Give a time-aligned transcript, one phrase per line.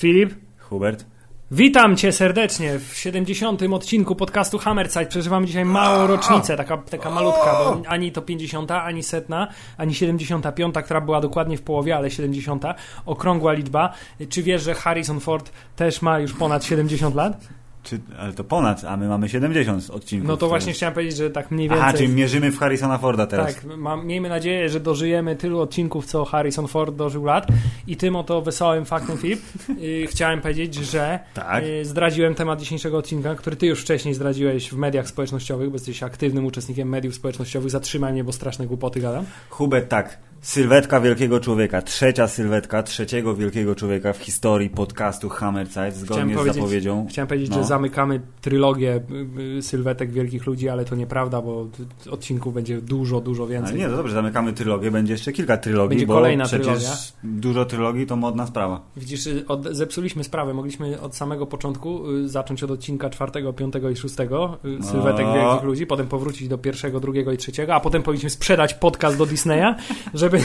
[0.00, 1.04] Filip, Hubert.
[1.50, 3.62] witam cię serdecznie w 70.
[3.62, 5.06] odcinku podcastu Hammerside.
[5.06, 10.74] Przeżywamy dzisiaj małą rocznicę, taka, taka malutka, bo ani to 50, ani setna, ani 75,
[10.84, 12.64] która była dokładnie w połowie, ale 70.
[13.06, 13.92] Okrągła liczba.
[14.28, 17.59] Czy wiesz, że Harrison Ford też ma już ponad 70 lat?
[17.82, 20.28] Czy, ale to ponad, a my mamy 70 odcinków.
[20.28, 21.84] No to właśnie jest- chciałem powiedzieć, że tak mniej więcej...
[21.88, 23.54] Aha, czyli mierzymy w Harrisona Forda teraz.
[23.54, 27.46] Tak, mam, miejmy nadzieję, że dożyjemy tylu odcinków, co Harrison Ford dożył lat.
[27.86, 29.40] I tym oto wesołym faktem, Filip,
[29.78, 31.64] yy, chciałem powiedzieć, że Tak.
[31.66, 36.02] yy, zdradziłem temat dzisiejszego odcinka, który ty już wcześniej zdradziłeś w mediach społecznościowych, bo jesteś
[36.02, 37.70] aktywnym uczestnikiem mediów społecznościowych.
[37.70, 39.24] Zatrzymaj mnie, bo straszne głupoty gadam.
[39.50, 40.18] Hubert, tak.
[40.42, 41.82] Sylwetka wielkiego człowieka.
[41.82, 47.06] Trzecia sylwetka trzeciego wielkiego człowieka w historii podcastu Hammerside, zgodnie z powiedzieć- zapowiedzią.
[47.10, 47.56] Chciałem powiedzieć, No.
[47.56, 49.00] że zamykamy trylogię
[49.36, 51.66] y, y, sylwetek wielkich ludzi, ale to nieprawda, bo
[52.10, 53.78] odcinków będzie dużo, dużo Ale więcej.
[53.78, 56.96] nie, no dobrze, zamykamy trylogię, będzie jeszcze kilka trylogii, Będzie bo kolejna przecież trylogia.
[57.24, 58.80] dużo trylogii to modna sprawa.
[58.96, 60.54] Widzisz, od, zepsuliśmy sprawę.
[60.54, 65.34] Mogliśmy od samego początku y, zacząć od odcinka czwartego, piątego i szóstego y, sylwetek No.
[65.34, 69.26] wielkich ludzi, potem powrócić do pierwszego, drugiego i trzeciego, a potem powinniśmy sprzedać podcast do
[69.26, 69.74] Disneya,
[70.14, 70.38] żeby.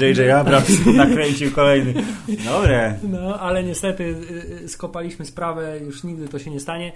[0.00, 0.30] J.J.
[0.30, 1.94] Abrams nakręcił kolejny.
[2.44, 2.98] Dobre.
[3.08, 4.14] No, ale niestety
[4.66, 6.92] skopaliśmy sprawę, już nigdy to się nie stanie.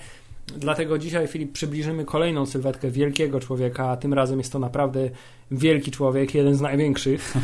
[0.57, 5.11] Dlatego dzisiaj, Filip, przybliżymy kolejną sylwetkę wielkiego człowieka, a tym razem jest to naprawdę
[5.51, 7.35] wielki człowiek, jeden z największych.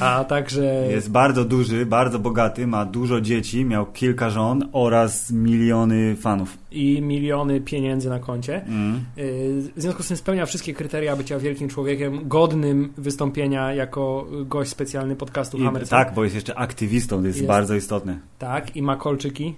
[0.00, 0.86] A także.
[0.90, 6.58] Jest bardzo duży, bardzo bogaty, ma dużo dzieci, miał kilka żon oraz miliony fanów.
[6.70, 8.64] i miliony pieniędzy na koncie.
[8.64, 9.04] Mm.
[9.18, 14.70] Y, W związku z tym spełnia wszystkie kryteria bycia wielkim człowiekiem, godnym wystąpienia jako gość
[14.70, 15.90] specjalny podcastu I, Hammerside.
[15.90, 17.48] tak, bo jest jeszcze aktywistą, to jest, Jest.
[17.48, 18.18] bardzo istotne.
[18.38, 19.54] Tak, i ma kolczyki.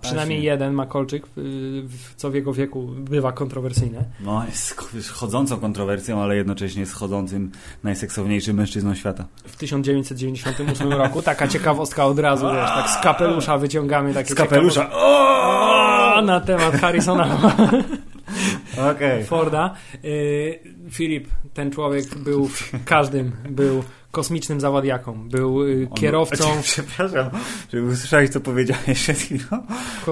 [0.00, 0.44] Przynajmniej właśnie.
[0.50, 1.82] jeden ma kolczyk, y,
[2.16, 4.04] co w jego wieku bywa kontrowersyjne.
[4.20, 7.50] No, jest ch- jest chodzącą kontrowersją, ale jednocześnie jest chodzącym
[7.84, 9.24] najseksowniejszym mężczyzną świata.
[9.44, 14.90] W 1998 roku, taka ciekawostka od razu, wiesz, tak z kapelusza wyciągamy takie Z kapelusza.
[14.92, 17.38] O, na temat Harrisona
[18.96, 19.24] Okej.
[19.24, 19.74] Forda.
[20.04, 20.58] Y,
[20.90, 23.82] Filip, ten człowiek był w każdym, był
[24.18, 27.30] kosmicznym zawadiaką, był y, On- kierowcą Przepraszam,
[27.72, 29.62] żeby usłyszałeś, co powiedziałeś przed chwilą.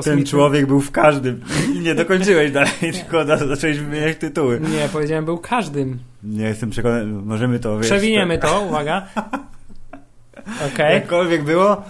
[0.05, 1.41] Ten człowiek był w każdym.
[1.75, 4.61] I nie dokończyłeś dalej, tylko da- zacząłeś wymieniać tytuły.
[4.61, 5.99] Nie, powiedziałem był każdym.
[6.23, 9.07] Nie jestem przekonany, możemy to wiesz, Przewiniemy to, uwaga.
[10.75, 11.71] Okej, Jakkolwiek było,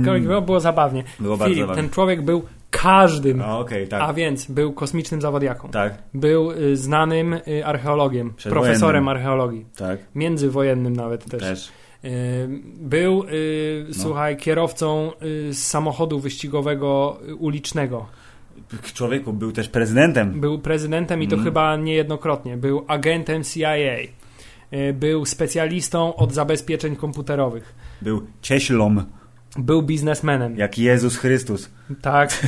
[0.00, 0.20] okay.
[0.20, 1.04] było, było zabawnie.
[1.20, 1.82] było bardzo Filip, zabawne.
[1.82, 3.42] ten człowiek był każdym.
[3.42, 4.02] A, Okej, tak.
[4.02, 5.68] A więc był kosmicznym zawadiaką.
[5.68, 9.66] Tak, Był y, znanym y, archeologiem, profesorem archeologii.
[9.76, 11.40] tak, Międzywojennym nawet też.
[11.40, 11.68] też.
[12.04, 12.08] Y,
[12.80, 13.24] Był,
[13.88, 13.94] No.
[13.94, 15.10] słuchaj, kierowcą
[15.52, 18.06] samochodu wyścigowego ulicznego.
[18.94, 20.40] Człowieku był też prezydentem.
[20.40, 21.44] Był prezydentem i to Mm.
[21.44, 22.56] chyba niejednokrotnie.
[22.56, 23.74] Był agentem CIA.
[24.94, 27.74] Był specjalistą od zabezpieczeń komputerowych.
[28.02, 29.04] Był cieślom,
[29.56, 30.56] Był biznesmenem.
[30.58, 31.70] jak Jezus Chrystus.
[32.02, 32.46] Tak.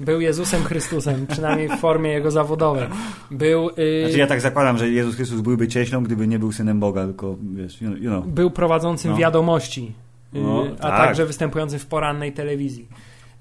[0.00, 2.88] Był Jezusem Chrystusem, przynajmniej w formie jego zawodowej.
[3.30, 6.80] Był, y, Znaczy ja tak zakładam, że Jezus Chrystus byłby cieślą, gdyby nie był synem
[6.80, 8.00] Boga, tylko wiesz, you know.
[8.02, 8.26] You know.
[8.26, 9.16] był prowadzącym No.
[9.16, 9.92] wiadomości,
[10.34, 11.06] y, No, a tak.
[11.06, 12.88] także występującym w porannej telewizji.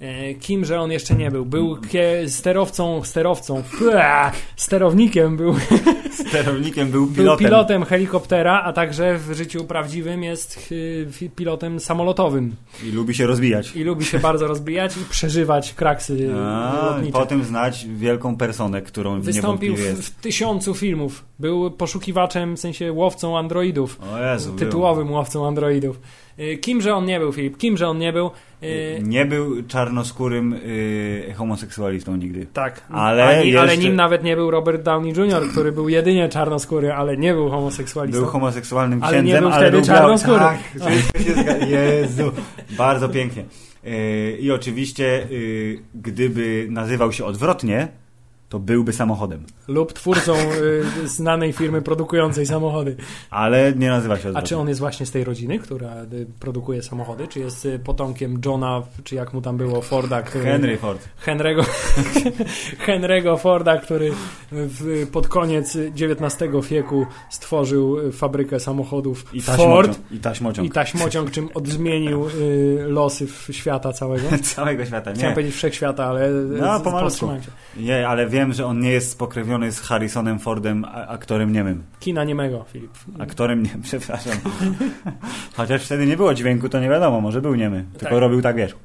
[0.03, 1.45] E, Kimże on jeszcze nie był?
[1.45, 1.77] Był
[2.27, 3.63] sterowcą, sterowcą,
[4.55, 5.55] sterownikiem, był,
[6.27, 7.45] Sterownikiem był był pilotem.
[7.47, 10.69] pilotem helikoptera, a także w życiu prawdziwym jest
[11.11, 13.75] fi- pilotem samolotowym I lubi się rozwijać.
[13.75, 17.13] i lubi się bardzo rozbijać i przeżywać kraksy A, lotnicze.
[17.13, 21.25] potem znać wielką personę, którą Wystąpił w, w tysiącu filmów.
[21.39, 23.99] Był poszukiwaczem, w sensie łowcą androidów.
[24.13, 24.59] O Jezu, był.
[24.59, 25.99] Tytułowym łowcą androidów.
[26.39, 27.57] Y, Kimże on nie był, Filip?
[27.57, 28.31] Kimże on nie był?
[28.63, 32.45] Y, Nie był czarnoskórym y, homoseksualistą nigdy.
[32.53, 36.29] Tak, Ale Ani, jeszcze- ale nim nawet nie był Robert Downey Jr., który był jedynie
[36.29, 38.19] czarnoskóry, ale nie był homoseksualistą.
[38.21, 39.95] Był homoseksualnym Ale nie księdzem, był ale wtedy lubiał...
[39.97, 40.39] czarnoskóry.
[40.39, 40.59] Tak,
[41.19, 41.65] zgadza.
[41.65, 42.31] Jezu,
[42.77, 43.43] bardzo pięknie.
[44.39, 47.87] I oczywiście, y, gdyby nazywał się odwrotnie,
[48.53, 49.43] to byłby samochodem.
[49.67, 50.33] Lub twórcą
[51.03, 52.95] y, znanej firmy produkującej samochody.
[53.29, 54.47] Ale nie nazywa się A odwrotnie.
[54.49, 57.27] czy on jest właśnie z tej rodziny, która y, produkuje samochody?
[57.27, 60.21] Czy jest y, potomkiem Johna, czy jak mu tam było, Forda?
[60.21, 61.07] Który, Henry Ford.
[61.25, 61.63] Henry'ego,
[62.87, 64.11] Henry'ego Forda, który
[64.51, 69.99] w, pod koniec XIX wieku stworzył fabrykę samochodów I Ford.
[70.11, 70.67] I taśmociąg.
[70.67, 74.27] i taśmociąg, czym odmienił y, losy świata całego.
[74.55, 75.35] Całego świata, Chciałem nie.
[75.35, 77.29] powiedzieć wszechświata, ale No, pomalutku.
[77.77, 81.83] Nie, ale wiem, że on nie jest spokrewniony z Harrisonem Fordem, aktorem niemym.
[81.99, 82.91] Kina niemego, Filip.
[83.19, 84.33] Aktorem nie, przepraszam.
[85.55, 87.85] Chociaż wtedy nie było dźwięku, to nie wiadomo, może był niemy.
[87.91, 88.19] Tylko Tak.
[88.19, 88.75] robił tak, wiesz.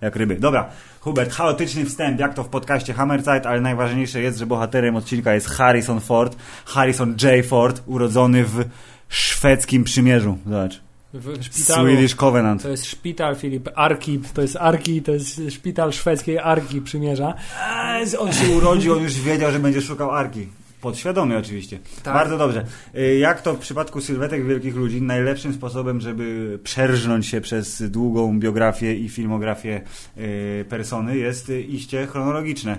[0.00, 0.36] jak ryby.
[0.36, 0.68] Dobra,
[1.00, 5.48] Hubert, chaotyczny wstęp, jak to w podcaście Hammerzeit, ale najważniejsze jest, że bohaterem odcinka jest
[5.48, 6.36] Harrison Ford,
[6.66, 7.46] Harrison J.
[7.46, 8.64] Ford, urodzony w
[9.08, 10.38] szwedzkim przymierzu.
[10.46, 10.80] Zobacz.
[11.14, 11.88] W szpitalu.
[11.88, 12.62] Swedish Covenant.
[12.62, 17.34] To jest szpital, Filip, Arki, to jest Arki, to jest szpital szwedzkiej Arki przymierza.
[17.62, 20.48] Eee, on się urodził, on już wiedział, że będzie szukał Arki.
[20.80, 21.78] Podświadomie oczywiście.
[22.02, 22.14] Tak.
[22.14, 22.64] Bardzo dobrze.
[22.94, 28.38] Y, Jak to w przypadku sylwetek wielkich ludzi, najlepszym sposobem, żeby przerżnąć się przez długą
[28.38, 29.80] biografię i filmografię
[30.18, 32.78] y, persony jest y, iście chronologiczne.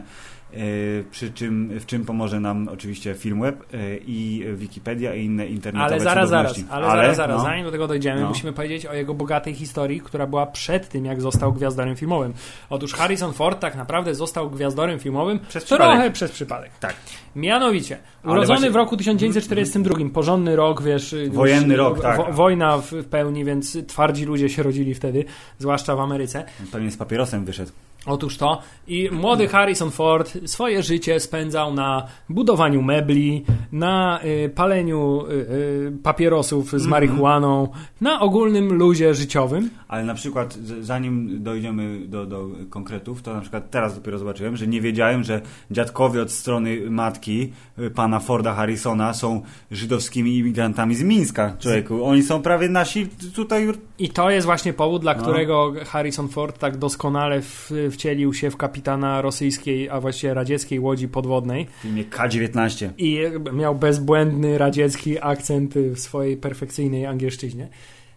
[0.58, 5.94] Y, Przy czym, w czym pomoże nam oczywiście Filmweb y, i Wikipedia i inne internetowe
[5.96, 6.74] Ale zaraz, zaraz, cudowności.
[6.86, 8.28] ale, zaraz, zaraz, no, zanim do tego dojdziemy, No.
[8.28, 12.34] musimy powiedzieć o jego bogatej historii, która była przed tym, jak został gwiazdorem filmowym.
[12.70, 16.14] Otóż Harrison Ford tak naprawdę został gwiazdorem filmowym Przez trochę przypadek.
[16.14, 16.72] przez przypadek.
[16.80, 16.96] Tak.
[17.36, 21.16] Mianowicie, Ale urodzony właśnie- w roku 1942, porządny rok, wiesz...
[21.32, 22.18] Wojenny rok, tak.
[22.18, 25.26] wo- Wojna w w pełni, więc twardzi ludzie się rodzili wtedy,
[25.60, 26.46] zwłaszcza w Ameryce.
[26.72, 27.72] Pewnie z papierosem wyszedł.
[28.06, 28.62] Otóż to.
[28.88, 35.92] I młody Harrison Ford swoje życie spędzał na budowaniu mebli, na y, paleniu y, y,
[36.04, 37.68] papierosów z marihuaną,
[38.02, 39.70] na ogólnym luzie życiowym.
[39.88, 44.68] Ale na przykład, zanim dojdziemy do, do konkretów, to na przykład teraz dopiero zobaczyłem, że
[44.68, 45.42] nie wiedziałem, że
[45.72, 47.54] dziadkowie od strony matki
[47.96, 49.42] pana Forda Harrisona są
[49.72, 52.06] żydowskimi imigrantami z Mińska, człowieku.
[52.06, 53.68] Oni są prawie nasi tutaj.
[54.00, 55.22] I to jest właśnie powód, dla No.
[55.22, 61.07] którego Harrison Ford tak doskonale w, wcielił się w kapitana rosyjskiej, a właściwie radzieckiej łodzi
[61.07, 61.66] podwodnej.
[61.66, 62.90] W filmie K-19.
[62.98, 63.19] I
[63.54, 67.69] miał bezbłędny radziecki akcent w swojej perfekcyjnej angielszczyźnie.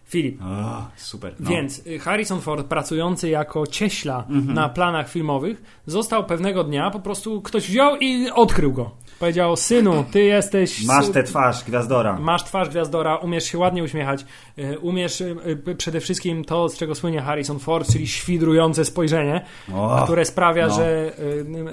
[0.05, 1.35] Filip, O, super.
[1.39, 1.49] No.
[1.49, 4.53] Więc y, Harrison Ford, pracujący jako cieśla Mhm.
[4.53, 8.91] na planach filmowych, został pewnego dnia po prostu ktoś wziął i odkrył go.
[9.19, 10.85] Powiedział: Synu, ty jesteś.
[10.85, 12.19] Masz tę twarz gwiazdora.
[12.19, 14.25] Masz twarz gwiazdora, umiesz się ładnie uśmiechać,
[14.59, 15.35] y, umiesz y,
[15.67, 20.67] y, przede wszystkim to, z czego słynie Harrison Ford, czyli świdrujące spojrzenie, O, które sprawia,
[20.67, 20.75] no.
[20.75, 21.11] że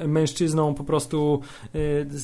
[0.07, 1.41] mężczyzną po prostu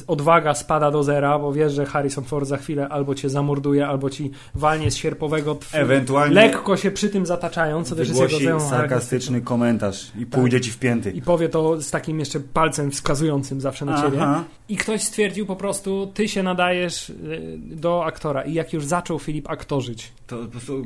[0.06, 4.10] odwaga spada do zera, bo wiesz, że Harrison Ford za chwilę albo cię zamorduje, albo
[4.10, 8.38] ci walnie z sierpowego tw- Ewentualnie lekko się przy tym zataczając, co też jest jego
[8.38, 11.10] cechą sarkastyczny komentarz i pójdzie ci w pięty.
[11.10, 14.18] I powie to z takim jeszcze palcem wskazującym zawsze na ciebie.
[14.22, 14.44] Aha.
[14.68, 17.14] I ktoś stwierdził po prostu, ty się nadajesz y,
[17.58, 18.42] do aktora.
[18.42, 20.84] I jak już zaczął Filip aktorzyć, To po prostu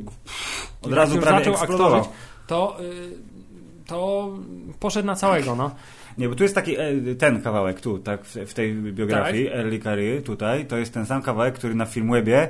[0.83, 2.01] od razu prawie zaczął eksplodował.
[2.01, 3.11] aktorzyć, to, y,
[3.87, 4.31] to
[4.81, 5.71] poszedł na całego, no.
[6.19, 9.55] Nie, bo tu jest taki e, ten kawałek tu, tak, w, w tej biografii, Tak.
[9.59, 12.49] Early Career, tutaj, to jest ten sam kawałek, który na Filmwebie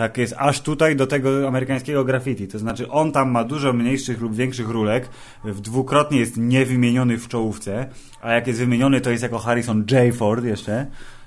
[0.00, 2.48] tak jest aż tutaj do tego amerykańskiego graffiti.
[2.48, 5.08] To znaczy on tam ma dużo mniejszych lub większych rulek,
[5.44, 7.86] w dwukrotnie jest niewymieniony w czołówce,
[8.22, 10.14] a jak jest wymieniony, to jest jako Harrison J.
[10.14, 10.86] Ford jeszcze.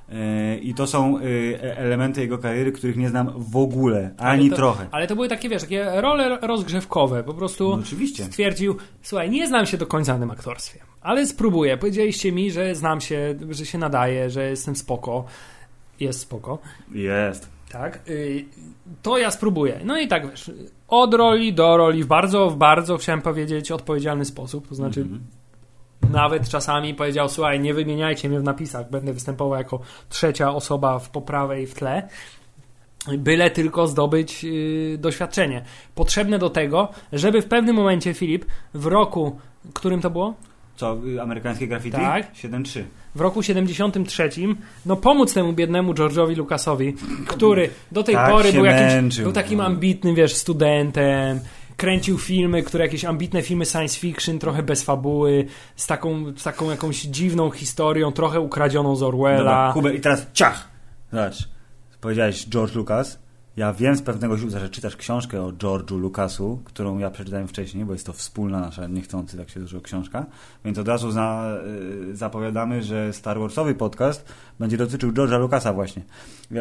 [0.09, 4.55] E, I to są e, elementy jego kariery, których nie znam w ogóle, ani to,
[4.55, 4.87] trochę.
[4.91, 7.23] Ale to były takie, wiesz, takie role rozgrzewkowe.
[7.23, 8.23] Po prostu No, oczywiście.
[8.23, 11.77] stwierdził, słuchaj, nie znam się do końca na tym aktorstwie, ale spróbuję.
[11.77, 15.25] Powiedzieliście mi, że znam się, że się nadaje, że jestem spoko.
[15.99, 16.59] Jest spoko.
[16.91, 17.52] Jest.
[17.73, 17.99] Tak.
[18.09, 18.45] y,
[19.01, 19.79] To ja spróbuję.
[19.83, 20.51] No i tak wiesz,
[20.87, 24.67] od roli do roli w bardzo, w bardzo chciałem powiedzieć odpowiedzialny sposób.
[24.67, 25.21] To znaczy, Mhm.
[26.11, 29.79] nawet czasami powiedział: Słuchaj, nie wymieniajcie mnie w napisach, będę występował jako
[30.09, 32.07] trzecia osoba w poprawej w tle.
[33.17, 35.63] Byle tylko zdobyć yy, doświadczenie.
[35.95, 39.39] Potrzebne do tego, żeby w pewnym momencie Filip w roku,
[39.73, 40.33] którym to było?
[40.75, 41.97] Co, y, amerykańskie graffiti?
[41.97, 42.33] Tak.
[42.33, 42.83] 7-3.
[43.15, 44.29] w roku 73,
[44.85, 46.93] no pomóc temu biednemu George'owi Lucasowi,
[47.27, 49.65] który do tej Tak pory był, jakimś, męczył, był takim no.
[49.65, 51.39] ambitnym, wiesz, studentem,
[51.77, 56.69] kręcił filmy, które jakieś ambitne filmy science fiction, trochę bez fabuły, z taką, z taką
[56.69, 59.37] jakąś dziwną historią, trochę ukradzioną z Orwella.
[59.37, 60.67] Dobra, Hubert, i teraz ciach!
[61.11, 61.49] Zobacz,
[62.01, 63.22] powiedziałeś George Lucas.
[63.57, 67.85] Ja wiem z pewnego źródła, że czytasz książkę o George'u Lucasu, którą ja przeczytałem wcześniej,
[67.85, 70.25] bo jest to wspólna nasza, niechcący tak się dużo książka.
[70.65, 71.57] Więc od razu za,
[72.11, 76.03] y, zapowiadamy, że Star Warsowy podcast będzie dotyczył George'a Lucasa właśnie.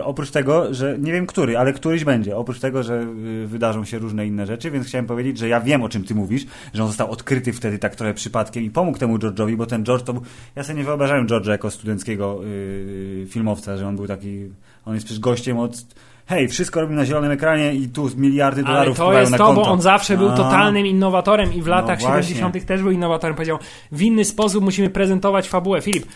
[0.03, 2.37] Oprócz tego, że nie wiem który, ale któryś będzie.
[2.37, 3.07] Oprócz tego, że
[3.45, 6.15] y, wydarzą się różne inne rzeczy, więc chciałem powiedzieć, że ja wiem o czym ty
[6.15, 9.85] mówisz, że on został odkryty wtedy tak trochę przypadkiem i pomógł temu George'owi, bo ten
[9.85, 10.23] George to był...
[10.57, 14.51] Ja sobie nie wyobrażałem George'a jako studenckiego y, filmowca, że on był taki...
[14.85, 15.85] On jest przecież gościem od...
[16.27, 19.39] Hej, wszystko robimy na zielonym ekranie i tu miliardy Ale dolarów to wpływają jest na
[19.39, 19.63] to, konto.
[19.63, 20.37] bo on zawsze był A.
[20.37, 22.35] totalnym innowatorem i w No latach właśnie.
[22.35, 22.67] 70.
[22.67, 23.37] też był innowatorem.
[23.37, 23.59] Powiedział,
[23.93, 25.81] w inny sposób musimy prezentować fabułę.
[25.81, 26.07] Filip,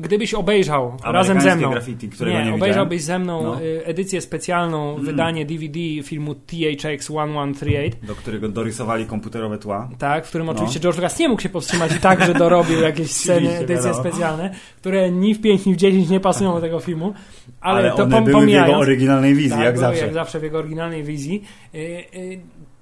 [0.00, 2.62] gdybyś obejrzał razem ze mną, graffiti, którego nie, nie, widziałem.
[2.62, 3.62] obejrzałbyś ze mną No.
[3.62, 9.88] y, edycję specjalną, wydanie DVD filmu THX 1138, Do którego dorysowali komputerowe tła.
[9.98, 10.52] tak, w którym No.
[10.52, 13.94] oczywiście George Lucas nie mógł się powstrzymać i także dorobił jakieś sceny, edycje wiadomo.
[13.94, 17.14] specjalne, które ni w 5, ni w 10 nie pasują do tego filmu,
[17.60, 20.04] ale, Ale, to one pom- były w jego oryginalnej wizji, tak, jak były zawsze.
[20.04, 21.42] jak zawsze w jego oryginalnej wizji.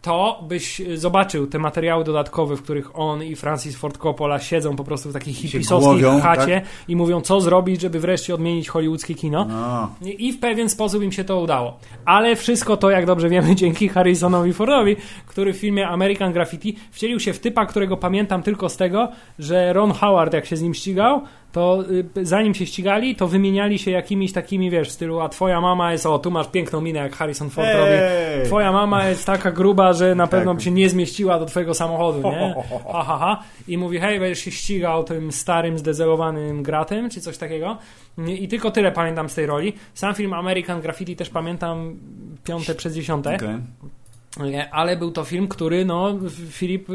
[0.02, 4.84] To byś zobaczył te materiały dodatkowe, w których on i Francis Ford Coppola siedzą po
[4.84, 6.88] prostu w takiej hipisowskiej chacie tak?
[6.88, 9.44] i mówią, co zrobić, żeby wreszcie odmienić hollywoodzkie kino.
[9.44, 9.94] No.
[10.00, 11.78] I w pewien sposób im się to udało.
[12.04, 17.20] Ale wszystko to, jak dobrze wiemy, dzięki Harrisonowi Fordowi, który w filmie American Graffiti wcielił
[17.20, 20.74] się w typa, którego pamiętam tylko z tego, że Ron Howard, jak się z nim
[20.74, 21.84] ścigał, to
[22.16, 25.92] y, zanim się ścigali, to wymieniali się jakimiś takimi, wiesz, w stylu, a twoja mama
[25.92, 27.92] jest, o, tu masz piękną minę, jak Harrison Ford robi.
[28.46, 30.56] Twoja mama jest taka gruba, że na pewno Tak.
[30.56, 32.54] by się nie zmieściła do twojego samochodu, nie?
[32.92, 33.42] Ha, ha, ha.
[33.68, 37.78] I mówi, hej, będziesz się ścigał tym starym, zdezelowanym gratem, czy coś takiego.
[38.26, 39.72] I tylko tyle pamiętam z tej roli.
[39.94, 41.96] Sam film American Graffiti też pamiętam
[42.44, 43.34] piąte przez dziesiąte.
[43.36, 43.48] Okej.
[44.38, 46.18] Nie, Ale był to film, który no,
[46.50, 46.94] Filip y,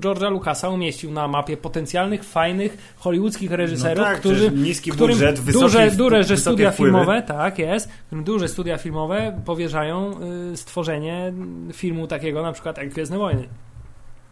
[0.00, 5.40] George'a Lucasa umieścił na mapie potencjalnych, fajnych, hollywoodzkich reżyserów, No tak, którzy, niski którym budżet,
[5.40, 6.92] wysoki, duże, duże wysokie studia wpływy.
[6.92, 10.12] filmowe, tak jest, którym duże studia filmowe powierzają
[10.52, 11.32] y, stworzenie
[11.72, 13.48] filmu takiego na przykład jak Gwiezdne Wojny.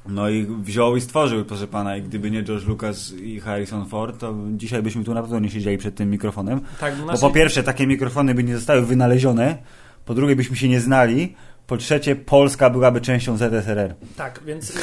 [0.08, 4.18] No i wziął i stworzył, proszę pana, i gdyby nie George Lucas i Harrison Ford,
[4.20, 6.60] to dzisiaj byśmy tu na pewno nie siedzieli przed tym mikrofonem.
[6.80, 9.58] Tak, no Bo nasze- po pierwsze, takie mikrofony by nie zostały wynalezione,
[10.04, 11.34] po drugie, byśmy się nie znali,
[11.68, 13.94] po trzecie, Polska byłaby częścią ZSRR.
[14.16, 14.80] tak, więc y,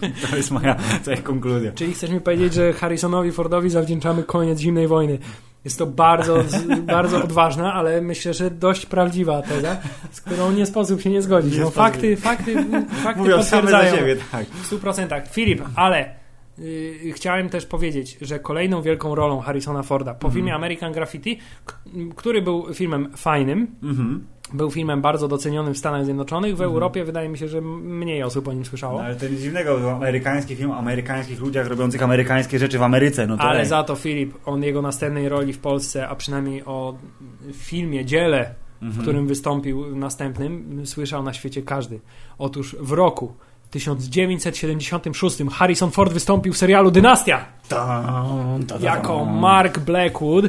[0.30, 1.72] To jest moja cała konkluzja.
[1.72, 5.18] czyli chcesz mi powiedzieć, że Harrisonowi Fordowi zawdzięczamy koniec zimnej wojny.
[5.64, 6.44] Jest to bardzo,
[6.82, 9.76] bardzo odważna, ale myślę, że dość prawdziwa teza,
[10.10, 11.58] z którą nie sposób się nie zgodzić.
[11.58, 12.54] No, fakty, fakty,
[13.04, 13.90] fakty Mówią same potwierdzają.
[13.90, 14.46] za siebie, tak.
[14.46, 15.22] W 100%.
[15.30, 16.14] Filip, ale
[16.58, 21.38] y, chciałem też powiedzieć, że kolejną wielką rolą Harrisona Forda po filmie American Graffiti,
[22.16, 24.26] który był filmem fajnym, Mhm.
[24.54, 28.48] Był filmem bardzo docenionym w Stanach Zjednoczonych, w Europie wydaje mi się, że mniej osób
[28.48, 28.98] o nim słyszało.
[28.98, 32.82] No, ale to nic dziwnego, bo amerykański film o amerykańskich ludziach robiących amerykańskie rzeczy w
[32.82, 33.66] Ameryce, no to Ale ej.
[33.66, 36.94] za to Filip, on jego następnej roli w Polsce, a przynajmniej o
[37.52, 39.02] filmie, dziele, w Mhm.
[39.02, 42.00] którym wystąpił następnym, słyszał na świecie każdy.
[42.38, 43.32] Otóż w roku
[43.70, 48.04] 1976 Harrison Ford wystąpił w serialu Dynastia ta,
[48.68, 49.24] ta, jako.
[49.24, 50.44] Mark Blackwood.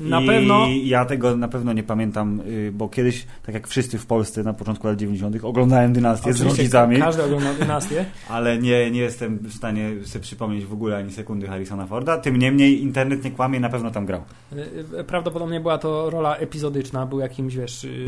[0.00, 3.98] Na I pewno ja tego na pewno nie pamiętam, y, bo kiedyś, tak jak wszyscy
[3.98, 8.04] w Polsce na początku lat 90., oglądałem dynastię z oczywiście rodzicami, Każdy oglądał Dynastię.
[8.28, 12.18] ale nie, nie jestem w stanie sobie przypomnieć w ogóle ani sekundy Harrisona Forda.
[12.18, 14.22] Tym niemniej internet nie kłamie, na pewno tam grał.
[14.98, 17.84] Y, Prawdopodobnie była to rola epizodyczna, był jakimś, wiesz...
[17.84, 18.04] y,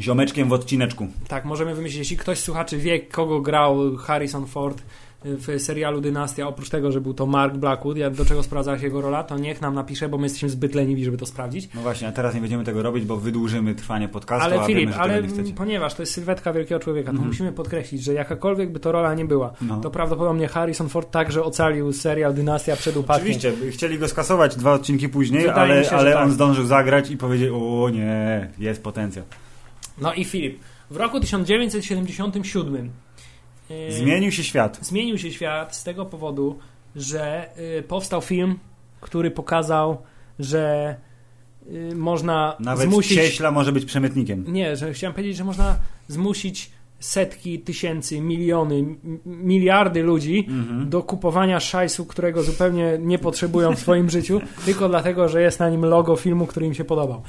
[0.00, 1.08] Ziomeczkiem w odcineczku.
[1.28, 4.82] Tak, możemy wymyślić, jeśli ktoś z słuchaczy wie, kogo grał Harrison Ford
[5.24, 8.84] w serialu Dynastia, oprócz tego, że był to Mark Blackwood, jak do czego sprawdzała się
[8.84, 11.68] jego rola, to niech nam napisze, bo my jesteśmy zbyt leniwi, żeby to sprawdzić.
[11.74, 14.80] No właśnie, a teraz nie będziemy tego robić, bo wydłużymy trwanie podcastu, Ale a Filip,
[14.80, 15.52] wiemy, że ale tego nie chcecie.
[15.54, 17.28] ponieważ to jest sylwetka wielkiego człowieka, to Mhm.
[17.28, 19.80] musimy podkreślić, że jakakolwiek by to rola nie była, No.
[19.80, 23.36] to prawdopodobnie Harrison Ford także ocalił serial Dynastia przed upadkiem.
[23.36, 26.24] Oczywiście, chcieli go skasować dwa odcinki później, Wydaje ale, się, ale tak.
[26.24, 29.24] on zdążył zagrać i powiedział, o nie, jest potencjał.
[30.00, 30.58] No i Filip,
[30.90, 32.90] w roku 1977 yy,
[33.88, 34.78] Zmienił się świat.
[34.82, 36.58] zmienił się świat z tego powodu,
[36.96, 38.58] że y, powstał film,
[39.00, 40.02] który pokazał,
[40.38, 40.96] że
[41.66, 43.18] y, można Nawet zmusić.
[43.18, 44.44] cieśla może być przemytnikiem.
[44.52, 45.76] Nie, że chciałem powiedzieć, że można
[46.08, 48.84] zmusić setki, tysięcy, miliony,
[49.26, 50.90] miliardy ludzi Mhm.
[50.90, 55.70] do kupowania szajsu, którego zupełnie nie potrzebują w swoim życiu, tylko dlatego, że jest na
[55.70, 57.22] nim logo filmu, który im się podobał.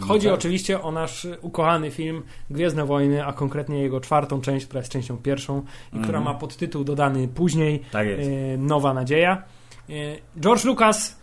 [0.00, 0.38] Chodzi No tak.
[0.40, 5.16] oczywiście o nasz ukochany film Gwiezdne Wojny, a konkretnie jego czwartą część, która jest częścią
[5.16, 5.58] pierwszą
[5.92, 6.24] i która Mhm.
[6.24, 8.30] ma podtytuł dodany później Tak jest.
[8.30, 9.42] e, Nowa Nadzieja.
[9.90, 9.92] E,
[10.40, 11.20] George Lucas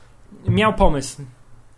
[0.47, 1.21] miał pomysł,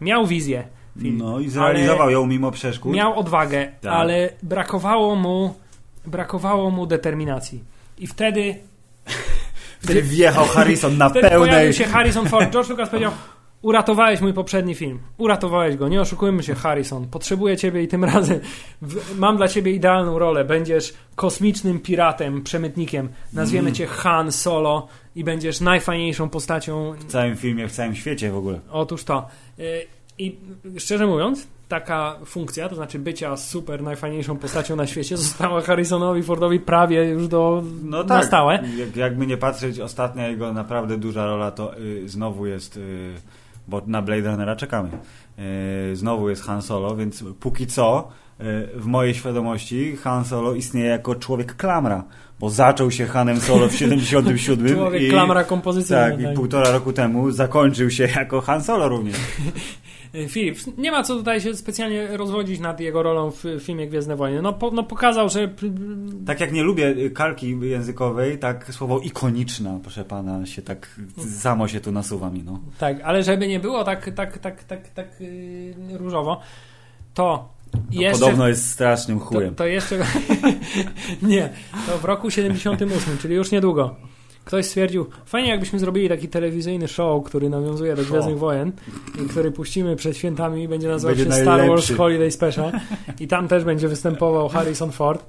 [0.02, 0.64] miał wizję.
[1.02, 2.94] film, No i zrealizował ją mimo przeszkód.
[2.94, 3.94] Miał odwagę, Tak.
[3.94, 5.54] ale brakowało mu
[6.08, 7.64] brakowało mu determinacji.
[7.98, 8.56] I wtedy
[9.84, 11.50] Wtedy wjechał Harrison na Wtedy pełnej...
[11.50, 12.52] pojawił się Harrison Ford.
[12.54, 13.12] George Lucas powiedział:
[13.62, 15.00] Uratowałeś mój poprzedni film.
[15.18, 15.88] Uratowałeś go.
[15.90, 17.08] Nie oszukujmy się, Harrison.
[17.08, 18.40] Potrzebuję ciebie i tym razem
[19.16, 20.46] mam dla ciebie idealną rolę.
[20.46, 23.10] Będziesz kosmicznym piratem, przemytnikiem.
[23.34, 23.76] Nazwiemy Mm.
[23.76, 26.94] cię Han Solo i będziesz najfajniejszą postacią.
[27.00, 28.60] W całym filmie, w całym świecie w ogóle.
[28.72, 29.28] Otóż to.
[30.18, 30.38] I
[30.78, 36.60] szczerze mówiąc, taka funkcja, to znaczy bycia super najfajniejszą postacią na świecie, została Harrisonowi Fordowi
[36.60, 38.26] prawie już do No na tak.
[38.26, 38.60] stałe.
[38.78, 43.14] Jak, jakby nie patrzeć, ostatnia jego naprawdę duża rola to y, znowu jest, y,
[43.68, 44.90] bo na Blade Runnera czekamy.
[45.92, 48.08] Y, znowu jest Han Solo, więc póki co
[48.40, 48.44] y,
[48.80, 52.04] w mojej świadomości Han Solo istnieje jako człowiek klamra,
[52.40, 56.04] bo zaczął się Hanem Solo w 77 Człowiek i, klamra kompozycyjna.
[56.04, 59.16] tak, i półtora roku temu zakończył się jako Han Solo również.
[60.30, 64.42] Filip, nie ma co tutaj się specjalnie rozwodzić nad jego rolą w filmie Gwiezdne Wojny.
[64.42, 65.50] No, po, no pokazał, że
[66.26, 71.00] Tak jak nie lubię kalki językowej, tak słowo ikoniczna, proszę pana, się tak
[71.42, 72.60] samo się tu nasuwa mi, no.
[72.78, 76.42] tak, ale żeby nie było tak, tak, tak, tak, tak yy, różowo,
[77.14, 79.56] to No, Jeszcze- Podobno jest strasznym To, chujem.
[79.56, 79.96] to jeszcze.
[81.22, 81.50] nie,
[81.88, 83.96] to w roku 78, czyli już niedługo.
[84.46, 88.04] Ktoś stwierdził, fajnie jakbyśmy zrobili taki telewizyjny show, który nawiązuje do.
[88.04, 88.72] Gwiezdnych Wojen
[89.26, 91.96] i który puścimy przed świętami i będzie nazywał Będzie się Star Wars najlepszy.
[91.96, 92.72] Holiday Special
[93.20, 95.26] i tam też będzie występował Harrison Ford.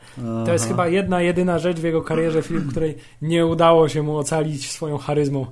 [0.46, 0.74] To jest Aha.
[0.74, 4.98] chyba jedna, jedyna rzecz w jego karierze film, której nie udało się mu ocalić swoją
[4.98, 5.46] charyzmą.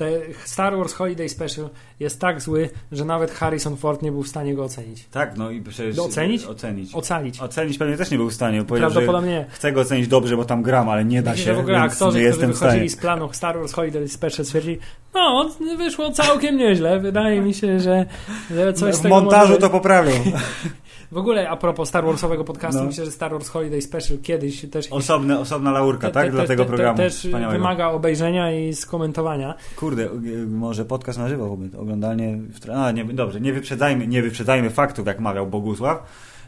[0.00, 1.68] Te Star Wars Holiday Special
[2.00, 5.04] jest tak zły, że nawet Harrison Ford nie był w stanie go ocenić.
[5.10, 5.96] Tak, no i przecież...
[5.96, 6.44] Docenić?
[6.44, 6.94] Ocenić.
[6.94, 7.40] Ocalić.
[7.40, 8.64] Ocenić pewnie też nie był w stanie.
[8.64, 9.46] Powiedział, że Prawdopodobnie nie.
[9.50, 11.80] chcę go ocenić dobrze, bo tam gram, ale nie da Myślę, się, że w ogóle
[11.80, 14.78] aktorzy, którzy wychodzili z planu Star Wars Holiday Special stwierdzili,
[15.14, 17.00] no, wyszło całkiem nieźle.
[17.00, 18.06] Wydaje mi się, że,
[18.54, 19.60] że coś z w montażu może...
[19.60, 20.12] to poprawią.
[21.12, 22.86] W ogóle a propos Star Warsowego podcastu, No.
[22.86, 24.88] myślę, że Star Wars Holiday Special kiedyś też...
[24.92, 26.24] Osobne, osobna laurka, te- tak?
[26.26, 26.96] te- Dla te- tego te- programu.
[26.96, 29.54] Też wymaga obejrzenia i skomentowania.
[29.76, 32.38] Kurde, y, może podcast na żywo, oglądanie...
[32.66, 36.02] W A, nie, dobrze, nie wyprzedzajmy, nie wyprzedzajmy faktów, jak mawiał Bogusław.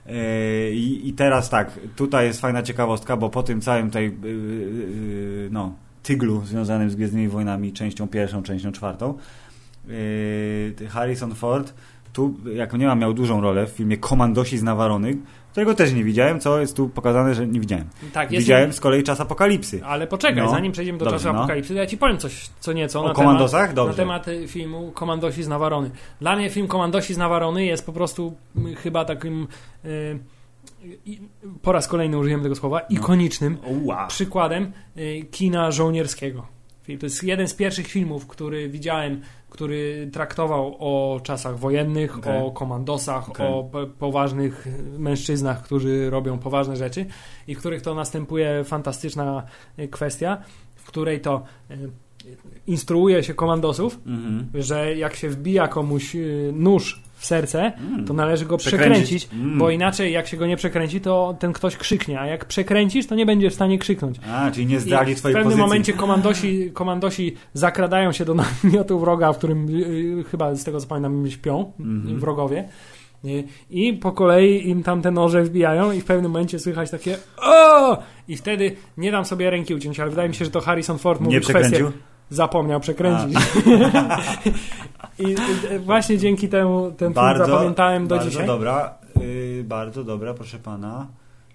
[0.07, 0.13] Yy,
[0.73, 5.49] I, I teraz tak, tutaj jest fajna ciekawostka, bo po tym całym tej, yy, yy,
[5.53, 9.15] no, tyglu związanym z Gwiezdnymi Wojnami, częścią pierwszą, częścią czwartą,
[9.89, 11.75] yy, Harrison Ford
[12.13, 15.17] tu, jak nie ma, miał dużą rolę w filmie Komandosi z Nawaronych,
[15.51, 17.89] którego też nie widziałem, co jest tu pokazane, że nie widziałem.
[18.13, 19.85] Tak, jest Widziałem z kolei Czas Apokalipsy.
[19.85, 20.51] Ale poczekaj, No.
[20.51, 21.39] zanim przejdziemy do Dobrze, czasu no.
[21.39, 23.61] apokalipsy, to ja ci powiem coś co nieco O na komandosach?
[23.61, 23.91] temat, Dobrze.
[23.93, 25.91] na temat y, filmu Komandosi z Nawarony.
[26.21, 28.37] Dla mnie film Komandosi z Nawarony jest po prostu
[28.73, 29.47] y, chyba takim
[29.85, 30.19] y,
[31.07, 31.21] i-
[31.63, 32.97] po raz kolejny użyjemy tego słowa, No.
[32.97, 33.57] ikonicznym
[34.09, 36.47] przykładem y, kina żołnierskiego.
[37.01, 39.21] To jest jeden z pierwszych filmów, który widziałem,
[39.53, 42.43] który traktował o czasach wojennych, Okej.
[42.43, 43.47] o komandosach, Okej.
[43.47, 44.67] o po- poważnych
[44.99, 47.07] mężczyznach, którzy robią poważne rzeczy
[47.47, 49.43] i w których to następuje fantastyczna
[49.79, 50.39] y, kwestia,
[50.75, 51.77] w której to y,
[52.67, 54.49] instruuje się komandosów, Mhm.
[54.63, 58.05] że jak się wbija komuś y, nóż w serce, Mm.
[58.07, 58.93] to należy go Przekręcić.
[59.05, 59.59] przekręcić, Mm.
[59.59, 63.15] bo inaczej jak się go nie przekręci, to ten ktoś krzyknie, a jak przekręcisz, to
[63.15, 64.17] nie będzie w stanie krzyknąć.
[64.33, 65.63] A, czyli nie zdradzi I w twojej pewnym pozycji.
[65.63, 70.87] momencie komandosi, komandosi zakradają się do namiotu wroga, w którym y, chyba z tego co
[70.87, 72.21] pamiętam śpią Mhm.
[72.21, 72.69] wrogowie.
[73.25, 77.17] Y, I po kolei im tam te noże wbijają i w pewnym momencie słychać takie
[77.43, 77.99] o!
[78.29, 81.21] I wtedy nie dam sobie ręki uciąć, ale wydaje mi się, że to Harrison Ford
[81.21, 81.99] Nie mówił kwestię przekręcił?
[82.35, 83.39] Zapomniał przekręcić.
[85.19, 85.35] I
[85.81, 88.47] właśnie dzięki temu ten film zapamiętałem do bardzo dzisiaj.
[88.47, 91.07] dobra, yy, bardzo dobra, proszę pana.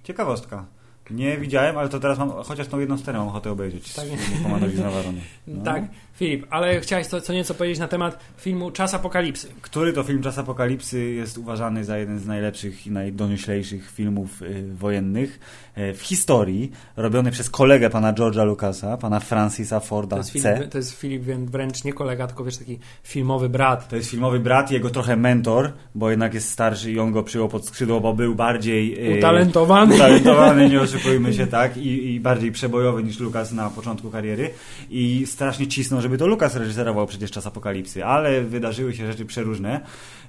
[0.04, 0.66] Ciekawostka.
[1.12, 3.94] Nie widziałem, ale to teraz mam, chociaż tą jedną scenę mam ochotę obejrzeć.
[3.94, 4.06] Tak.
[4.06, 5.22] Z Nawarony.
[5.48, 5.64] No.
[5.64, 5.84] Tak,
[6.18, 9.48] Filip, ale chciałeś co, co nieco powiedzieć na temat filmu Czas Apokalipsy.
[9.62, 14.64] Który to film Czas Apokalipsy jest uważany za jeden z najlepszych i najdonioślejszych filmów y,
[14.76, 15.40] wojennych
[15.78, 20.56] y, w historii, robiony przez kolegę pana George'a Lucasa, pana Francisa Forda To jest, C.
[20.56, 23.90] Filip, to jest Filip wrę- wręcz nie kolega, tylko wiesz, taki filmowy brat.
[23.90, 27.48] To jest filmowy brat, jego trochę mentor, bo jednak jest starszy i on go przyjął
[27.50, 29.14] pod skrzydło, bo był bardziej...
[29.16, 29.96] y, Utalentowany.
[29.96, 34.50] utalentowany, nie oszukujmy się, tak, i, i bardziej przebojowy niż Lukas na początku kariery
[34.90, 39.82] i strasznie cisnął, żeby to Lukas reżyserował przecież Czas Apokalipsy, ale wydarzyły się rzeczy przeróżne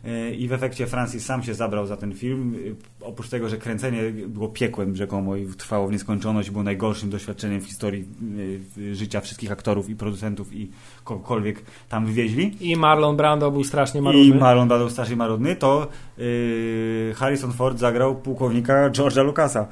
[0.04, 3.56] yy, i w efekcie Francis sam się zabrał za ten film, Yy, oprócz tego, że
[3.56, 8.04] kręcenie było piekłem rzekomo i trwało w nieskończoność, było najgorszym doświadczeniem w historii
[8.76, 10.70] yy, życia wszystkich aktorów i producentów i
[11.04, 12.56] kogokolwiek tam wywieźli.
[12.60, 14.34] I Marlon Brando był strasznie I marudny.
[14.34, 15.88] Marlon Brando strasznie marudny, to
[16.18, 19.66] yy, Harrison Ford zagrał pułkownika George'a Lucasa.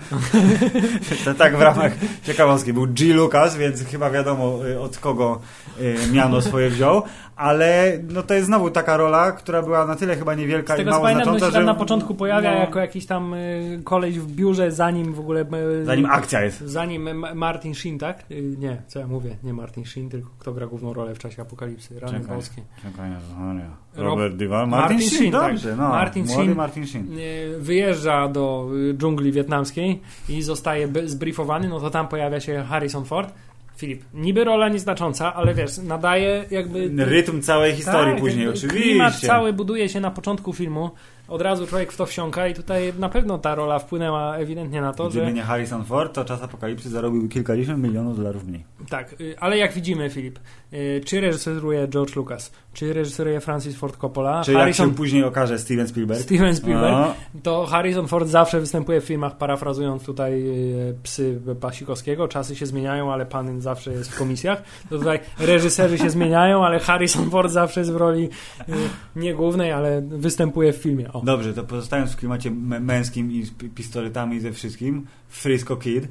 [1.38, 1.92] tak w ramach
[2.22, 2.72] ciekawostki.
[2.72, 3.14] Był G.
[3.14, 5.40] Lucas, więc chyba wiadomo od kogo
[6.12, 7.02] miano swoje wziął,
[7.36, 10.84] ale no to jest znowu taka rola, która była na tyle chyba niewielka Z i
[10.84, 13.80] mało pamiętam, to znacząca, się tam że na początku pojawia no, jako jakiś tam y,
[13.84, 15.44] koleś w biurze, zanim w ogóle...
[15.80, 16.60] y, zanim akcja jest.
[16.60, 18.24] Zanim Ma- Martin Sheen, tak?
[18.30, 19.36] Y, Nie, co ja mówię?
[19.42, 22.00] Nie Martin Sheen, tylko kto gra główną rolę w czasie apokalipsy?
[22.00, 22.36] Rany Czekaj.
[22.36, 22.62] boskie.
[22.82, 23.10] Czekaj.
[23.96, 24.68] Rob- Robert Duval.
[24.68, 25.52] Martin Martin, Sheen, Sheen, tak.
[25.52, 25.76] dobrze.
[25.76, 26.56] No, Martin młody Sheen.
[26.56, 27.18] Martin Sheen.
[27.18, 33.04] Y, Wyjeżdża do y, dżungli wietnamskiej i zostaje zbriefowany, no to tam pojawia się Harrison
[33.04, 33.34] Ford.
[33.76, 36.90] Filip, niby rola nieznacząca, ale wiesz, nadaje jakby...
[36.96, 38.80] Rytm całej historii Tak, później, oczywiście.
[38.80, 40.90] Klimat cały buduje się na początku filmu.
[41.28, 44.92] Od razu człowiek w to wsiąka i tutaj na pewno ta rola wpłynęła ewidentnie na
[44.92, 45.32] to, Gdyby że...
[45.32, 48.64] nie Harrison Ford, to czas apokalipsy zarobił kilkadziesiąt milionów dolarów mniej.
[48.88, 50.38] Tak, y, ale jak widzimy, Filip,
[50.72, 55.24] y, czy reżyseruje George Lucas, czy reżyseruje Francis Ford Coppola, Czy jak Harrison się później
[55.24, 56.20] okaże Steven Spielberg?
[56.20, 62.28] Steven Spielberg, No, to Harrison Ford zawsze występuje w filmach, parafrazując tutaj y, psy Pasikowskiego.
[62.28, 64.62] Czasy się zmieniają, ale pan zawsze jest w komisjach.
[64.90, 68.28] To tutaj reżyserzy się zmieniają, ale Harrison Ford zawsze jest w roli
[69.16, 71.12] nie głównej, ale występuje w filmie.
[71.16, 71.22] O.
[71.24, 72.50] Dobrze, to pozostając w klimacie
[72.80, 76.08] męskim i z pi- pistoletami i ze wszystkim, Frisco Kid.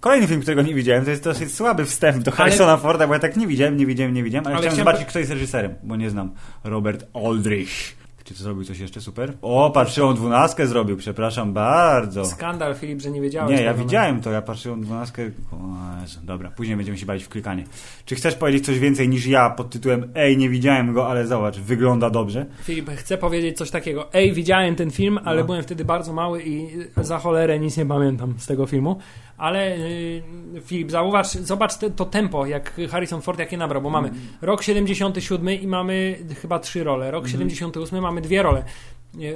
[0.00, 3.20] Kolejny film, którego nie widziałem, to jest dosyć słaby wstęp do Harrisona Forda, bo ja
[3.20, 5.74] tak nie widziałem, nie widziałem, nie widziałem, ale, Ale chciałem chciałem zobaczyć, kto jest reżyserem,
[5.82, 6.30] bo nie znam.
[6.64, 7.96] Robert Aldrich.
[8.24, 9.32] Czy to zrobił coś jeszcze super?
[9.42, 12.24] O, patrzyłą dwunastkę zrobił, przepraszam bardzo.
[12.24, 13.58] Skandal, Filip, że nie wiedziałeś.
[13.58, 13.78] Nie, ja no.
[13.84, 15.22] widziałem to, ja patrzyłem dwunastkę.
[15.52, 15.56] O
[16.02, 17.64] Jezu, dobra, później będziemy się bawić w klikanie.
[18.04, 21.58] Czy chcesz powiedzieć coś więcej niż ja pod tytułem Ej, nie widziałem go, ale zobacz,
[21.58, 22.46] wygląda dobrze?
[22.62, 24.12] Filip, chcę powiedzieć coś takiego.
[24.12, 25.46] Ej, widziałem ten film, ale No.
[25.46, 28.98] byłem wtedy bardzo mały i za cholerę nic nie pamiętam z tego filmu.
[29.36, 34.10] Ale yy, Filip, zauważ, zobacz te, to tempo, jak Harrison Ford jakie nabrał, bo mamy
[34.42, 37.10] rok 77 i mamy chyba trzy role.
[37.10, 38.64] Rok 78 mamy dwie role.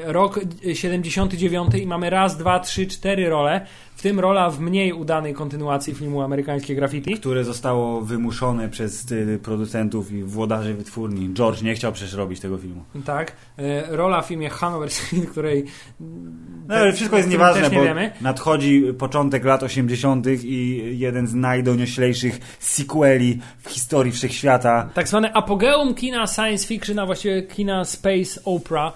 [0.04, 3.66] Rok yy, 79 i mamy raz, dwa, trzy, cztery role.
[3.96, 7.14] W tym rola w mniej udanej kontynuacji filmu Amerykańskie Graffiti.
[7.14, 11.34] Które zostało wymuszone przez y, producentów i włodarzy wytwórni.
[11.34, 12.84] George nie chciał przecież robić tego filmu.
[13.04, 13.32] Tak.
[13.58, 15.64] Yy, Rola w filmie Hanover Street, której
[16.68, 18.12] No, ale wszystko jest nieważne, nie bo wiemy.
[18.20, 20.26] nadchodzi początek lat 80.
[20.42, 24.90] i jeden z najdonioślejszych sequeli w historii wszechświata.
[24.94, 28.92] Tak zwane apogeum kina science fiction, a właściwie kina space opera,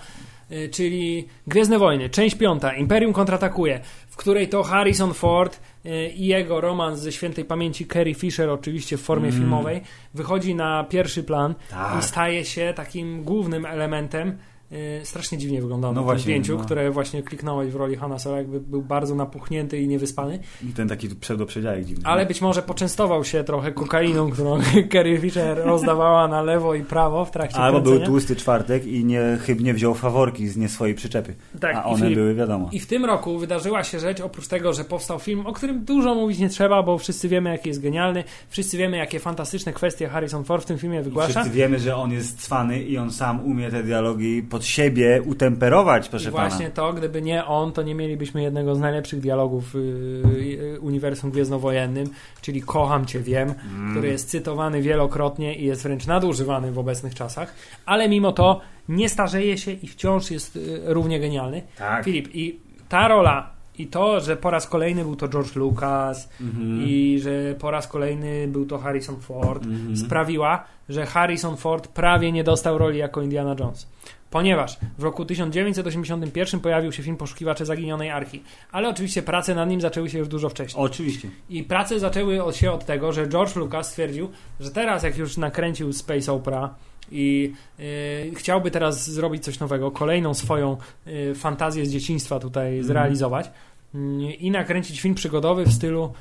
[0.70, 6.60] czyli Gwiezdne Wojny, część piąta, Imperium kontratakuje, w której to Harrison Ford y, i jego
[6.60, 9.40] romans ze świętej pamięci Carrie Fisher, oczywiście w formie Mm.
[9.40, 9.80] filmowej,
[10.14, 11.98] wychodzi na pierwszy plan Tak.
[11.98, 14.38] i staje się takim głównym elementem.
[14.72, 16.64] Y, Strasznie dziwnie wyglądał No na tym właśnie, zdjęciu, no.
[16.64, 20.38] które właśnie kliknąłeś w roli Hanna Solo, jakby był bardzo napuchnięty i niewyspany.
[20.70, 22.04] I ten taki pseudoprzedziałek dziwny.
[22.06, 24.58] Ale być może poczęstował się trochę kokainą, którą
[24.92, 28.06] Carrie Fisher rozdawała na lewo i prawo w trakcie Albo był kręcenia.
[28.06, 31.34] tłusty czwartek i niechybnie wziął faworki z nie swojej przyczepy.
[31.60, 32.68] Tak, A i one Filip- były wiadomo.
[32.72, 36.14] I w tym roku wydarzyła się rzecz, oprócz tego, że powstał film, o którym dużo
[36.14, 40.44] mówić nie trzeba, bo wszyscy wiemy, jaki jest genialny, wszyscy wiemy, jakie fantastyczne kwestie Harrison
[40.44, 41.30] Ford w tym filmie wygłasza.
[41.40, 46.06] Wszyscy wiemy, że on jest cwany i on sam umie te dialogi pod siebie utemperować,
[46.06, 46.74] I proszę właśnie pana.
[46.74, 52.06] to, gdyby nie on, to nie mielibyśmy jednego z najlepszych dialogów w y, uniwersum gwiezdnowojennym,
[52.40, 53.90] czyli Kocham Cię, wiem, Mm.
[53.90, 57.54] który jest cytowany wielokrotnie i jest wręcz nadużywany w obecnych czasach,
[57.86, 61.62] ale mimo to nie starzeje się i wciąż jest y, równie genialny.
[61.78, 62.04] Tak.
[62.04, 66.82] Filip, i ta rola i to, że po raz kolejny był to George Lucas Mhm.
[66.86, 69.96] i że po raz kolejny był to Harrison Ford, Mhm.
[69.96, 73.86] sprawiła, że Harrison Ford prawie nie dostał roli jako Indiana Jones.
[74.32, 78.42] Ponieważ w roku 1981 pojawił się film Poszukiwacze Zaginionej Arki.
[78.72, 80.84] Ale oczywiście prace nad nim zaczęły się już dużo wcześniej.
[80.84, 81.28] Oczywiście.
[81.50, 85.92] I prace zaczęły się od tego, że George Lucas stwierdził, że teraz jak już nakręcił
[85.92, 86.74] Space Opera
[87.10, 92.84] i y, chciałby teraz zrobić coś nowego, kolejną swoją y, fantazję z dzieciństwa tutaj Mhm.
[92.84, 93.50] zrealizować
[93.94, 93.98] y,
[94.32, 96.12] i nakręcić film przygodowy w stylu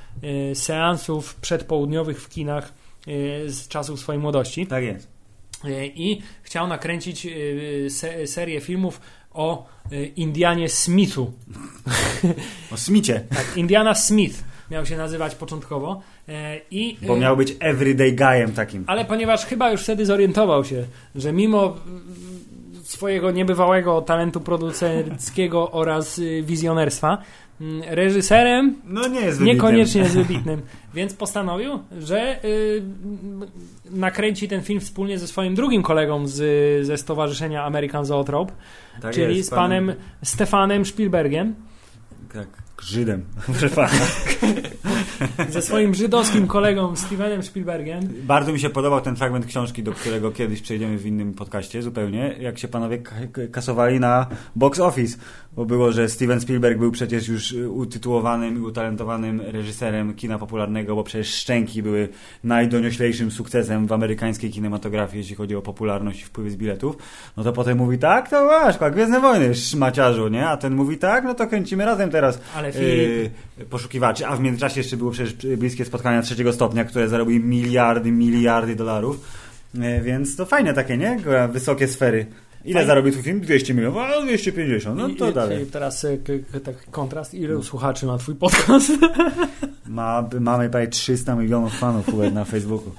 [0.54, 2.74] seansów przedpołudniowych w kinach
[3.46, 4.68] z czasów swojej młodości.
[4.68, 5.11] Tak jest.
[5.66, 7.28] Y, I chciał nakręcić
[7.90, 9.02] se, serię filmów
[9.34, 11.32] o y, Indianie Smithu.
[12.72, 16.02] O Smicie, Tak, Indiana Smith miał się nazywać początkowo.
[16.30, 18.84] E, I, bo e, miał być everyday guyem takim.
[18.88, 21.76] Ale ponieważ chyba już wtedy zorientował się, że mimo
[22.84, 27.18] swojego niebywałego talentu producenckiego oraz wizjonerstwa,
[27.88, 29.56] reżyserem No nie jest wybitnym.
[29.56, 30.62] niekoniecznie jest wybitnym.
[30.94, 32.82] Więc postanowił, że y,
[33.92, 38.54] nakręci ten film wspólnie ze swoim drugim kolegą z, ze Stowarzyszenia American Zoetrope,
[39.02, 39.94] Tak czyli jest, z panem
[40.24, 41.56] Stefanem Spielbergiem.
[42.34, 42.48] Tak,
[42.82, 43.26] Żydem.
[45.50, 48.00] Ze swoim żydowskim kolegą Stevenem Spielbergiem.
[48.24, 52.36] Bardzo mi się podobał ten fragment książki, do którego kiedyś przejdziemy w innym podcaście zupełnie,
[52.40, 53.16] jak się panowie ka-
[53.52, 55.18] kasowali na box office,
[55.56, 60.96] bo było, że Steven Spielberg był przecież już y, utytułowanym i utalentowanym reżyserem kina popularnego,
[60.96, 62.10] bo przecież Szczęki były
[62.44, 66.98] najdonioślejszym sukcesem w amerykańskiej kinematografii, jeśli chodzi o popularność i wpływy z biletów.
[67.38, 70.48] No to potem mówi tak, to masz, Gwiezdne Wojny, szmaciarzu, nie?
[70.48, 74.40] A ten mówi tak, no to kręcimy razem teraz Ale Filip, yy, poszukiwaczy, a w
[74.40, 79.42] międzyczasie jeszcze było przecież bliskie spotkania trzeciego stopnia, które zarobiły miliardy, miliardy dolarów.
[79.74, 81.18] Yy, więc to fajne takie, nie?
[81.52, 82.26] Wysokie sfery.
[82.66, 82.88] Ile Fajne.
[82.88, 83.42] zarobił twój film?
[83.42, 85.66] 200 milionów, a 250, no to I- dalej.
[85.66, 87.34] Teraz e, k- k- taki kontrast.
[87.34, 88.92] Ilu słuchaczy ma twój podcast?
[89.88, 92.92] Ma, mamy prawie 300 milionów fanów na Facebooku.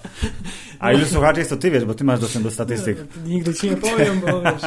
[0.79, 2.99] A ilu słuchaczy jest to ty wiesz, bo ty masz dostęp do statystyk.
[3.27, 4.63] Nigdy ci nie powiem, bo wiesz,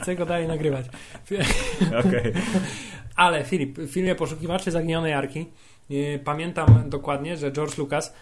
[0.00, 0.86] chcę go dalej nagrywać.
[2.06, 2.32] Okej.
[3.16, 5.46] Ale Filip, w filmie Poszukiwacze Zaginionej Arki
[5.90, 8.14] yy, pamiętam dokładnie, że George Lucas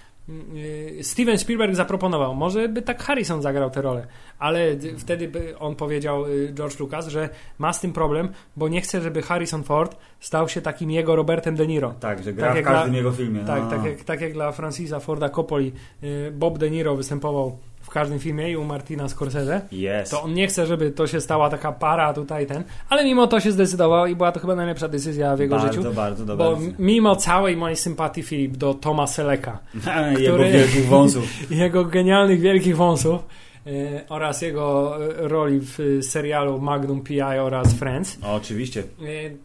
[1.03, 4.07] Steven Spielberg zaproponował, może by tak Harrison zagrał tę rolę,
[4.39, 8.69] ale d- wtedy by on powiedział yy, George Lucas, że ma z tym problem, bo
[8.69, 11.95] nie chce, żeby Harrison Ford stał się takim jego Robertem De Niro.
[12.01, 13.45] Tak, że gra Tak w każdym dla- jego filmie.
[13.45, 17.59] Tak, tak, jak, tak jak dla Francisa Forda Coppoli yy, Bob De Niro występował
[17.89, 19.61] w każdym filmie i u Martina Scorsese.
[19.73, 20.11] Yes.
[20.11, 23.41] To on nie chce, żeby to się stała taka para tutaj ten, ale mimo to
[23.41, 25.93] się zdecydował i była to chyba najlepsza decyzja w jego bardzo, życiu.
[25.95, 26.47] bardzo dobra.
[26.47, 29.59] Bo mimo całej mojej sympatii Filip do Toma Seleka
[30.19, 31.25] Jego który- wielkich wąsów.
[31.51, 33.21] jego genialnych wielkich wąsów,
[33.67, 38.83] y, oraz jego y, roli w y, serialu Magnum PI oraz Friends, O, oczywiście.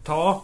[0.04, 0.44] to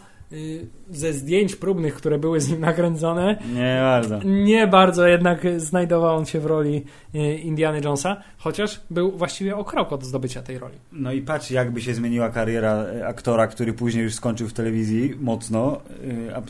[0.92, 4.20] ze zdjęć próbnych, które były z nim nakręcone, Nie bardzo.
[4.26, 6.84] nie bardzo jednak znajdował on się w roli
[7.16, 10.76] y, Indiana Jonesa, chociaż był właściwie o krok od zdobycia tej roli.
[10.92, 15.16] No i patrz, jakby się zmieniła kariera e, aktora, który później już skończył w telewizji
[15.20, 15.82] mocno.
[16.30, 16.42] e, A,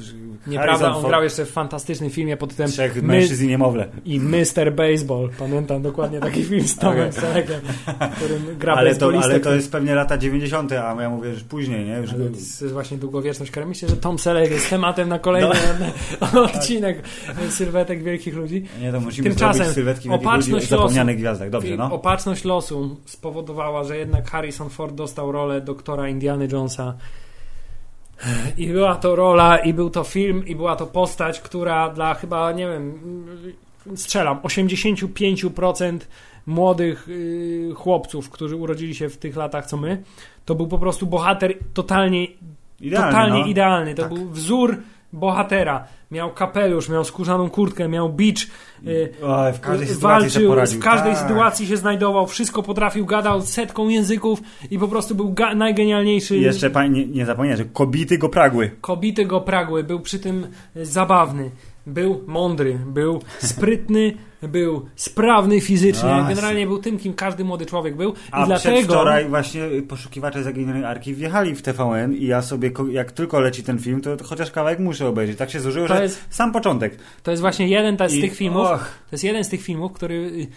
[0.49, 3.87] Nieprawda, on grał jeszcze w fantastycznym filmie pod tytułem Trzech mężczyzn i niemowlę.
[4.05, 4.73] i Mr.
[4.75, 5.29] Baseball.
[5.39, 7.21] Pamiętam dokładnie taki film z Tomem Okej.
[7.21, 7.59] Selekiem,
[8.11, 11.45] w którym gra Ale to, ale to jest pewnie lata 90., a ja mówię, że
[11.45, 11.97] później, nie?
[11.97, 13.51] Już Ale to jest właśnie długowieczność.
[13.67, 15.49] Myślę, że Tom Selleck jest tematem na kolejny
[16.33, 16.43] No.
[16.43, 17.03] odcinek
[17.49, 18.65] sylwetek wielkich ludzi.
[18.81, 21.19] Nie, to musimy Tymczasem zrobić sylwetki opatrzność ludzi o zapomnianych losu.
[21.21, 21.49] gwiazdach.
[21.49, 21.93] Dobrze, no.
[21.93, 26.93] Opatrzność losu spowodowała, że jednak Harrison Ford dostał rolę doktora Indiana Jonesa.
[28.57, 32.51] I była to rola, i był to film, i była to postać, która dla chyba,
[32.51, 32.99] nie wiem,
[33.95, 35.99] strzelam, 85%
[36.45, 40.03] młodych y, chłopców, którzy urodzili się w tych latach co my,
[40.45, 42.27] to był po prostu bohater totalnie
[42.81, 43.45] Idealnie, totalnie no.
[43.45, 43.95] idealny.
[43.95, 44.13] To Tak.
[44.13, 44.77] był wzór
[45.13, 45.83] bohatera.
[46.11, 48.47] Miał kapelusz, miał skórzaną kurtkę, miał bicz.
[48.87, 49.13] y,
[49.53, 51.21] w każdej sobie walczył, w każdej tak.
[51.21, 56.37] sytuacji się znajdował, wszystko potrafił, gadał setką języków i po prostu był najgenialniejszy.
[56.37, 58.71] I jeszcze pa- nie, nie zapomnij, że kobiety go pragły.
[58.81, 61.51] Kobiety go pragły, był przy tym y, zabawny,
[61.87, 66.09] był mądry, był sprytny, był sprawny fizycznie.
[66.13, 66.27] Ach.
[66.27, 68.09] Generalnie był tym, kim każdy młody człowiek był.
[68.11, 68.75] I A dlatego.
[68.75, 73.79] przedwczoraj właśnie poszukiwacze zaginionej Arki wjechali w TVN i ja sobie, jak tylko leci ten
[73.79, 75.37] film, to, chociaż kawałek muszę obejrzeć.
[75.37, 76.97] Tak się złożyło, To że jest- sam początek.
[77.23, 78.67] To jest właśnie jeden z I- tych filmów.
[78.67, 78.79] och.
[78.79, 80.47] To jest jeden z tych filmów, który y,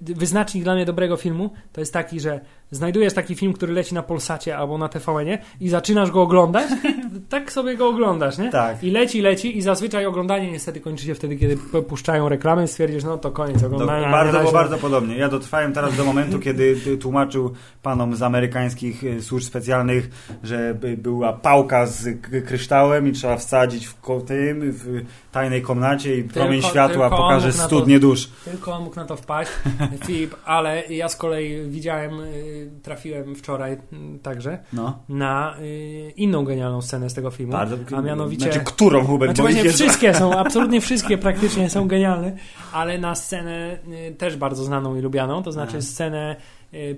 [0.00, 2.40] wyznacznik dla mnie dobrego filmu to jest taki, że
[2.70, 6.70] znajdujesz taki film, który leci na Polsacie albo na TVN-ie i zaczynasz go oglądać,
[7.28, 8.50] tak sobie go oglądasz, nie?
[8.50, 8.82] Tak.
[8.84, 11.56] I leci, leci i zazwyczaj oglądanie niestety kończy się wtedy, kiedy
[11.88, 14.06] puszczają reklamę i stwierdzisz, no to koniec oglądania.
[14.06, 15.16] nie bardzo, bardzo podobnie.
[15.16, 20.10] Ja dotrwałem teraz do momentu, kiedy tłumaczył panom z amerykańskich y, służb specjalnych,
[20.42, 22.08] że by- była pałka z
[22.46, 23.94] kryształem i trzeba wsadzić w
[24.26, 28.28] tym, w tajnej komnacie i promień światła tylko pokaże na to- dusz.
[28.44, 29.50] Tylko on mógł na to wpaść,
[30.06, 33.78] Filip, ale ja z kolei widziałem, y, trafiłem wczoraj y,
[34.22, 34.98] także No.
[35.08, 38.44] na y, inną genialną scenę z tego filmu, Bardzo, a mianowicie...
[38.44, 42.36] Znaczy, którą Hubert, Znaczy właśnie wszystkie są, absolutnie wszystkie praktycznie są genialne,
[42.72, 46.36] ale na scenę y, też bardzo znaną i lubianą, to znaczy scenę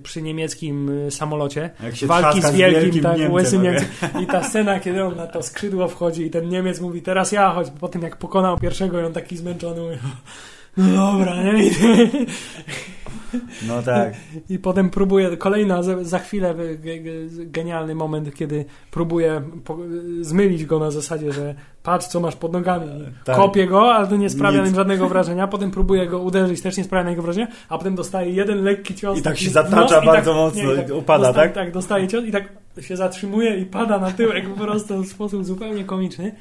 [0.02, 1.70] przy niemieckim y, samolocie,
[2.02, 3.62] walki z wielkim, tak, Niemcem, łysym.
[3.62, 3.88] Niemcem
[4.22, 7.50] i ta scena, kiedy on na to skrzydło wchodzi i ten Niemiec mówi, teraz ja,
[7.50, 9.96] choć po tym jak pokonał pierwszego i on taki zmęczony mówi,
[10.76, 11.70] no dobra, nie?
[13.68, 14.14] No tak.
[14.48, 19.78] i potem próbuje, kolejna, za, za chwilę ge- ge- genialny moment, kiedy próbuje po,
[20.20, 22.86] zmylić go na zasadzie, że patrz co masz pod nogami,
[23.24, 23.36] Tak.
[23.36, 24.66] kopie go, ale to nie sprawia Nic.
[24.66, 27.94] nim żadnego wrażenia, potem próbuje go uderzyć, też nie sprawia na niego wrażenia, a potem
[27.94, 29.18] dostaje jeden lekki cios.
[29.18, 31.54] I tak się zatacza i bardzo mocno i upada, dostaje, tak?
[31.54, 32.44] Tak, dostaje cios i tak
[32.80, 36.34] się zatrzymuje i pada na tyłek po prostu w sposób zupełnie komiczny.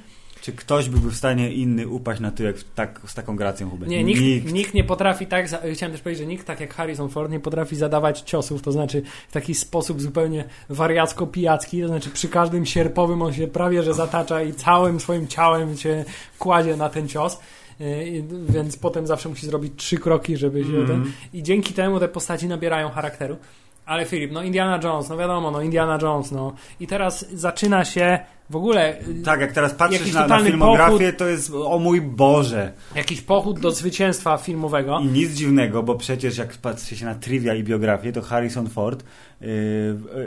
[0.43, 3.91] Czy ktoś byłby w stanie inny upaść na tyłek tak, z taką gracją, Hubert?
[3.91, 4.73] Nie, nikt, nikt.
[4.73, 8.21] nie potrafi tak, chciałem też powiedzieć, że nikt tak jak Harrison Ford nie potrafi zadawać
[8.21, 13.47] ciosów, to znaczy w taki sposób zupełnie wariacko-pijacki, to znaczy przy każdym sierpowym on się
[13.47, 16.05] prawie że zatacza i całym swoim ciałem się
[16.39, 17.39] kładzie na ten cios.
[17.79, 20.87] Yy, Więc potem zawsze musi zrobić trzy kroki, żeby się Mhm.
[20.87, 21.11] ten.
[21.33, 23.37] I dzięki temu te postaci nabierają charakteru.
[23.85, 26.53] Ale Filip, no Indiana Jones, no wiadomo, no Indiana Jones, no.
[26.79, 28.19] I teraz zaczyna się
[28.49, 32.73] w ogóle yy, Tak, jak teraz patrzysz na, na filmografię, to jest, o mój Boże.
[32.95, 34.99] jakiś pochód do zwycięstwa filmowego.
[34.99, 39.03] I nic dziwnego, bo przecież jak patrzy się na trivia i biografię, to Harrison Ford
[39.41, 39.47] yy,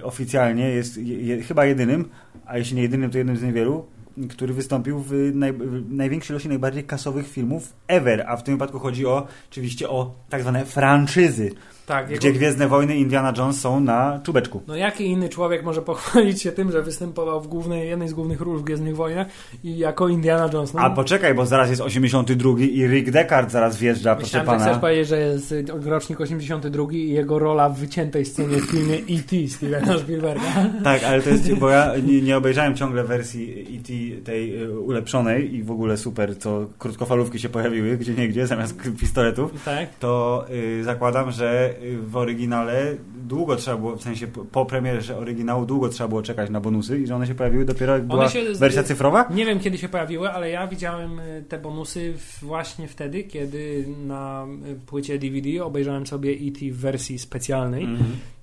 [0.03, 2.09] oficjalnie jest je, je, chyba jedynym,
[2.47, 3.87] a jeśli nie jedynym, to jednym z niewielu,
[4.31, 8.79] który wystąpił w, naj, w największej ilości najbardziej kasowych filmów ever, a w tym wypadku
[8.79, 11.51] chodzi o oczywiście o tak zwane franczyzy,
[11.87, 14.63] Tak, jego- gdzie Gwiezdne Wojny Indiana Jones są na czubeczku.
[14.69, 18.41] No jaki inny człowiek może pochwalić się tym, że występował w głównej, jednej z głównych
[18.41, 19.27] ról w Gwiezdnych Wojnach
[19.65, 20.75] i jako Indiana Jones?
[20.75, 24.65] No, A poczekaj, bo zaraz jest 82 i Rick Deckard zaraz wjeżdża, proszę Myślałem, że
[24.65, 24.71] pana.
[24.73, 28.95] chcesz powiedzieć, że jest y, rocznik 82 i jego rola w wyciętej scenie w filmie
[28.97, 29.49] E.T.
[29.49, 30.67] Stevena Spielberga.
[30.85, 34.23] Tak, ale to jest, bo ja nie, nie obejrzałem ciągle wersji E.T.
[34.25, 38.89] tej y, ulepszonej i w ogóle super, co krótkofalówki się pojawiły gdzie niegdzie zamiast k-
[39.01, 39.89] pistoletów, Tak?
[39.99, 40.45] to
[40.81, 46.09] y, zakładam, że w oryginale długo trzeba było, w sensie po, premierze oryginału długo trzeba
[46.09, 49.29] było czekać na bonusy i że one się pojawiły dopiero jak była się wersja cyfrowa?
[49.31, 54.47] Nie wiem, kiedy się pojawiły, ale ja widziałem y, te bonusy właśnie wtedy, kiedy na
[54.73, 56.71] y, płycie DVD obejrzałem sobie E.T.
[56.73, 57.85] w wersji specjalnej.
[57.85, 58.11] Mhm.
[58.11, 58.36] y,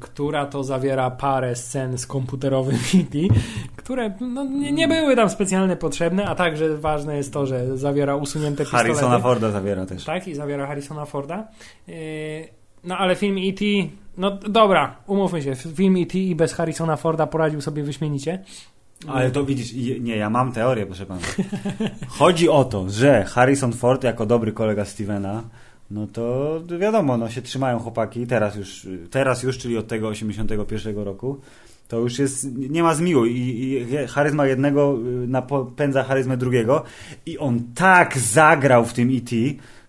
[0.00, 3.18] która to zawiera parę scen z komputerowym E.T.,
[3.76, 8.16] które no, nie, nie były tam specjalnie potrzebne, a także ważne jest to, że zawiera
[8.16, 8.88] usunięte pistolety.
[8.88, 10.04] Harrisona Forda zawiera też.
[10.04, 11.48] Tak, i zawiera Harrisona Forda.
[11.88, 12.48] Y,
[12.84, 13.64] No ale film E.T.
[14.16, 16.18] No dobra, umówmy się, film E.T.
[16.18, 18.44] i bez Harrisona Forda poradził sobie wyśmienicie.
[19.08, 21.20] Ale to widzisz, nie, ja mam teorię, proszę pana.
[22.08, 25.42] Chodzi o to, że Harrison Ford jako dobry kolega Stevena,
[25.92, 30.98] no to wiadomo, no się trzymają chłopaki, teraz już, teraz już czyli od tego 81
[30.98, 31.40] roku,
[31.88, 36.84] to już jest, nie ma zmiłu i, i charyzma jednego y, napędza charyzmę drugiego
[37.26, 39.36] i on tak zagrał w tym E.T.,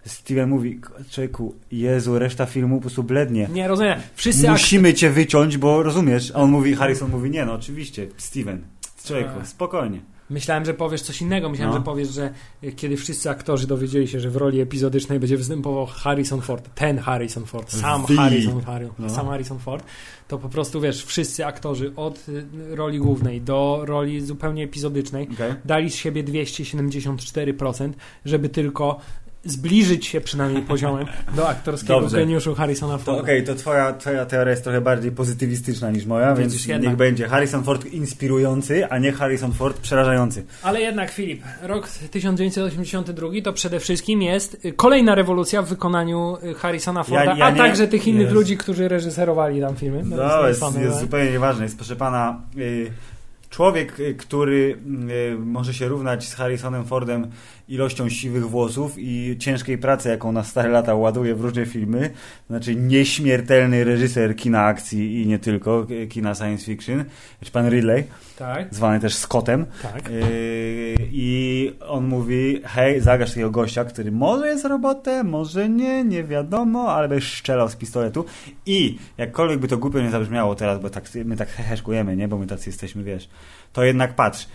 [0.06, 3.48] Steven mówi, człowieku, Jezu, reszta filmu po prostu blednie.
[3.54, 4.00] Nie, rozumiem.
[4.16, 6.32] Wszyscy Musimy cię wyciąć, bo rozumiesz.
[6.36, 8.62] A on mówi, Harrison mówi, nie no, oczywiście, Steven,
[9.08, 9.48] Tak.
[9.48, 10.02] spokojnie.
[10.34, 11.50] Myślałem, że powiesz coś innego.
[11.50, 11.80] Myślałem, No.
[11.80, 15.86] że powiesz, że y, kiedy wszyscy aktorzy dowiedzieli się, że w roli epizodycznej będzie występował
[15.86, 18.16] Harrison Ford, ten Harrison Ford, sam The.
[18.16, 19.10] Harrison, Harry, No.
[19.10, 19.86] sam Harrison Ford,
[20.28, 25.56] to po prostu wiesz, wszyscy aktorzy od y, roli głównej do roli zupełnie epizodycznej Okay.
[25.66, 27.94] dali z siebie 274%,
[28.26, 29.00] żeby tylko
[29.46, 32.18] zbliżyć się przynajmniej poziomem do aktorskiego Dobrze.
[32.18, 33.22] geniuszu Harrisona Forda.
[33.22, 36.88] okej, to twoja, twoja teoria jest trochę bardziej pozytywistyczna niż moja, Widzisz, więc jednak.
[36.90, 40.46] niech będzie Harrison Ford inspirujący, a nie Harrison Ford przerażający.
[40.64, 47.04] Ale jednak, Filip, rok 1982 to przede wszystkim jest kolejna rewolucja w wykonaniu y, Harrisona
[47.04, 48.34] Forda, Ja- ja a nie- także tych innych jest.
[48.34, 50.02] ludzi, którzy reżyserowali tam filmy.
[50.06, 51.64] No, jest, Same, jest ale- zupełnie nieważne.
[51.64, 52.92] Jest, proszę pana, y,
[53.54, 54.78] człowiek, y, który
[55.34, 57.28] y, może się równać z Harrisonem Fordem
[57.68, 62.10] ilością siwych włosów i ciężkiej pracy, jaką na stare lata ładuje w różne filmy,
[62.50, 67.06] znaczy nieśmiertelny reżyser kina akcji i nie tylko, y, kina science fiction,
[67.42, 68.04] czy pan Ridley,
[68.38, 70.10] Tak, zwany też Scottem, tak.
[70.10, 76.24] Yy, I on mówi, hej, zagaż takiego gościa, który może jest robotem, może nie, nie
[76.24, 78.26] wiadomo, ale będziesz strzelał z pistoletu.
[78.66, 82.28] I jakkolwiek by to głupio nie zabrzmiało teraz, bo tak, my tak heheszkujemy, nie?
[82.28, 83.30] Bo my tacy jesteśmy, wiesz.
[83.74, 84.48] To jednak patrz,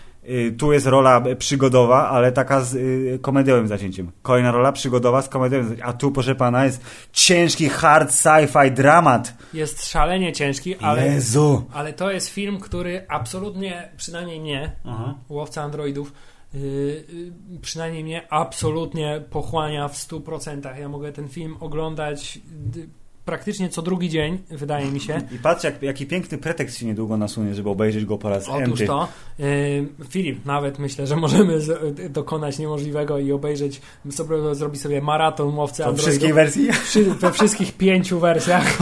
[0.57, 4.11] tu jest rola przygodowa, ale taka z yy, komediowym zacięciem.
[4.21, 5.89] Kolejna rola przygodowa z komediowym zacięciem.
[5.89, 6.81] A tu, proszę pana, jest
[7.13, 9.33] ciężki, hard sci-fi dramat.
[9.53, 11.65] Jest szalenie ciężki, ale, Jezu!
[11.73, 15.15] ale to jest film, który absolutnie, przynajmniej mnie, Aha.
[15.29, 16.13] łowca androidów,
[16.53, 17.05] yy,
[17.61, 20.79] przynajmniej mnie absolutnie pochłania w 100%.
[20.79, 22.39] Ja mogę ten film oglądać
[23.29, 25.21] praktycznie co drugi dzień, wydaje mi się.
[25.31, 28.81] I patrz, jak, jaki piękny pretekst się niedługo nasunie, żeby obejrzeć go po raz Otóż
[28.81, 28.85] enty.
[28.85, 29.07] to,
[29.39, 29.45] yy,
[30.09, 35.77] Filip, nawet myślę, że możemy z, dokonać niemożliwego i obejrzeć, sobie, zrobić sobie maraton łowcy
[35.77, 36.71] To androidów wszystkich wersji?
[36.71, 38.77] Wszy, we wszystkich pięciu wersjach.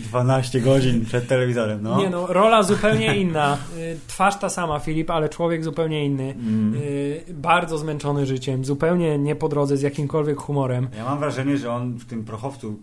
[0.00, 1.98] 12 godzin przed telewizorem, no.
[1.98, 3.58] Nie no, rola zupełnie inna.
[3.78, 6.30] Y, Twarz ta sama, Filip, ale człowiek zupełnie inny.
[6.32, 6.74] Mm.
[7.34, 10.88] Bardzo zmęczony życiem, zupełnie nie po drodze z jakimkolwiek humorem.
[10.96, 12.78] Ja mam wrażenie, że on w tym prochowcu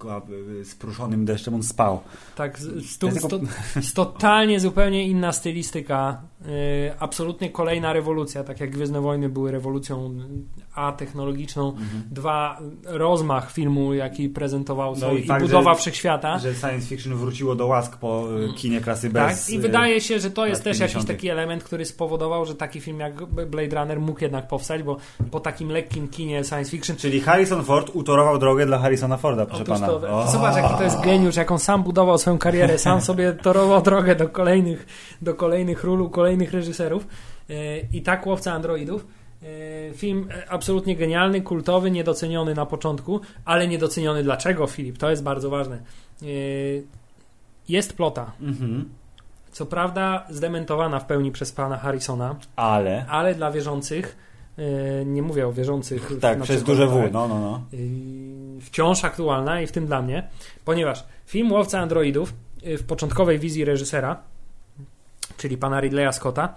[0.61, 1.99] y, z pruszonym deszczem on spał.
[2.35, 6.21] Tak, z- totalnie zupełnie inna stylistyka.
[6.99, 10.13] Absolutnie kolejna rewolucja, tak jak Gwiezdne Wojny były rewolucją
[10.75, 11.75] A technologiczną,
[12.11, 16.39] dwa rozmach filmu, jaki prezentował No i i, fakt, budowa że- wszechświata.
[16.39, 19.49] Że science fiction wróciło do łask po y, kinie klasy Tak, bez.
[19.49, 21.17] i y, wydaje się, że to jest też jakiś 50.
[21.17, 24.97] taki element, który spowodował, że taki film jak Blade Runner mógł jednak powstać, bo
[25.31, 29.63] po takim lekkim kinie science fiction Czyli Harrison Ford utorował drogę dla Harrisona Forda, proszę
[29.63, 29.87] Otóż pana.
[29.87, 30.31] to, O.
[30.31, 34.15] zobacz jaki to jest geniusz, jak on sam budował swoją karierę, sam sobie torował drogę
[34.15, 34.85] do kolejnych,
[35.21, 37.07] do kolejnych ról, kolejnych reżyserów
[37.49, 37.55] Yy,
[37.93, 39.05] i tak Łowca Androidów.
[39.87, 44.97] Yy, Film e, absolutnie genialny, kultowy, niedoceniony na początku, ale niedoceniony dlaczego, Filip?
[44.97, 45.79] To jest bardzo ważne.
[46.21, 46.83] Yy,
[47.69, 48.89] Jest plota, Mhm.
[49.51, 53.05] co prawda zdementowana w pełni przez pana Harrisona, Ale.
[53.09, 54.17] ale dla wierzących,
[54.57, 54.65] yy,
[55.05, 57.61] nie mówię o wierzących Tak, przez przykład, duże W, no, no, no.
[58.61, 60.27] Wciąż aktualna i w tym dla mnie,
[60.65, 62.33] ponieważ film Łowca Androidów
[62.63, 64.17] w początkowej wizji reżysera,
[65.37, 66.55] czyli pana Ridleya Scotta,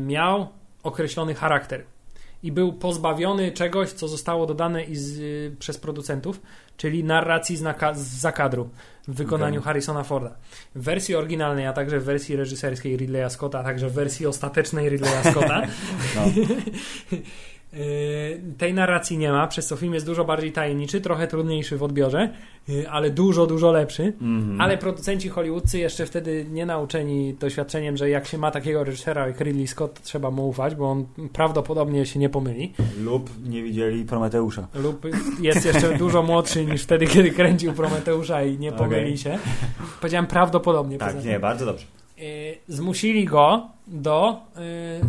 [0.00, 0.48] miał
[0.82, 1.84] określony charakter
[2.42, 6.40] i był pozbawiony czegoś, co zostało dodane z, yy, przez producentów,
[6.76, 8.70] czyli narracji z, naka- z zakadru
[9.08, 9.64] w wykonaniu Okej.
[9.64, 10.34] Harrisona Forda.
[10.74, 14.88] W wersji oryginalnej, a także w wersji reżyserskiej Ridleya Scotta, a także w wersji ostatecznej
[14.88, 15.62] Ridleya Scotta
[16.16, 16.22] no.
[18.58, 22.30] tej narracji nie ma, przez co film jest dużo bardziej tajemniczy, trochę trudniejszy w odbiorze,
[22.68, 24.02] yy, ale dużo, dużo lepszy.
[24.02, 24.60] Mhm.
[24.60, 29.40] Ale producenci hollywoodzcy jeszcze wtedy nie nauczeni doświadczeniem, że jak się ma takiego reżysera jak
[29.40, 32.72] Ridley Scott, to trzeba mu ufać, bo on prawdopodobnie się nie pomyli.
[33.00, 34.68] Lub nie widzieli Prometeusza.
[34.74, 35.06] Lub
[35.40, 39.18] jest jeszcze dużo młodszy niż wtedy, kiedy kręcił Prometeusza i nie pomyli Okej.
[39.18, 39.38] się.
[40.00, 40.98] Powiedziałem prawdopodobnie.
[40.98, 41.86] Tak, poza nie, bardzo dobrze.
[42.18, 42.24] Yy,
[42.68, 44.36] zmusili go do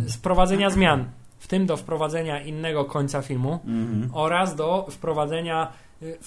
[0.03, 1.05] yy, sprowadzenia zmian,
[1.43, 4.09] w tym do wprowadzenia innego końca filmu Mhm.
[4.13, 5.67] oraz do wprowadzenia
[6.01, 6.17] y,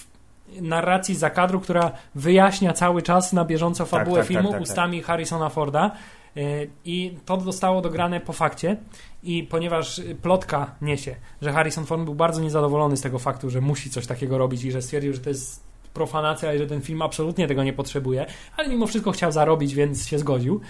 [0.61, 4.61] narracji za kadru, która wyjaśnia cały czas na bieżąco fabułę tak, tak, filmu tak, tak.
[4.61, 5.91] ustami Harrisona Forda.
[6.37, 8.77] Y, I to zostało dograne po fakcie.
[9.23, 13.89] I ponieważ plotka niesie, że Harrison Ford był bardzo niezadowolony z tego faktu, że musi
[13.89, 15.63] coś takiego robić i że stwierdził, że to jest
[15.93, 18.25] profanacja i że ten film absolutnie tego nie potrzebuje,
[18.57, 20.61] ale mimo wszystko chciał zarobić, więc się zgodził.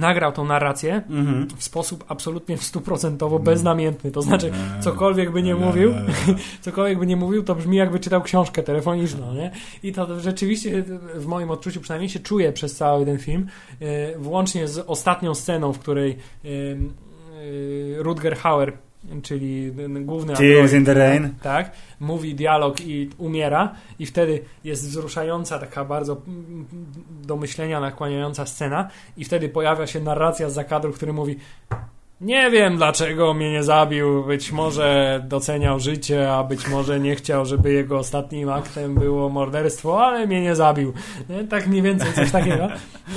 [0.00, 1.48] Nagrał tą narrację Mhm.
[1.56, 4.10] w sposób absolutnie stuprocentowo beznamiętny.
[4.10, 5.94] To znaczy, cokolwiek by nie mówił,
[6.60, 9.50] cokolwiek by nie mówił, to brzmi jakby czytał książkę telefoniczną, nie?
[9.82, 10.84] I to rzeczywiście
[11.14, 13.46] w moim odczuciu przynajmniej się czuje przez cały ten film,
[13.80, 16.48] e, włącznie z ostatnią sceną, w której e,
[18.02, 18.72] Rutger Hauer,
[19.22, 21.34] czyli główny Tears android, in the Rain.
[21.42, 26.22] tak, mówi dialog i umiera i wtedy jest wzruszająca, taka bardzo
[27.22, 31.36] do myślenia nakłaniająca scena i wtedy pojawia się narracja z zakadru, który mówi
[32.20, 37.46] nie wiem dlaczego mnie nie zabił, być może doceniał życie, a być może nie chciał,
[37.46, 40.92] żeby jego ostatnim aktem było morderstwo, ale mnie nie zabił.
[41.28, 41.44] Nie?
[41.44, 42.68] Tak mniej więcej coś takiego.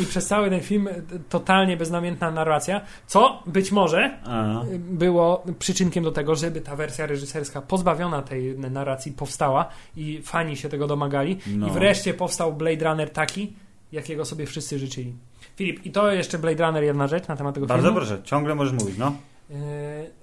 [0.02, 0.90] I przez cały ten film
[1.30, 4.62] totalnie beznamiętna narracja, co być może A.
[4.78, 10.70] było przyczynkiem do tego, żeby ta wersja reżyserska pozbawiona tej narracji powstała i fani się
[10.70, 11.38] tego domagali.
[11.48, 11.68] No.
[11.68, 13.54] I wreszcie powstał Blade Runner taki,
[13.92, 15.14] jakiego sobie wszyscy życzyli.
[15.60, 17.98] Filip, i to jeszcze Blade Runner jedna rzecz na temat tego Bardzo filmu.
[17.98, 19.12] proszę, ciągle możesz mówić, no.
[19.50, 19.56] Yy,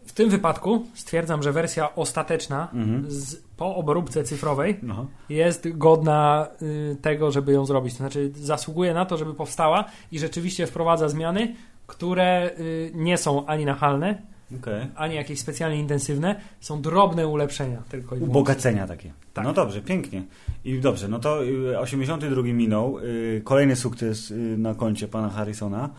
[0.07, 3.05] W tym wypadku stwierdzam, że wersja ostateczna Mhm.
[3.11, 5.07] z, po obróbce cyfrowej no.
[5.28, 7.93] jest godna y, tego, żeby ją zrobić.
[7.93, 11.55] To znaczy zasługuje na to, żeby powstała i rzeczywiście wprowadza zmiany,
[11.87, 14.22] które y, nie są ani nachalne,
[14.61, 14.87] Okej.
[14.97, 18.21] ani jakieś specjalnie intensywne, są drobne ulepszenia tylko i.
[18.21, 19.13] Ubogacenia takie.
[19.35, 19.45] Tak.
[19.45, 20.23] No dobrze, pięknie.
[20.65, 25.91] I dobrze, no to y, 82 minął, y, kolejny sukces y, na koncie pana Harrisona,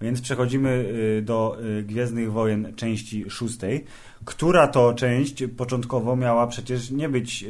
[0.00, 0.70] więc przechodzimy
[1.18, 3.84] y, do y, Gwiezdnych Wojen części szóstej,
[4.24, 7.46] która to część początkowo miała przecież nie być, y,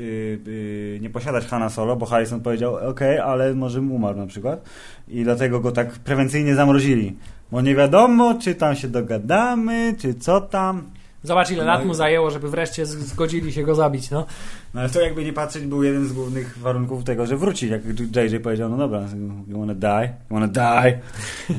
[0.46, 4.68] y, nie posiadać Hanna Solo, bo Harrison powiedział, ok, ale może mu umarł na przykład
[5.08, 7.16] i dlatego go tak prewencyjnie zamrozili.
[7.52, 10.90] Bo nie wiadomo, czy tam się dogadamy, czy co tam.
[11.22, 14.26] Zobacz, ile No lat mu zajęło, żeby wreszcie zgodzili się go zabić, no.
[14.74, 17.70] No ale to jakby nie patrzeć był jeden z głównych warunków tego, że wróci.
[17.70, 17.82] Jak
[18.16, 19.00] JJ powiedział, no dobra,
[19.48, 20.14] you wanna die?
[20.30, 20.98] You wanna die?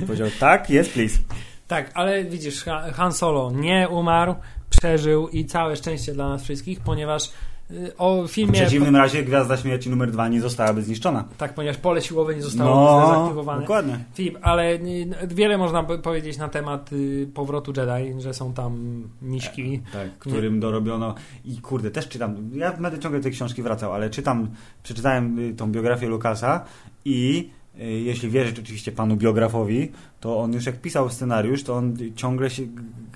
[0.05, 1.19] powiedział, tak, yes please.
[1.67, 4.35] Tak, ale widzisz, Ha- Han Solo nie umarł,
[4.69, 7.31] przeżył i całe szczęście dla nas wszystkich, ponieważ
[7.71, 8.53] y, o W filmie...
[8.53, 11.25] przeciwnym razie Gwiazda Śmierci numer dwa nie zostałaby zniszczona.
[11.37, 13.61] Tak, ponieważ pole siłowe nie zostało No, zdezaktywowane.
[13.61, 13.99] dokładnie.
[14.13, 19.81] Filip, ale y, wiele można powiedzieć na temat y, powrotu Jedi, że są tam miśki.
[19.93, 21.15] Tak, którym dorobiono
[21.45, 24.47] i kurde, też czytam, ja będę ciągle tej książki wracał, ale czytam,
[24.83, 26.65] przeczytałem tą biografię Lukasa
[27.05, 27.49] i
[27.79, 32.63] jeśli wierzyć oczywiście panu biografowi, to on już jak pisał scenariusz, to on ciągle się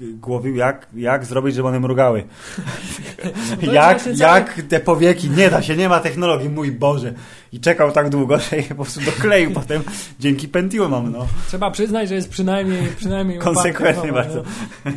[0.02, 2.24] głowił, jak, jak zrobić, żeby one mrugały.
[3.62, 7.14] jak, jak te powieki, nie da się, nie ma technologii, mój Boże.
[7.54, 9.84] I czekał tak długo, że je po prostu dokleił potem
[10.20, 11.28] dzięki Pentiumom, no.
[11.48, 14.44] Trzeba przyznać, że jest przynajmniej, przynajmniej Konsekwentny uparty, bardzo.
[14.86, 14.92] no.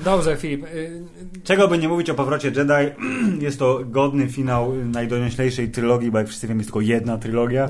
[0.00, 0.64] Dobrze, Filip.
[0.64, 1.02] y,
[1.44, 2.94] Czego by nie mówić o powrocie Jedi,
[3.44, 7.68] jest to godny finał najdonioślejszej trylogii, bo jak wszyscy wiemy, jest tylko jedna trylogia.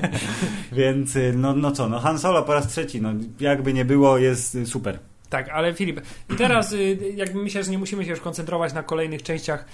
[0.72, 4.18] Więc y, no, no co, no Han Solo po raz trzeci, no jakby nie było,
[4.18, 4.98] jest y, super.
[5.30, 6.00] Tak, ale Filip,
[6.30, 6.74] i teraz
[7.14, 9.64] jakby myślę, że nie musimy się już koncentrować na kolejnych częściach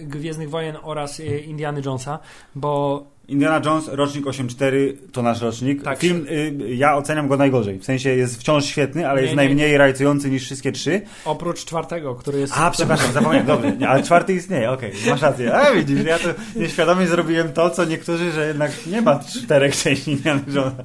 [0.00, 2.18] Gwiezdnych Wojen oraz Indiana Jonesa,
[2.54, 5.82] bo Indiana Jones, rocznik 8.4, to nasz rocznik.
[5.82, 5.98] Tak.
[5.98, 7.78] Film, y, ja oceniam go najgorzej.
[7.78, 11.00] W sensie jest wciąż świetny, ale Nie, jest nie, najmniej rajcujący niż wszystkie trzy.
[11.24, 12.52] oprócz czwartego, który jest...
[12.56, 13.76] A, przepraszam, zapomniałem, dobrze.
[13.76, 15.54] Nie, ale czwarty istnieje, okej, masz rację.
[15.54, 20.10] A widzisz, ja to nieświadomie zrobiłem to, co niektórzy, że jednak nie ma czterech części
[20.10, 20.84] Indiana Jonesa.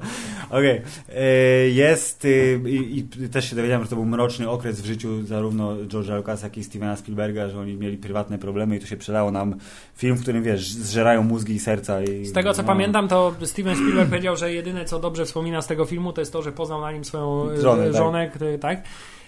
[0.50, 0.80] Okej.
[1.16, 1.24] E,
[1.68, 6.16] Jest y, i, też się dowiedziałem, że to był mroczny okres w życiu zarówno George'a
[6.16, 9.54] Lucasa, jak i Stevena Spielberga, że oni mieli prywatne problemy i to się przelało nam
[9.96, 12.02] film, w którym, wiesz, zżerają mózgi i serca.
[12.02, 12.68] I, tego co no.
[12.68, 16.32] pamiętam, to Steven Spielberg powiedział, że jedyne co dobrze wspomina z tego filmu, to jest
[16.32, 17.96] to, że poznał na nim swoją e, Żonę, tak.
[17.96, 18.82] żonę, który, tak?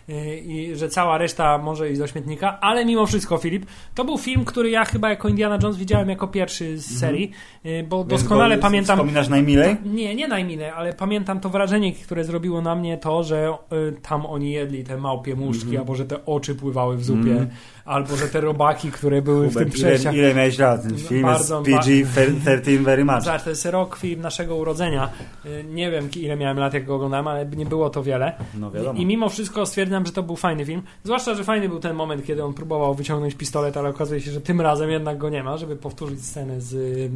[0.09, 4.18] E, I że cała reszta może iść do śmietnika, ale mimo wszystko, Filip, to był
[4.18, 7.30] film, który ja chyba jako Indiana Jones widziałem jako pierwszy z serii,
[7.64, 8.09] e, bo Mhm.
[8.09, 8.96] Więc doskonale go pamiętam.
[8.96, 9.76] Wspominasz najmilej?
[9.84, 13.52] Nie, nie najmile, ale pamiętam to wrażenie, które zrobiło na mnie to, że
[13.88, 15.80] y, tam oni jedli te małpie muszki, Mhm.
[15.80, 17.48] albo że te oczy pływały w zupie, Mhm.
[17.87, 20.14] Albo że te robaki, które były w tym Hubert, ile, przejściach.
[20.14, 20.82] ile miałeś lat?
[20.82, 23.22] Ten film Bardzo- jest PG-13 very much.
[23.22, 25.09] Zobacz, to jest rok film naszego urodzenia.
[25.47, 28.32] Y, Nie wiem, ile miałem lat, jak go oglądałem, ale nie było to wiele.
[28.55, 28.99] No wiadomo.
[29.01, 30.82] I mimo wszystko stwierdzam, że to był fajny film.
[31.05, 34.41] Zwłaszcza, że fajny był ten moment, kiedy on próbował wyciągnąć pistolet, ale okazuje się, że
[34.41, 37.11] tym razem jednak go nie ma, żeby powtórzyć scenę z y,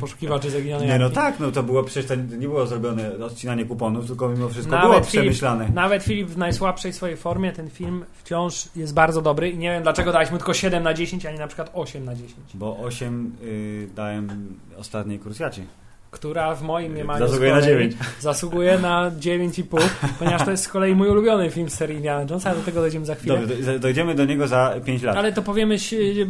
[0.00, 4.06] poszukiwaczy zaginionej Nie, no tak, no to było przecież to nie było zrobione odcinanie kuponów,
[4.06, 5.68] tylko mimo wszystko było Nawet Filip, przemyślane.
[5.74, 9.82] nawet Filip w najsłabszej swojej formie ten film wciąż jest bardzo dobry i nie wiem
[9.82, 12.32] dlaczego daliśmy tylko 7 na 10, a nie na przykład 8 na 10.
[12.54, 15.62] Bo 8 y, dałem ostatniej kursjacie.
[16.10, 17.94] która w moim mniemaniu Zasługuje na kolei 9.
[18.20, 19.88] Zasługuje na 9,5,
[20.18, 22.80] ponieważ to jest z kolei mój ulubiony film z serii Indiana Jonesa, ale do tego
[22.80, 23.38] dojdziemy za chwilę.
[23.38, 25.16] Dobrze, do- dojdziemy do niego za 5 lat.
[25.16, 25.76] Ale to powiemy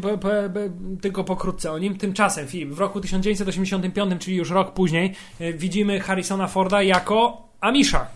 [0.03, 0.29] po, po,
[1.01, 1.99] tylko pokrótce o nim.
[1.99, 8.07] Tymczasem, Filip, w roku 1985, czyli już rok później, y, widzimy Harrisona Forda jako Amisza.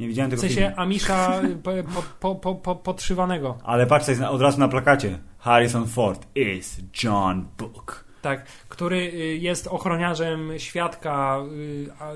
[0.00, 0.74] Nie widziałem W tego sensie filmu.
[0.76, 3.58] Amisza po, po, po, po, po, podszywanego.
[3.64, 5.18] Ale patrz, to jest na- od razu na plakacie.
[5.38, 8.05] Harrison Ford is John Book.
[8.22, 12.12] Tak, który y, jest ochroniarzem świadka y, a,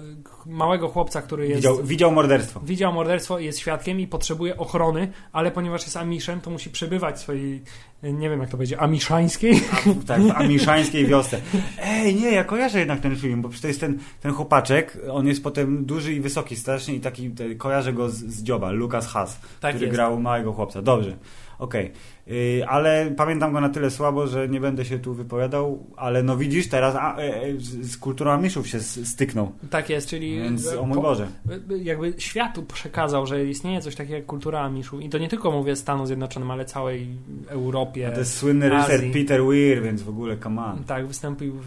[0.46, 1.56] małego chłopca, który jest.
[1.56, 2.60] Widział, widział morderstwo.
[2.60, 7.16] Widział morderstwo i jest świadkiem i potrzebuje ochrony, ale ponieważ jest amiszem, to musi przebywać
[7.16, 7.62] w swojej,
[8.04, 9.62] y, nie wiem jak to będzie, amiszańskiej.
[10.06, 11.40] Tak, w amiszańskiej wiosce.
[11.82, 15.26] Ej, nie, ja kojarzę jednak ten film, bo przecież to jest ten, ten chłopaczek, on
[15.26, 19.06] jest potem duży i wysoki strasznie i taki, te, kojarzę go z, z dzioba, Lucas
[19.06, 19.96] Haas, Tak który jest.
[19.96, 20.82] grał małego chłopca.
[20.82, 21.16] Dobrze,
[21.60, 21.92] okej.
[22.26, 26.36] Yy, ale pamiętam go na tyle słabo, że nie będę się tu wypowiadał, ale no
[26.36, 30.80] widzisz, teraz a, e, e, z, kulturą Amiszów się styknął, Tak jest, czyli więc y,
[30.80, 31.28] o mój po- Boże.
[31.70, 35.00] y, jakby światu przekazał, że istnieje coś takiego jak kultura Amiszu.
[35.00, 37.06] I to nie tylko mówię Stanom Zjednoczonym, ale całej
[37.48, 38.08] Europie.
[38.08, 39.12] A to jest słynny reżyser.
[39.12, 40.84] Peter Weir, więc w ogóle come on.
[40.84, 41.66] Tak, wystąpił w,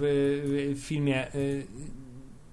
[0.76, 1.64] w filmie y,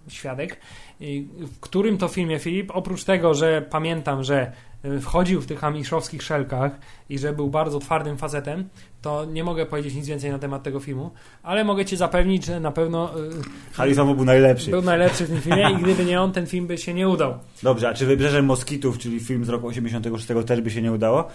[0.09, 0.57] Świadek,
[1.01, 4.53] y, w którym to filmie Filip, oprócz tego, że pamiętam, że
[5.01, 6.73] wchodził w tych amiszowskich szelkach
[7.09, 8.69] i że był bardzo twardym facetem,
[9.03, 11.11] to nie mogę powiedzieć nic więcej na temat tego filmu,
[11.43, 13.31] ale mogę Cię zapewnić, że na pewno y,
[13.73, 14.71] Harrison był najlepszy.
[14.71, 17.35] był najlepszy w tym filmie i gdyby nie on, ten film by się nie udał.
[17.63, 21.29] Dobrze, a czy Wybrzeże Moskitów, czyli film z roku 86 też by się nie udało?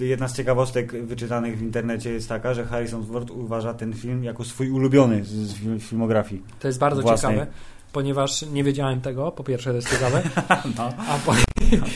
[0.00, 4.44] Jedna z ciekawostek wyczytanych w internecie jest taka, że Harrison Ford uważa ten film jako
[4.44, 6.42] swój ulubiony z, z fil- filmografii.
[6.60, 7.32] To jest bardzo Własnej.
[7.34, 7.52] ciekawe,
[7.92, 10.22] ponieważ nie wiedziałem tego, po pierwsze to jest ciekawe,
[10.78, 11.34] No, a po,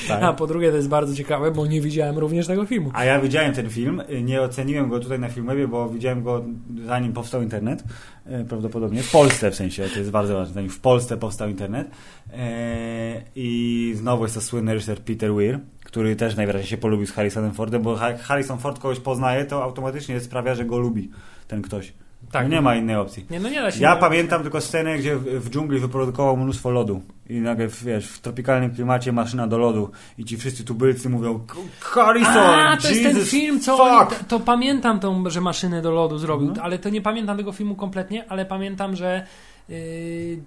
[0.09, 0.23] tak.
[0.25, 2.91] a po drugie to jest bardzo ciekawe, bo nie widziałem również tego filmu.
[2.95, 6.45] A ja widziałem ten film, nie oceniłem go tutaj na Filmwebie, bo widziałem go
[6.87, 7.85] zanim powstał internet,
[8.27, 11.91] e, prawdopodobnie w Polsce w sensie, to jest bardzo ważne, zanim w Polsce powstał internet
[12.33, 17.11] E, i znowu jest to słynny reżyser Peter Weir, który też najwyraźniej się polubił z
[17.11, 21.11] Harrisonem Fordem, bo Harrison Ford kogoś poznaje, to automatycznie sprawia, że go lubi
[21.49, 21.93] ten ktoś.
[22.33, 22.43] Tak.
[22.49, 23.27] No nie ma innej opcji.
[23.31, 23.81] Nie, no nie da się.
[23.83, 27.03] Ja nie- pamiętam tylko scenę, gdzie w, w dżungli wyprodukował mnóstwo lodu.
[27.29, 29.91] I nagle, wiesz, w tropikalnym klimacie maszyna do lodu.
[30.19, 31.41] I ci wszyscy tubylcy mówią
[31.81, 33.91] Harrison, A, to jest ten Jesus, film, co fuck!
[33.91, 36.65] oni, to, to pamiętam tą, że maszynę do lodu zrobił, Mhm.
[36.67, 39.27] ale to nie pamiętam tego filmu kompletnie, ale pamiętam, że
[39.69, 39.75] d,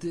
[0.02, 0.08] d,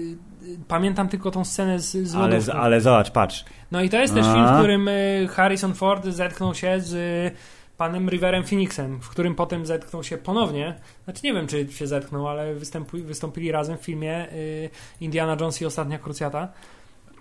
[0.68, 3.44] pamiętam tylko tą scenę z, z ale, ale zobacz, patrz.
[3.72, 4.34] No i to jest też A.
[4.34, 7.36] film, w którym y, Harrison Ford zetknął się z y,
[7.78, 10.74] panem Riverem Phoenixem, w którym potem zetknął się ponownie.
[11.04, 14.70] Znaczy nie wiem, czy się zetknął, ale występu, wystąpili razem w filmie y,
[15.00, 16.48] Indiana Jones i Ostatnia Krucjata.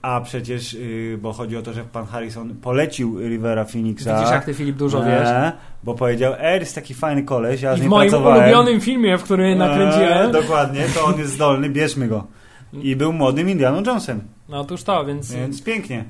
[0.01, 4.17] A przecież, yy, bo chodzi o to, że pan Harrison polecił Rivera Phoenixa.
[4.17, 5.53] Widzisz, jak ty Filip dużo e, wiesz.
[5.83, 8.43] Bo powiedział, er, jest taki fajny koleś, ja z I w nim moim pracowałem.
[8.43, 10.29] ulubionym filmie, w którym nakręciłem.
[10.29, 12.27] E, dokładnie, to on jest zdolny, bierzmy go.
[12.73, 16.05] I był młodym Indianą Jonesem, No otóż to, więc więc pięknie.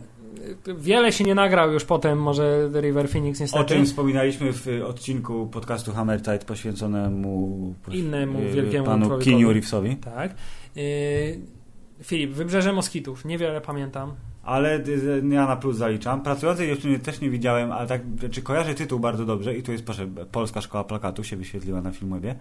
[0.78, 3.66] Wiele się nie nagrał już potem, może River Phoenix niestety.
[3.66, 9.20] O czym wspominaliśmy w y, odcinku podcastu Hammer Tide poświęconemu Innemu y, wielkiemu panu.
[9.20, 9.96] Kiniu Reevesowi.
[9.96, 10.36] Tak.
[10.76, 10.84] Yy,
[12.04, 13.26] Filip, Wybrzeże Moskitów.
[13.26, 14.14] Niewiele pamiętam.
[14.44, 16.22] Ale y, ja na plus zaliczam.
[16.22, 19.86] Pracującej dziewczyny też nie widziałem, ale tak, czy kojarzę tytuł bardzo dobrze i tu jest,
[19.86, 22.36] proszę, Polska Szkoła Plakatu się wyświetliła na Filmwebie.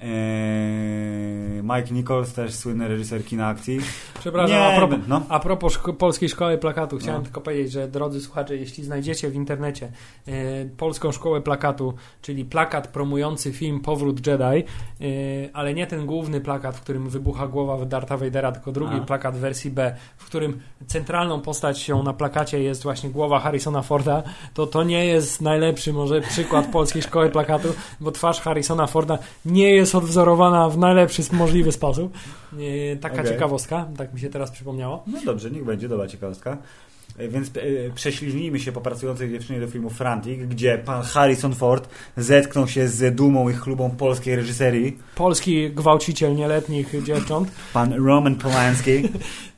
[0.00, 3.78] Eee, Mike Nichols, też słynny reżyser kina akcji.
[4.20, 5.22] Przepraszam, Nie, a propos, no.
[5.28, 7.24] a propos szko- Polskiej Szkoły Plakatu, chciałem No.
[7.24, 9.92] tylko powiedzieć, że drodzy słuchacze, jeśli znajdziecie w internecie
[10.28, 10.32] e,
[10.76, 14.64] Polską Szkołę Plakatu, czyli plakat promujący film Powrót Jedi, e,
[15.52, 19.00] ale nie ten główny plakat, w którym wybucha głowa Darta Vadera, tylko drugi A.
[19.00, 24.22] plakat wersji B, w którym centralną postacią na plakacie jest właśnie głowa Harrisona Forda,
[24.54, 27.68] to to nie jest najlepszy może przykład Polskiej Szkoły Plakatu,
[28.00, 32.14] bo twarz Harrisona Forda nie jest odwzorowana w najlepszy możliwy sposób.
[32.92, 33.26] E, Taka Okej.
[33.32, 35.04] ciekawostka, tak mi się teraz przypomniało.
[35.06, 36.56] No dobrze, niech będzie, dobra ciekawostka.
[37.18, 37.60] E, Więc e,
[37.94, 43.14] prześliznijmy się po pracującej dziewczynie do filmu Frantic, gdzie pan Harrison Ford zetknął się z
[43.14, 47.50] dumą i chlubą polskiej reżyserii, Polski gwałciciel nieletnich dziewcząt.
[47.72, 49.02] pan Roman Polanski,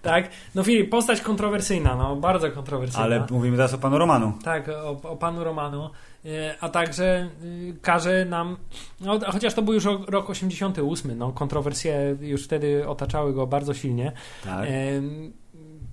[0.02, 0.28] Tak.
[0.54, 3.04] No Filip, postać kontrowersyjna, no bardzo kontrowersyjna.
[3.04, 4.32] ale mówimy teraz o panu Romanu.
[4.44, 5.90] Tak, o, o panu Romanu.
[6.24, 8.56] E, A także y, każe nam,
[9.00, 13.74] no, chociaż to był już rok- rok 88, no, kontrowersje już wtedy otaczały go bardzo
[13.74, 14.12] silnie.
[14.44, 14.66] Tak.
[14.68, 15.32] Em,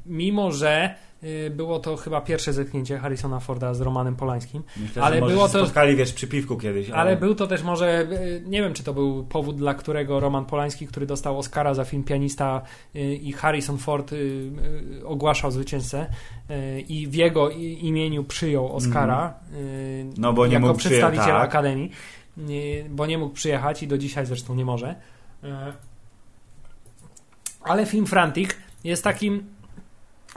[0.06, 0.96] Mimo, że
[1.52, 5.96] było to chyba pierwsze zetknięcie Harrisona Forda z Romanem Polańskim, Myślę, ale było to- spotkali,
[5.96, 6.90] wiesz, przy piwku kiedyś.
[6.90, 10.46] ale był to też może, y, nie wiem czy to był powód, dla którego Roman
[10.46, 12.62] Polański, który dostał Oscara za film Pianista
[12.96, 14.16] y, i Harrison Ford y,
[15.02, 16.06] y, ogłaszał zwycięzcę
[16.50, 21.26] y, i w jego imieniu przyjął Oscara y, No, bo nie jako mógł przyje- przedstawiciel
[21.36, 21.44] tak.
[21.50, 21.92] Akademii,
[22.38, 24.96] y, bo nie mógł przyjechać i do dzisiaj zresztą nie może.
[25.44, 25.48] Y,
[27.64, 28.50] Ale film Frantic
[28.84, 29.46] jest takim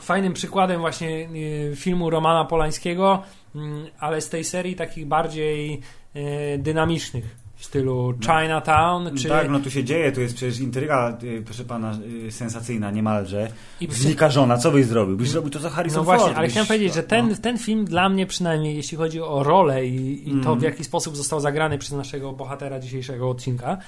[0.01, 1.29] fajnym przykładem właśnie
[1.71, 3.23] y, filmu Romana Polańskiego,
[3.55, 5.81] mm, ale z tej serii takich bardziej
[6.17, 9.29] y, dynamicznych w stylu Chinatown, czy...
[9.29, 11.99] Tak, no tu się dzieje, tu jest przecież intryga, y, proszę pana,
[12.31, 13.49] sensacyjna niemalże.
[13.81, 15.17] I Znika żona, co byś zrobił?
[15.17, 16.37] Byś zrobił to za Harrison No właśnie, Ford.
[16.37, 17.35] ale byś- chciałem powiedzieć, że ten, no.
[17.43, 20.59] ten film dla mnie przynajmniej, jeśli chodzi o rolę i, i to Mhm.
[20.59, 23.79] w jaki sposób został zagrany przez naszego bohatera dzisiejszego odcinka,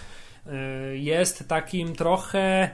[0.94, 2.70] jest takim trochę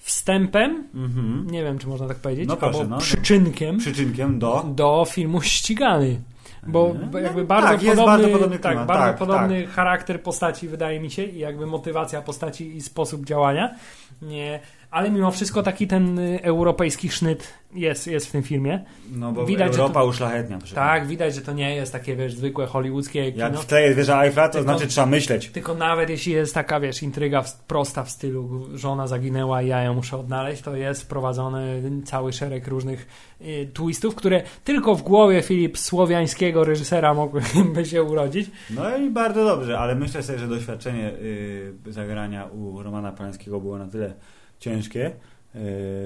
[0.00, 1.46] wstępem, Mhm.
[1.50, 2.98] nie wiem czy można tak powiedzieć, No proszę, albo no.
[2.98, 4.64] przyczynkiem Przyczynkiem do...
[4.74, 6.20] do filmu Ścigany.
[6.66, 7.10] Bo Mhm.
[7.10, 10.68] bo jakby No, bardzo tak, podobny, bardzo podobny tak, klimat, bardzo tak, podobny charakter postaci
[10.68, 13.74] wydaje mi się i jakby motywacja postaci i sposób działania.
[14.22, 18.84] Nie, ale mimo wszystko taki ten y, europejski sznyt jest, jest w tym filmie.
[19.12, 20.58] No bo Widać, Europa uszlachetnia.
[20.58, 20.86] proszę pana.
[20.86, 23.44] Tak, widać, że to nie jest takie, wiesz, zwykłe hollywoodzkie kino.
[23.44, 25.50] Jak w tle jest wieża Eiffla, to Tylko- znaczy trzeba myśleć.
[25.50, 29.82] Tylko nawet jeśli jest taka, wiesz, intryga w, prosta w stylu żona zaginęła i ja
[29.82, 33.06] ją muszę odnaleźć, to jest wprowadzony cały szereg różnych
[33.40, 38.50] y, twistów, które tylko w głowie Filip słowiańskiego reżysera mogłyby się urodzić.
[38.70, 43.78] No i bardzo dobrze, ale myślę sobie, że doświadczenie y, zagrania u Romana Polańskiego było
[43.78, 44.14] na tyle
[44.60, 45.12] ciężkie, y,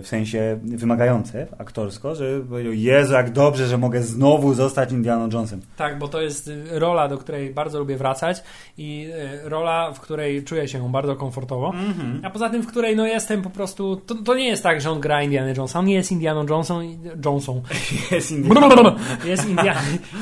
[0.03, 5.61] w sensie wymagające aktorsko, że powiedział, Jezu, jak dobrze, że mogę znowu zostać Indianą Jonesem.
[5.77, 8.43] Tak, bo to jest y, rola, do której bardzo lubię wracać
[8.79, 9.11] i
[9.45, 11.67] y, rola, w której czuję się bardzo komfortowo.
[11.75, 12.21] Mhm.
[12.25, 13.97] A poza tym, w której no jestem po prostu.
[13.97, 15.79] To, to nie jest tak, że on gra Indiana Jonesa.
[15.79, 16.85] On nie jest Indianą Johnson,
[17.25, 17.61] Johnson.
[18.11, 18.97] Jest Indianą.
[19.25, 19.75] Jest, India,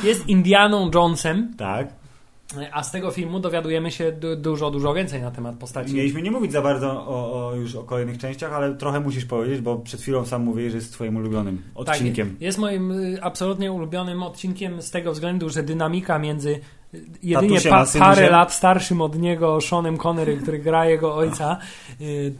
[0.04, 2.01] jest Indianą Jonesem, Tak.
[2.72, 5.94] A z tego filmu dowiadujemy się du, dużo, dużo więcej na temat postaci.
[5.94, 9.60] Mieliśmy nie mówić za bardzo o, o już o kolejnych częściach, ale trochę musisz powiedzieć,
[9.60, 12.30] bo przed chwilą sam mówiłeś, że jest twoim ulubionym odcinkiem.
[12.30, 16.60] Tak, jest moim y, absolutnie ulubionym odcinkiem z tego względu, że dynamika między
[17.22, 21.58] jedynie pa, parę lat starszym od niego Seanem Connery, który gra jego ojca
[22.00, 22.34] y,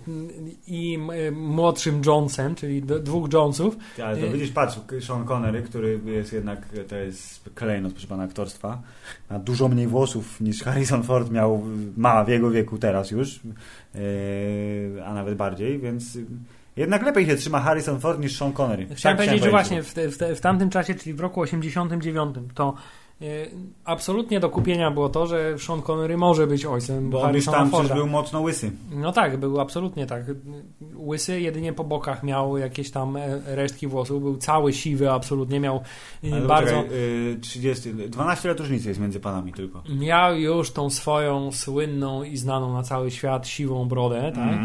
[0.66, 0.98] i
[1.28, 3.76] y, młodszym Jonesem, czyli dwóch Jonesów.
[4.04, 8.22] Ale to Y- widzisz, patrz, Sean Connery, który jest jednak, to jest klejnot, proszę pana,
[8.22, 8.82] aktorstwa,
[9.30, 11.62] ma dużo mniej włosów niż Harrison Ford miał,
[11.96, 13.40] ma w jego wieku teraz już,
[15.06, 16.18] a nawet bardziej, więc
[16.76, 18.86] jednak lepiej się trzyma Harrison Ford niż Sean Connery.
[18.94, 21.40] Chciałem Tak powiedzieć, że właśnie w, te, w, te, w tamtym czasie, czyli w roku
[21.40, 22.74] 89, to
[23.84, 27.70] absolutnie do kupienia było to, że Sean Connery może być ojcem Bo on już tam
[27.70, 27.78] Forda.
[27.78, 28.70] przecież był mocno łysy.
[28.90, 30.24] No tak, był absolutnie tak.
[30.96, 35.80] Łysy, jedynie po bokach miał jakieś tam e, resztki włosów, był cały siwy, absolutnie miał
[36.24, 36.76] y, Ale bardzo...
[36.76, 39.82] Poczekaj, yy, 30, 12 lat różnicy jest między panami tylko.
[39.88, 44.58] Miał już tą swoją słynną i znaną na cały świat siwą brodę, tak?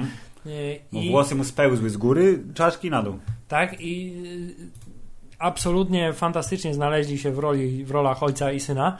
[0.91, 3.19] Bo I, włosy mu spełzły z góry, czaszki na dół.
[3.47, 4.13] tak, i
[5.39, 8.97] absolutnie fantastycznie znaleźli się w roli, w rolach ojca i syna.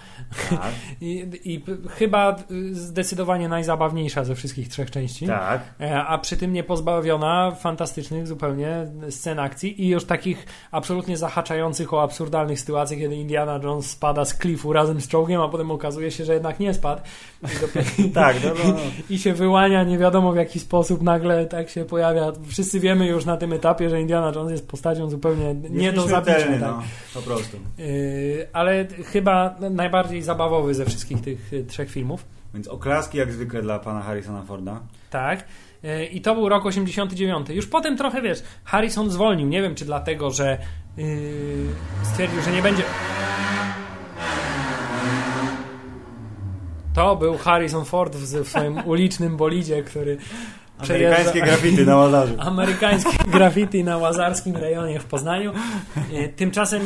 [0.50, 0.72] Tak,
[1.02, 2.36] I, i chyba
[2.72, 5.28] zdecydowanie najzabawniejsza ze wszystkich trzech części.
[5.28, 5.62] tak.
[5.82, 11.94] E, A przy tym nie pozbawiona fantastycznych zupełnie scen akcji i już takich absolutnie zahaczających
[11.94, 16.12] o absurdalnych sytuacjach, kiedy Indiana Jones spada z klifu razem z czołgiem, a potem okazuje
[16.12, 17.02] się, że jednak nie spadł.
[17.44, 18.76] I, dopiero- Tak, no, no.
[19.16, 22.32] I się wyłania nie wiadomo w jaki sposób, nagle tak się pojawia.
[22.48, 26.27] Wszyscy wiemy już na tym etapie, że Indiana Jones jest postacią zupełnie nie do zabicia.
[26.28, 26.70] Nieśmiertelny, Tak.
[26.72, 27.58] no, po prostu.
[27.78, 32.26] Yy, ale chyba najbardziej zabawowy ze wszystkich tych y, trzech filmów.
[32.54, 34.80] Więc oklaski jak zwykle dla pana Harrisona Forda.
[35.10, 35.44] Tak.
[35.84, 37.50] Yy, I to był rok 89.
[37.50, 39.48] Już potem trochę wiesz, Harrison zwolnił.
[39.48, 40.58] Nie wiem, czy dlatego, że
[40.98, 41.06] yy,
[42.04, 42.84] stwierdził, że nie będzie.
[46.94, 50.18] To był Harrison Ford w, w swoim ulicznym bolidzie, który
[50.82, 52.34] przejeżdża- Amerykańskie grafity na Łazarzu.
[52.52, 55.52] amerykańskie graffiti na Łazarskim rejonie w Poznaniu.
[56.14, 56.82] E, Tymczasem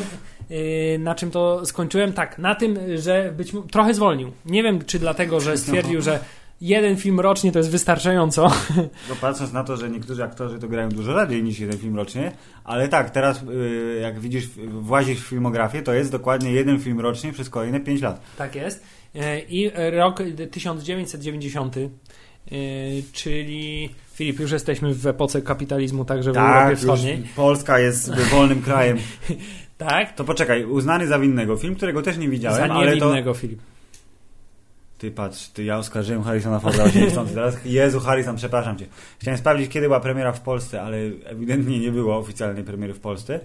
[0.50, 2.14] e, na czym to skończyłem?
[2.14, 4.32] Tak, na tym, że być trochę zwolnił.
[4.46, 6.20] Nie wiem, czy dlatego, że stwierdził, że
[6.62, 8.52] jeden film rocznie to jest wystarczająco.
[9.10, 12.32] No, patrząc na to, że niektórzy aktorzy to grają dużo rzadziej niż jeden film rocznie,
[12.64, 17.34] ale tak, teraz y, jak widzisz, włazisz w filmografię, to jest dokładnie jeden film rocznie
[17.34, 18.22] przez kolejne 5 lat.
[18.38, 18.84] Tak jest.
[19.16, 20.20] E, I rok
[20.52, 21.90] 1990, e,
[23.14, 27.24] czyli Filip, już jesteśmy w epoce kapitalizmu, także w Europie Tak, już Wschodniej.
[27.36, 28.98] Polska jest wolnym krajem.
[29.78, 30.16] Tak.
[30.16, 33.06] To poczekaj, uznany za winnego film, którego też nie widziałem, Za ale to...
[33.06, 33.60] niewinnego, Filip.
[34.98, 36.84] Ty patrz, ty ja oskarżyłem Harrisona Forda.
[37.34, 38.86] Teraz, Jezu Harrison, przepraszam cię.
[39.20, 43.40] Chciałem sprawdzić, kiedy była premiera w Polsce, ale ewidentnie nie było oficjalnej premiery w Polsce,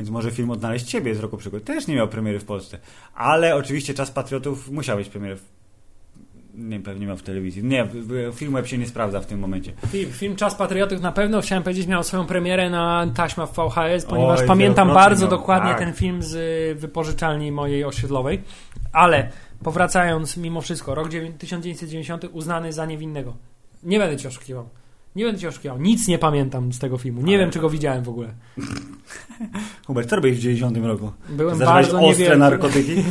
[0.00, 2.78] więc może film Odnaleźć Ciebie z roku przygód też nie miał premiery w Polsce.
[3.14, 5.42] Ale oczywiście Czas Patriotów musiał mieć premierę w...
[6.54, 7.64] Nie pewnie miał w telewizji.
[7.64, 7.88] Nie,
[8.34, 9.72] film web się nie sprawdza w tym momencie.
[9.88, 14.04] Film, film Czas Patriotów na pewno, chciałem powiedzieć, miał swoją premierę na taśma w VHS,
[14.06, 15.78] ponieważ Oj, pamiętam bardzo miał, dokładnie tak.
[15.78, 18.40] ten film z y, wypożyczalni mojej osiedlowej.
[18.92, 19.28] Ale
[19.64, 23.36] powracając mimo wszystko, rok dziewię- 1990 uznany za niewinnego.
[23.82, 24.68] Nie będę cię oszukiwał.
[25.16, 25.78] Nie będę cię oszukiwał.
[25.78, 27.22] Nic nie pamiętam z tego filmu.
[27.22, 28.28] Nie Ale- wiem, czy go widziałem w ogóle.
[29.86, 31.12] Hubert, co robiłeś w 90 roku?
[31.28, 32.38] Byłem Zażywałeś bardzo ostre niewielki.
[32.38, 32.94] narkotyki?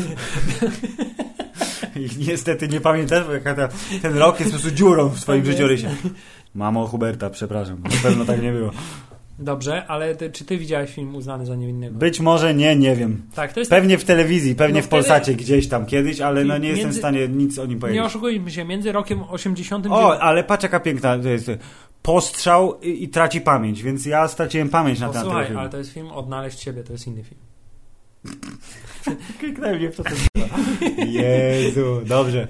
[1.99, 3.67] I niestety nie pamiętasz, bo jaka ta,
[4.01, 5.89] ten rok jest po prostu dziurą w swoim Tak życiorysie.
[6.55, 7.81] Mamo Huberta, przepraszam.
[7.83, 8.71] Na pewno tak nie było.
[9.39, 11.97] Dobrze, ale ty, czy ty widziałeś film uznany za niewinnego?
[11.99, 13.21] Być może nie, nie wiem.
[13.35, 13.69] Tak, to jest...
[13.71, 16.85] Pewnie w telewizji, pewnie No w Polsacie gdzieś tam kiedyś, ale no nie jestem w
[16.87, 18.03] Między- stanie nic o nim Nie powiedzieć.
[18.03, 19.87] oszukujmy się, między rokiem 80...
[19.89, 21.51] O, ale patrz jaka piękna to jest.
[22.01, 25.59] Postrzał i, i traci pamięć, więc ja straciłem pamięć na ten Posłuchaj, film.
[25.59, 27.41] ale to jest film Odnaleźć siebie, to jest inny film.
[29.39, 30.03] Kliknąłem mnie w to.
[31.05, 32.47] Jezu, dobrze.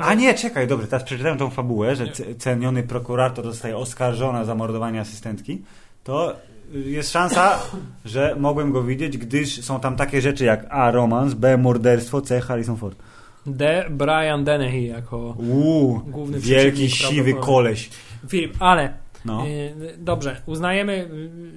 [0.00, 2.06] A nie, czekaj, dobrze, teraz przeczytałem tą fabułę, że
[2.38, 5.62] ceniony prokurator zostaje oskarżony za mordowanie asystentki.
[6.04, 6.36] To
[6.72, 7.58] jest szansa,
[8.04, 10.90] że mogłem go widzieć, gdyż są tam takie rzeczy jak A.
[10.90, 11.56] Romans, B.
[11.56, 12.40] Morderstwo, C.
[12.40, 12.98] Harrison Ford.
[13.46, 13.84] D.
[13.90, 17.90] Brian Dennehy jako Uuu, Główny wielki, siwy koleś.
[18.28, 18.94] film, ale
[19.24, 19.46] No.
[19.46, 20.92] y, dobrze, uznajemy,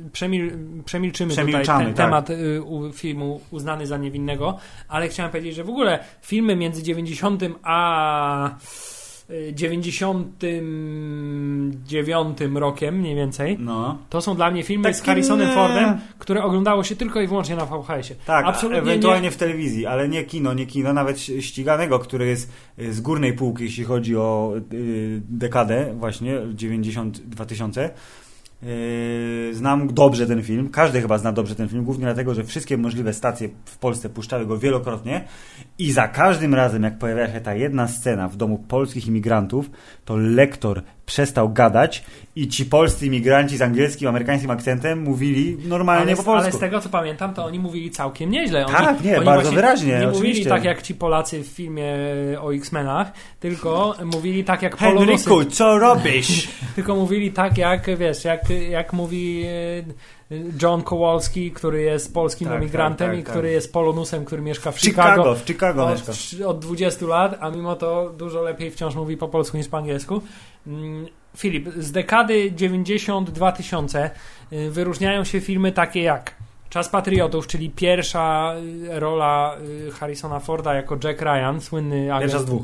[0.08, 1.94] y, przemil, przemilczymy tutaj ten tak.
[1.94, 4.58] temat y, u, filmu uznany za niewinnego,
[4.88, 8.56] ale chciałem powiedzieć, że w ogóle filmy między 90 a
[9.54, 13.98] 99 rokiem mniej więcej No.
[14.10, 15.54] to są dla mnie filmy Takie z Harrisonem nie.
[15.54, 18.20] Fordem, które oglądało się tylko i wyłącznie na VHS-ie.
[18.26, 22.52] Tak, Absolutnie ewentualnie nie, w telewizji, ale nie kino, nie kino, nawet ściganego, który jest
[22.80, 27.82] y, z górnej półki, jeśli chodzi o y, dekadę, właśnie 90-2000.
[27.82, 27.90] Yy,
[29.52, 33.14] znam dobrze ten film, każdy chyba zna dobrze ten film, głównie dlatego, że wszystkie możliwe
[33.14, 35.26] stacje w Polsce puszczały go wielokrotnie.
[35.80, 39.70] I za każdym razem, jak pojawiała się ta jedna scena w domu polskich imigrantów,
[40.06, 42.04] to lektor przestał gadać
[42.36, 46.44] i ci polscy imigranci z angielskim, amerykańskim akcentem mówili normalnie ale, po polsku.
[46.44, 48.66] ale z tego co pamiętam, to oni mówili całkiem nieźle.
[48.66, 50.50] Oni, Tak, nie, oni bardzo wyraźnie, Nie mówili oczywiście.
[50.50, 51.86] tak jak ci Polacy w filmie
[52.42, 55.06] o X-Menach, tylko mówili tak jak Polonusy.
[55.30, 56.48] Henryku, co robisz?
[56.76, 59.84] Tylko mówili tak jak, wiesz, jak, jak mówi e,
[60.62, 63.32] John Kowalski, który jest polskim Tak, emigrantem tak, tak, i tak.
[63.32, 65.10] który jest polonusem, który mieszka w Chicago.
[65.10, 66.12] Chicago, w Chicago mieszka.
[66.46, 69.78] od, od 20 lat, a mimo to dużo lepiej wciąż mówi po polsku niż po
[69.78, 70.22] angielsku.
[70.68, 71.08] Mm,
[71.38, 74.10] Filip, z dekady 90-2000
[74.54, 76.36] y, wyróżniają się filmy takie jak
[76.70, 78.56] Czas Patriotów, czyli pierwsza
[78.94, 79.56] y, rola
[79.88, 82.32] y, Harrisona Forda jako Jack Ryan, słynny agent.
[82.32, 82.64] Pierwsza z dwóch.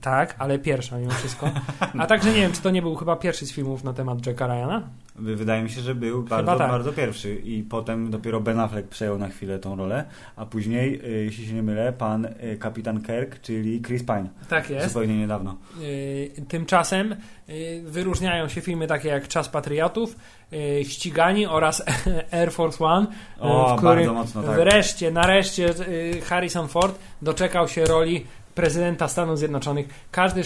[0.00, 1.50] Tak, ale pierwsza mimo wszystko.
[1.98, 4.46] A także nie wiem, czy to nie był chyba pierwszy z filmów na temat Jacka
[4.46, 4.82] Ryana?
[5.16, 6.70] Wy- Wydaje mi się, że był Chyba bardzo, tak.
[6.70, 10.04] bardzo pierwszy i potem dopiero Ben Affleck przejął na chwilę tą rolę,
[10.36, 14.70] a później, y, jeśli się nie mylę, pan y, kapitan Kirk, czyli Chris Pine, Tak
[14.70, 14.88] jest.
[14.88, 15.56] zupełnie niedawno.
[15.82, 17.16] Y, Tymczasem
[17.84, 20.16] wyróżniają się filmy takie jak Czas Patriotów,
[20.82, 21.82] Ścigani oraz
[22.32, 23.06] Air Force One,
[23.40, 24.54] O, w którym mocno, tak.
[24.56, 25.74] wreszcie, nareszcie
[26.24, 29.88] Harrison Ford doczekał się roli prezydenta Stanów Zjednoczonych.
[30.10, 30.42] Każdy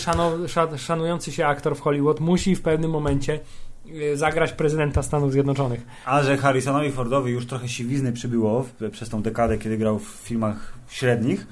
[0.79, 3.41] szanujący się aktor w Hollywood musi w pewnym momencie
[3.87, 5.81] y, zagrać prezydenta Stanów Zjednoczonych.
[6.05, 10.73] A że Harrisonowi Fordowi już trochę siwizny przybyło przez tą dekadę, kiedy grał w filmach
[10.89, 11.47] średnich,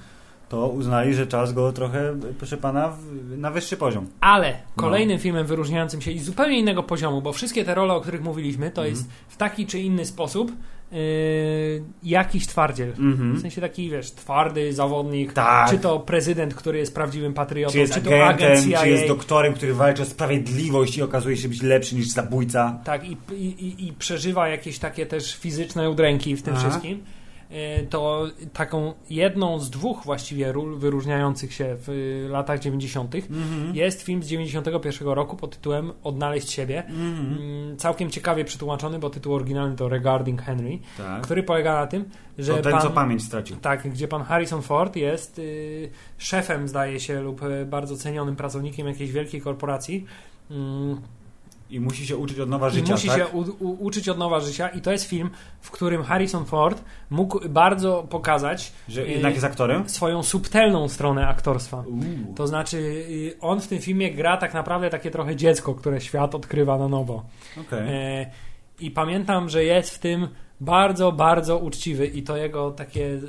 [0.49, 4.07] to uznali, że czas go trochę, proszę pana, w, na wyższy poziom.
[4.21, 4.83] Ale No.
[4.83, 8.71] kolejnym filmem wyróżniającym się i zupełnie innego poziomu, bo wszystkie te role, o których mówiliśmy,
[8.71, 8.89] to Mhm.
[8.97, 10.53] jest w taki czy inny sposób
[10.93, 12.89] yy, jakiś twardziel.
[12.99, 13.35] Mhm.
[13.37, 15.71] W sensie taki, wiesz, twardy zawodnik, Tak.
[15.71, 18.83] czy to prezydent, który jest prawdziwym patriotą, Czy jest czy to agentem, agent CIA.
[18.83, 22.81] czy jest doktorem, który walczy o sprawiedliwość i okazuje się być lepszy niż zabójca.
[22.85, 23.35] Tak, i, i,
[23.67, 26.69] i- i przeżywa jakieś takie też fizyczne udręki w tym Aha.
[26.69, 27.03] wszystkim.
[27.53, 33.15] Yy, To taką jedną z dwóch właściwie ról wyróżniających się w y, latach 90.
[33.15, 33.75] Mhm.
[33.77, 36.85] jest film z 91 roku pod tytułem Odnaleźć siebie.
[36.87, 37.39] Mhm.
[37.43, 41.23] Mm, całkiem ciekawie przetłumaczony, bo tytuł oryginalny to Regarding Henry, Tak.
[41.23, 42.05] który polega na tym,
[42.39, 43.57] że To ten, pan, co pamięć stracił.
[43.57, 48.87] tak, gdzie pan Harrison Ford jest y, szefem, zdaje się, lub y, bardzo cenionym pracownikiem
[48.87, 50.05] jakiejś wielkiej korporacji.
[50.51, 51.01] Mm,
[51.73, 53.19] I musi się uczyć od nowa życia, musi tak?
[53.19, 56.83] się u, u, uczyć od nowa życia i to jest film, w którym Harrison Ford
[57.11, 59.89] mógł bardzo pokazać Że y, jednak jest aktorem?
[59.89, 61.85] swoją subtelną stronę aktorstwa.
[61.87, 62.35] Uuu.
[62.37, 66.35] To znaczy, y, on w tym filmie gra tak naprawdę takie trochę dziecko, które świat
[66.35, 67.23] odkrywa na nowo.
[67.61, 67.89] Okej.
[67.89, 68.31] E,
[68.81, 70.29] I pamiętam, że jest w tym
[70.61, 73.21] bardzo, bardzo uczciwy i to jego takie y,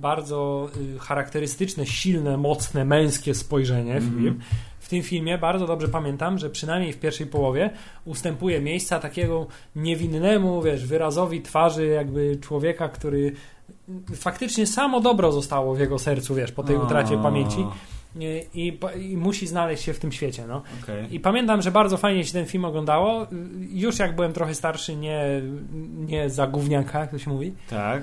[0.00, 0.68] bardzo
[1.00, 4.18] charakterystyczne, silne, mocne, męskie spojrzenie w, Mhm.
[4.22, 4.40] film.
[4.84, 7.70] W tym filmie bardzo dobrze pamiętam, że przynajmniej w pierwszej połowie
[8.04, 13.32] ustępuje miejsca takiego niewinnemu, wiesz, wyrazowi twarzy jakby człowieka, który
[14.14, 17.64] faktycznie samo dobro zostało w jego sercu, wiesz, po tej utracie pamięci
[18.54, 20.62] i, i, musi znaleźć się w tym świecie, no.
[20.82, 21.14] okej.
[21.14, 23.26] I pamiętam, że bardzo fajnie się ten film oglądało.
[23.70, 25.42] Już jak byłem trochę starszy, nie,
[25.94, 27.52] nie za gówniaka, jak to się mówi.
[27.70, 28.02] Tak.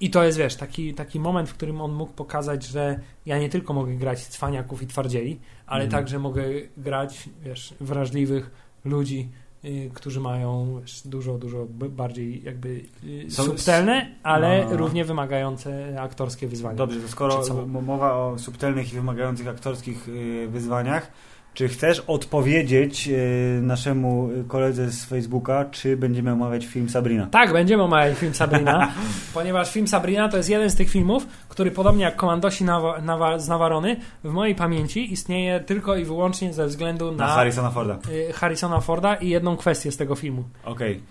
[0.00, 3.48] I to jest, wiesz, taki, taki moment, w którym on mógł pokazać, że ja nie
[3.48, 6.02] tylko mogę grać cwaniaków i twardzieli, ale Mhm.
[6.02, 6.44] także mogę
[6.76, 8.50] grać, wiesz, wrażliwych
[8.84, 9.28] ludzi,
[9.64, 14.76] y, którzy mają wiesz, dużo, dużo bardziej jakby y, subtelne, ale No, no, no.
[14.76, 16.76] równie wymagające aktorskie wyzwania.
[16.76, 21.12] Dobrze, to skoro mowa o subtelnych i wymagających aktorskich y, wyzwaniach,
[21.56, 27.26] czy chcesz odpowiedzieć y, naszemu koledze z Facebooka, czy będziemy omawiać film Sabrina?
[27.26, 28.92] Tak, będziemy omawiać film Sabrina,
[29.34, 33.38] ponieważ film Sabrina to jest jeden z tych filmów, który podobnie jak Komandosi Nawa, Nawa,
[33.38, 37.98] z Nawarony w mojej pamięci istnieje tylko i wyłącznie ze względu Na na, Harrisona Forda.
[38.10, 40.44] y, Harrisona Forda i jedną kwestię z tego filmu.
[40.64, 41.02] Okej.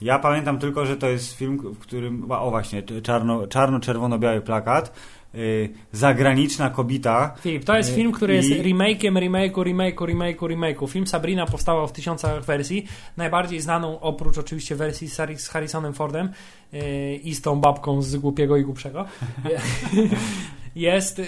[0.00, 2.32] Ja pamiętam tylko, że to jest film, w którym.
[2.32, 4.92] O właśnie, czarno, czarno-czerwono-biały plakat.
[5.34, 7.34] Y, zagraniczna kobita.
[7.40, 10.88] Filip, to jest Y, film, który jest i- remake'iem, remake'u, remake'u, remake'u, remake'u.
[10.88, 12.86] Film Sabrina powstawał w tysiącach wersji.
[13.16, 16.28] Najbardziej znaną, oprócz oczywiście wersji z Harris- z Harrisonem Fordem
[16.72, 19.04] yy, i z tą babką z Głupiego i Głupszego,
[20.76, 21.20] jest,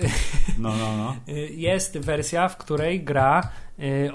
[0.59, 1.16] No, no, no.
[1.50, 3.50] jest wersja, w której gra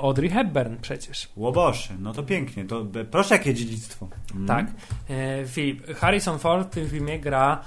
[0.01, 1.29] Audrey Hepburn przecież.
[1.35, 2.65] Łobosze, no to pięknie.
[2.65, 4.07] To, proszę, jakie dziedzictwo.
[4.35, 4.47] Mm.
[4.47, 4.67] Tak.
[5.09, 5.15] Yy,
[5.47, 7.61] Filip, Harrison Ford w tym filmie gra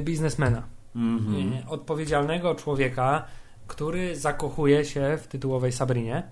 [0.00, 0.62] biznesmena.
[0.96, 1.52] Mhm.
[1.52, 3.24] y, odpowiedzialnego człowieka,
[3.66, 6.22] który zakochuje się w tytułowej Sabrinie.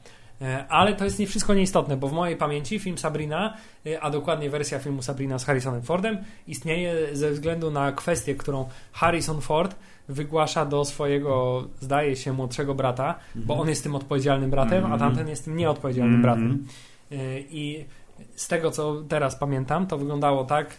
[0.43, 3.57] E, Ale to jest nie wszystko nieistotne, bo w mojej pamięci film Sabrina,
[3.87, 8.69] y, a dokładnie wersja filmu Sabrina z Harrisonem Fordem, istnieje ze względu na kwestię, którą
[8.93, 9.77] Harrison Ford
[10.09, 15.01] wygłasza do swojego, zdaje się, młodszego brata, bo on jest tym odpowiedzialnym bratem, a Mhm.
[15.01, 16.67] tamten jest tym nieodpowiedzialnym bratem.
[17.11, 17.27] Mhm.
[17.37, 17.85] Y, I
[18.37, 20.77] z tego, co teraz pamiętam, to wyglądało tak,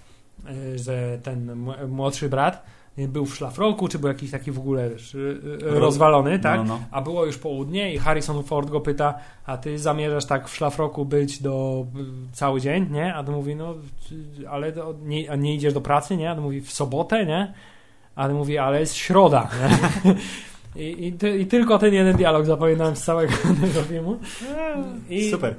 [0.75, 2.63] że ten młodszy brat
[2.97, 6.57] był w szlafroku, czy był jakiś taki w ogóle wiesz, y, y, rozwalony, tak?
[6.57, 6.79] No, no.
[6.91, 9.13] A było już południe i Harrison Ford go pyta,
[9.45, 13.15] a ty zamierzasz tak w szlafroku być do y, cały dzień, nie?
[13.15, 13.75] A on mówi, no,
[14.41, 16.29] y, ale to nie, a nie idziesz do pracy, nie?
[16.29, 17.53] A on mówi, w sobotę, nie?
[18.15, 19.49] A on mówi, ale jest środa,
[20.05, 20.15] nie?
[20.75, 24.19] I, i, ty, I tylko ten jeden dialog zapamiętałem z całego tego filmu.
[25.09, 25.55] I- Super.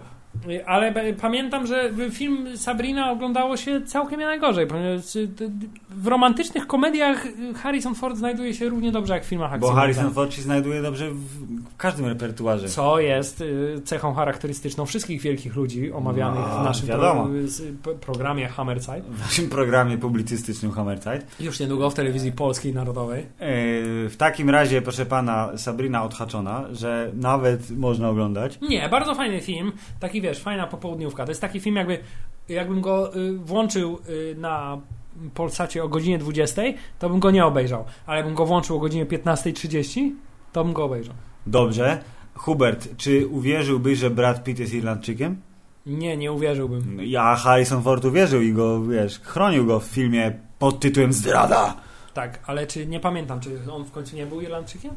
[0.66, 4.66] Ale pamiętam, że film Sabrina oglądało się całkiem nie najgorzej.
[4.66, 5.28] ponieważ, y,
[5.90, 9.76] W romantycznych komediach y, Harrison Ford znajduje się równie dobrze jak w filmach Bo akcyjnych.
[9.80, 12.68] Harrison Ford się znajduje dobrze w, każdym repertuarze.
[12.68, 19.02] Co jest y, cechą charakterystyczną wszystkich wielkich ludzi omawianych No, w naszym pro, programie Hammerside.
[19.10, 21.26] W naszym programie publicystycznym Hammerzeit.
[21.40, 23.20] Już niedługo w telewizji polskiej narodowej.
[23.22, 28.58] Yy, W takim razie, proszę pana, Sabrina odhaczona, że nawet można oglądać.
[28.68, 29.72] Nie, bardzo fajny film.
[30.00, 31.24] Taki wiesz, fajna popołudniówka.
[31.24, 31.98] To jest taki film, jakby
[32.48, 34.78] jakbym go y, włączył y, na
[35.34, 36.62] Polsacie o godzinie 20,
[36.98, 37.84] to bym go nie obejrzał.
[38.06, 40.10] Ale jakbym go włączył o godzinie 15.30,
[40.52, 41.14] to bym go obejrzał.
[41.46, 41.98] Dobrze.
[42.34, 45.36] Hubert, czy uwierzyłbyś, że Brad Pitt jest Irlandczykiem?
[45.86, 46.98] Nie, nie uwierzyłbym.
[47.02, 51.76] Ja Harrison Ford uwierzył i go, wiesz, chronił go w filmie pod tytułem Zdrada.
[52.14, 54.94] Tak, ale czy nie pamiętam, czy on w końcu nie był Irlandczykiem?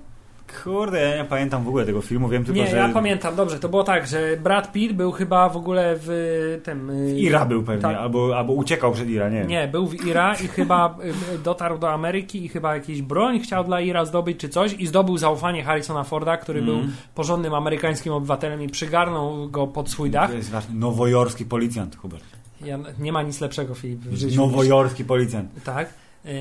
[0.64, 3.60] Kurde, ja nie pamiętam w ogóle tego filmu, wiem tylko, nie, że ja pamiętam, dobrze,
[3.60, 6.90] to było tak, że Brad Pitt był chyba w ogóle w tym...
[6.90, 7.98] y, Ira był pewnie, Tak.
[7.98, 9.46] albo, albo uciekał przed Ira, nie.
[9.46, 10.98] Nie, był w Ira i chyba
[11.36, 14.88] y, dotarł do Ameryki i chyba jakieś broń chciał dla Ira zdobyć czy coś i
[14.88, 16.76] zdobył zaufanie Harrisona Forda, który Mm.
[16.76, 16.86] był
[17.16, 20.30] porządnym amerykańskim obywatelem i przygarnął go pod swój dach.
[20.30, 22.24] To jest właśnie nowojorski policjant, Hubert.
[22.66, 24.38] Ja, nie ma nic lepszego Filip w życiu.
[24.38, 25.64] Nowojorski policjant.
[25.64, 25.90] Tak.
[26.26, 26.32] Yy,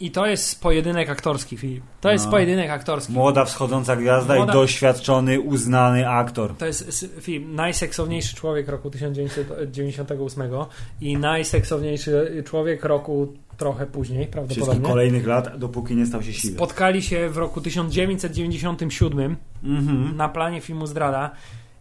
[0.00, 1.84] I to jest pojedynek aktorski, Filip.
[2.00, 2.30] To jest No.
[2.30, 3.12] pojedynek aktorski.
[3.12, 6.56] Młoda wschodząca gwiazda Młoda- i doświadczony, uznany aktor.
[6.56, 10.66] To jest film najseksowniejszy człowiek roku 1998
[11.00, 14.88] i najseksowniejszy człowiek roku trochę później, Wszystkich prawdopodobnie.
[14.88, 16.54] kolejnych lat, dopóki nie stał się siwy.
[16.56, 20.16] Spotkali się w roku 1997 Mhm.
[20.16, 21.30] na planie filmu Zdrada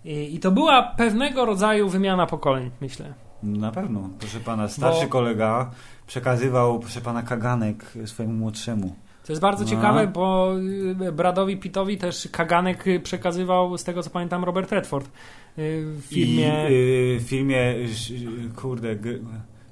[0.06, 3.14] i, i to była pewnego rodzaju wymiana pokoleń, myślę.
[3.44, 4.68] Na pewno, proszę pana.
[4.68, 5.72] Starszy Bo- kolega
[6.12, 8.96] przekazywał, proszę pana, kaganek swojemu młodszemu.
[9.26, 9.70] To jest bardzo No.
[9.70, 10.54] ciekawe, bo
[11.08, 15.10] y, Bradowi Pittowi też Kaganek y, przekazywał, z tego co pamiętam, Robert Redford y,
[15.86, 16.68] w filmie...
[16.70, 16.74] I,
[17.16, 17.76] y, w filmie,
[18.56, 18.96] kurde,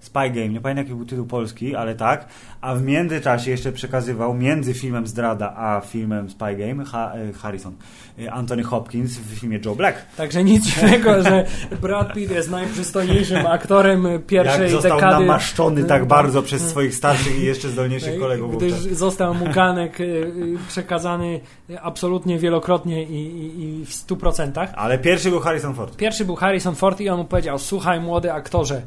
[0.10, 2.28] Spy Game, nie pamiętam jaki był tytuł polski, ale tak.
[2.62, 7.74] A w międzyczasie jeszcze przekazywał między filmem Zdrada a filmem Spy Game ha, y, Harrison,
[8.20, 9.98] y, Anthony Hopkins w filmie Joe Black.
[10.18, 11.46] Także nic dziwnego, że
[11.82, 15.26] Brad Pitt jest najprzystojniejszym aktorem pierwszej Jak został dekady.
[15.26, 18.58] namaszczony tak y, bardzo przez swoich starszych i jeszcze zdolniejszych kolegów.
[18.58, 18.98] Gdyż wówczas.
[18.98, 21.40] został mu ganek y, przekazany
[21.82, 24.72] absolutnie wielokrotnie i, i, i w stu procentach.
[24.76, 25.98] Ale pierwszy był Harrison Ford.
[25.98, 28.82] Pierwszy był Harrison Ford i on mu powiedział, słuchaj młody aktorze,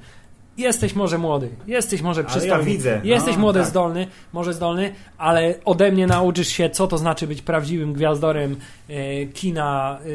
[0.59, 3.01] jesteś może młody, jesteś może Ale przystojny, ja widzę.
[3.05, 3.69] jesteś No, młody, tak.
[3.69, 8.57] zdolny, może zdolny, ale ode mnie nauczysz się, co to znaczy być prawdziwym gwiazdorem
[8.89, 10.07] e, kina e,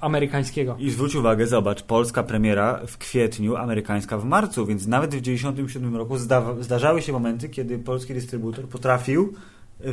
[0.00, 0.76] amerykańskiego.
[0.78, 5.96] I zwróć uwagę, zobacz, polska premiera w kwietniu, amerykańska w marcu, więc nawet w 97
[5.96, 9.32] roku zda- zdarzały się momenty, kiedy polski dystrybutor potrafił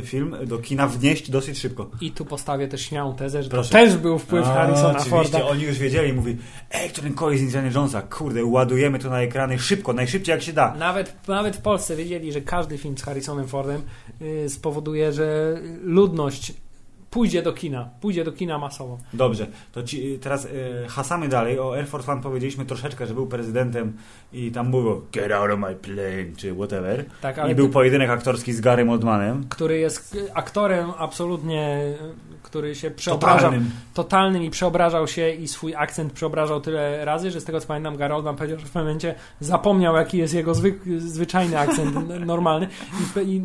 [0.04, 1.90] film do kina wnieść dosyć szybko.
[2.00, 3.68] I tu postawię też śmiałą tezę, że Proszę.
[3.70, 5.46] to też był wpływ A, Harrisona oczywiście, Forda.
[5.48, 6.36] oni już wiedzieli, mówi,
[6.70, 10.42] ej, to ten kolej z Indiana Jonesa, kurde, ładujemy to na ekrany szybko, najszybciej jak
[10.42, 10.74] się da.
[10.74, 13.82] Nawet, nawet w Polsce wiedzieli, że każdy film z Harrisonem Fordem
[14.22, 16.52] y, spowoduje, że ludność
[17.14, 18.98] pójdzie do kina, pójdzie do kina masowo.
[19.12, 20.48] Dobrze, to ci, teraz e,
[20.88, 21.58] hasamy dalej.
[21.58, 23.92] O Air Force One powiedzieliśmy troszeczkę, że był prezydentem
[24.32, 27.04] i tam było get out of my plane, czy whatever.
[27.20, 29.44] Tak, ale I był pojedynek aktorski z Garym Oldmanem.
[29.48, 31.80] który jest aktorem absolutnie,
[32.42, 33.70] który się przeobrażał, Totalnym.
[33.94, 37.96] totalnym i przeobrażał się i swój akcent przeobrażał tyle razy, że z tego co pamiętam
[37.96, 41.94] Gary Oldman powiedział, że w pewnym momencie zapomniał jaki jest jego zwyk, zwyczajny akcent
[42.26, 42.68] normalny
[43.26, 43.42] i, i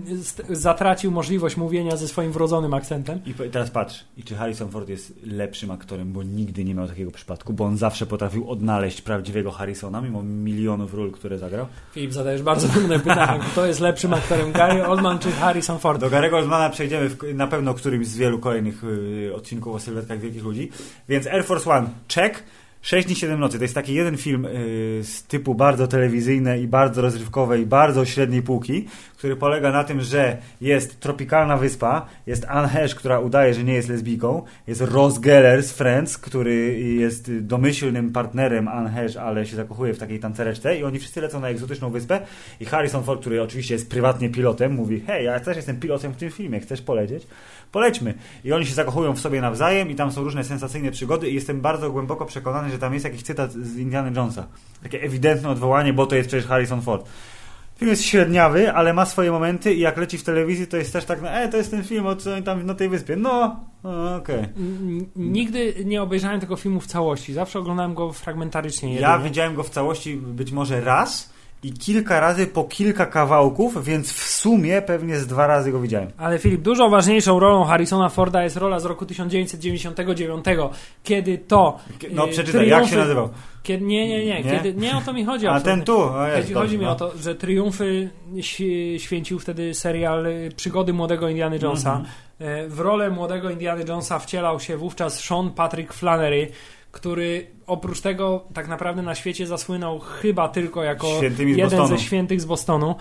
[0.49, 3.19] zatracił możliwość mówienia ze swoim wrodzonym akcentem.
[3.25, 7.11] I teraz patrz, i czy Harrison Ford jest lepszym aktorem, bo nigdy nie miał takiego
[7.11, 11.65] przypadku, bo on zawsze potrafił odnaleźć prawdziwego Harrisona, mimo milionów ról, które zagrał.
[11.91, 13.39] Filip, zadajesz bardzo trudne pytanie.
[13.51, 16.01] Kto jest lepszym aktorem, Gary Oldman czy Harrison Ford?
[16.01, 20.19] Do Garego Oldmana przejdziemy w, na pewno którymś z wielu kolejnych y, odcinków o sylwetkach
[20.19, 20.71] wielkich ludzi.
[21.09, 22.43] Więc Air Force One, check.
[22.81, 24.49] 6 dni 7 nocy to jest taki jeden film y,
[25.03, 28.85] z typu bardzo telewizyjne i bardzo rozrywkowe i bardzo średniej półki,
[29.17, 33.73] który polega na tym, że jest tropikalna wyspa, jest Anne Hesh, która udaje, że nie
[33.73, 39.55] jest lesbijką, jest Ross Geller z Friends, który jest domyślnym partnerem Anne Hesh, ale się
[39.55, 42.19] zakochuje w takiej tancereczce i oni wszyscy lecą na egzotyczną wyspę
[42.59, 46.17] i Harrison Ford, który oczywiście jest prywatnie pilotem, mówi hej, ja też jestem pilotem w
[46.17, 47.27] tym filmie, chcesz polecieć?
[47.71, 48.13] Polećmy.
[48.43, 51.61] I oni się zakochują w sobie nawzajem i tam są różne sensacyjne przygody i jestem
[51.61, 54.47] bardzo głęboko przekonany, że tam jest jakiś cytat z Indiana Jonesa.
[54.83, 57.05] Takie ewidentne odwołanie, bo to jest przecież Harrison Ford.
[57.75, 61.05] Film jest średniawy, ale ma swoje momenty i jak leci w telewizji, to jest też
[61.05, 63.15] tak, no, e, to jest ten film, o co oni tam na tej wyspie.
[63.15, 64.39] No, o, okej.
[64.39, 67.33] N- Nigdy nie obejrzałem tego filmu w całości.
[67.33, 68.95] Zawsze oglądałem go fragmentarycznie.
[68.95, 69.29] Ja jedynie.
[69.29, 71.33] widziałem go w całości być może raz
[71.63, 76.11] i kilka razy po kilka kawałków, więc w sumie pewnie z dwa razy go widziałem.
[76.17, 80.45] Ale Filip, dużo ważniejszą rolą Harrisona Forda jest rola z roku 1999,
[81.03, 81.77] kiedy to.
[82.11, 83.29] No y, przeczytaj, jak triumfy- się nazywał?
[83.63, 84.51] Kiedy, nie, nie, nie, Nie?
[84.51, 85.47] Kiedy, nie o to mi chodzi.
[85.47, 86.91] A ten tu, o jest, Chodzi, mi no.
[86.91, 88.09] o to, że triumfy
[88.97, 91.91] święcił wtedy serial y, Przygody młodego Indiana Jonesa.
[91.95, 92.07] Mhm.
[92.39, 96.47] E, W rolę młodego Indiana Jonesa wcielał się wówczas Sean Patrick Flannery,
[96.91, 101.07] który oprócz tego tak naprawdę na świecie zasłynął chyba tylko jako
[101.45, 102.95] jeden ze świętych z Bostonu.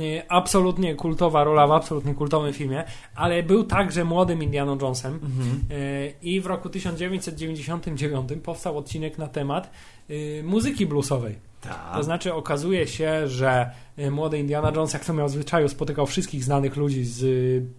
[0.00, 2.84] Y, Absolutnie kultowa rola w absolutnie kultowym filmie,
[3.14, 5.14] ale był także młodym Indianą Jonesem.
[5.14, 5.80] Mhm.
[5.80, 9.70] Y, I w roku 1999 powstał odcinek na temat
[10.10, 11.50] y, muzyki bluesowej.
[11.60, 11.94] Tak.
[11.94, 13.70] To znaczy okazuje się, że
[14.10, 17.22] młody Indiana Jones, jak to miał w zwyczaju, spotykał wszystkich znanych ludzi z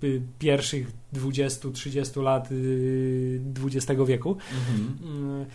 [0.03, 4.37] y, pierwszych 20-30 lat y, XX wieku.
[4.51, 5.41] Mhm.
[5.41, 5.45] Y,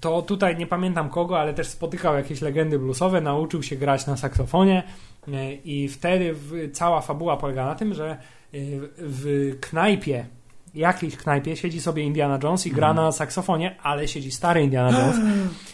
[0.00, 4.16] To tutaj nie pamiętam kogo, ale też spotykał jakieś legendy bluesowe, nauczył się grać na
[4.16, 4.82] saksofonie
[5.28, 6.34] y, i wtedy
[6.72, 8.16] cała fabuła polega na tym, że
[8.54, 10.26] y, w knajpie
[10.74, 13.06] jakiejś knajpie siedzi sobie Indiana Jones i gra Mhm.
[13.06, 15.16] na saksofonie, ale siedzi stary Indiana Jones.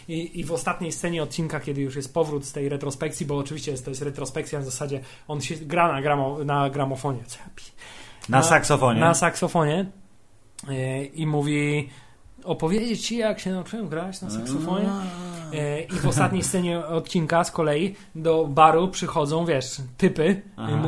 [0.07, 3.71] I, I w ostatniej scenie odcinka, kiedy już jest powrót z tej retrospekcji, bo oczywiście
[3.71, 7.19] jest, to jest retrospekcja w zasadzie, on się gra na, gramo, na gramofonie.
[8.29, 8.99] Na Na- saksofonie.
[8.99, 9.85] Na saksofonie
[10.69, 11.89] e, i mówi
[12.45, 14.89] opowiedzieć ci, jak się nauczyłem grać na saksofonie.
[15.53, 20.41] E, I w ostatniej scenie odcinka z kolei do baru przychodzą, wiesz, typy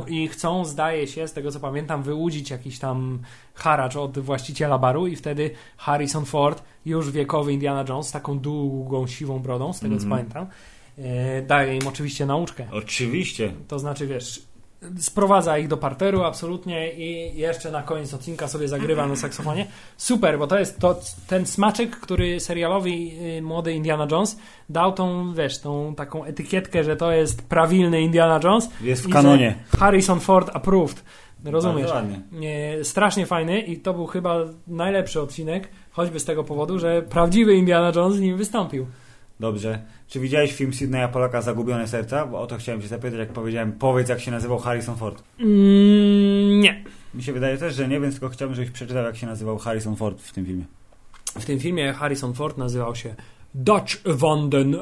[0.08, 3.20] i, i chcą, zdaje się, z tego co pamiętam, wyłudzić jakiś tam
[3.54, 9.08] haracz od właściciela baru i wtedy Harrison Ford, już wiekowy Indiana Jones, z taką długą,
[9.08, 10.10] siwą brodą, z tego co Mhm.
[10.26, 10.48] pamiętam,
[10.98, 12.68] e, daje im oczywiście nauczkę.
[12.72, 13.54] Oczywiście.
[13.68, 14.42] To znaczy, wiesz,
[15.00, 19.68] sprowadza ich do parteru absolutnie i jeszcze na koniec odcinka sobie zagrywa na saksofonie.
[19.98, 24.38] Super, bo to jest to, ten smaczek, który serialowi y, młody Indiana Jones
[24.70, 28.70] dał tą, wiesz, tą taką etykietkę, że to jest prawilny Indiana Jones.
[28.82, 29.56] Jest w kanonie.
[29.80, 31.04] Harrison Ford approved.
[31.46, 31.92] Rozumiesz?
[32.32, 37.56] Nie, strasznie fajny i to był chyba najlepszy odcinek, choćby z tego powodu, że prawdziwy
[37.56, 38.88] Indiana Jones z nim wystąpił.
[39.40, 39.82] Dobrze.
[40.08, 42.26] Czy widziałeś film Sydneya Polaka Zagubione Serca?
[42.26, 45.24] Bo o to chciałem cię zapytać, jak powiedziałem, powiedz jak się nazywał Harrison Ford.
[45.40, 46.84] Mm, nie.
[47.14, 49.96] Mi się wydaje też, że nie, więc tylko chciałbym, żebyś przeczytał, jak się nazywał Harrison
[49.96, 50.66] Ford w tym filmie.
[51.40, 53.16] W tym filmie Harrison Ford nazywał się
[53.56, 54.76] Dutch van den.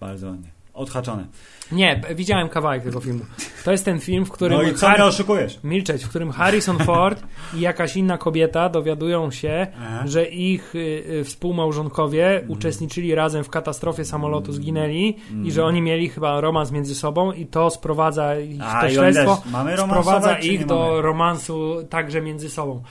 [0.00, 0.48] Bardzo ładnie.
[0.74, 1.26] Odhaczone.
[1.72, 3.24] Nie, widziałem kawałek tego filmu.
[3.64, 5.58] To jest ten film, w którym No i co Har- mnie oszukujesz?
[5.64, 7.22] milczeć, w którym Harrison Ford
[7.54, 10.02] i jakaś inna kobieta dowiadują się, Aha.
[10.06, 10.78] że ich y,
[11.10, 16.94] y, współmałżonkowie uczestniczyli razem w katastrofie samolotu, zginęli i że oni mieli chyba romans między
[16.94, 19.42] sobą i to sprowadza ich A, to śledztwo.
[19.52, 21.02] Mamy sprowadza ich do mamy?
[21.02, 22.82] romansu także między sobą.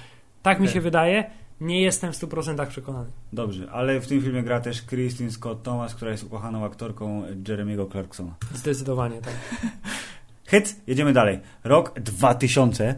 [0.41, 0.73] Tak mi Okej.
[0.73, 1.23] się wydaje.
[1.61, 3.09] Nie jestem w 100% przekonany.
[3.33, 7.85] Dobrze, ale w tym filmie gra też Kristen Scott Thomas, która jest ukochaną aktorką Jeremiego
[7.85, 8.35] Clarksona.
[8.55, 9.33] Zdecydowanie tak.
[10.51, 11.39] Hit, jedziemy dalej.
[11.63, 12.95] Rok 2000.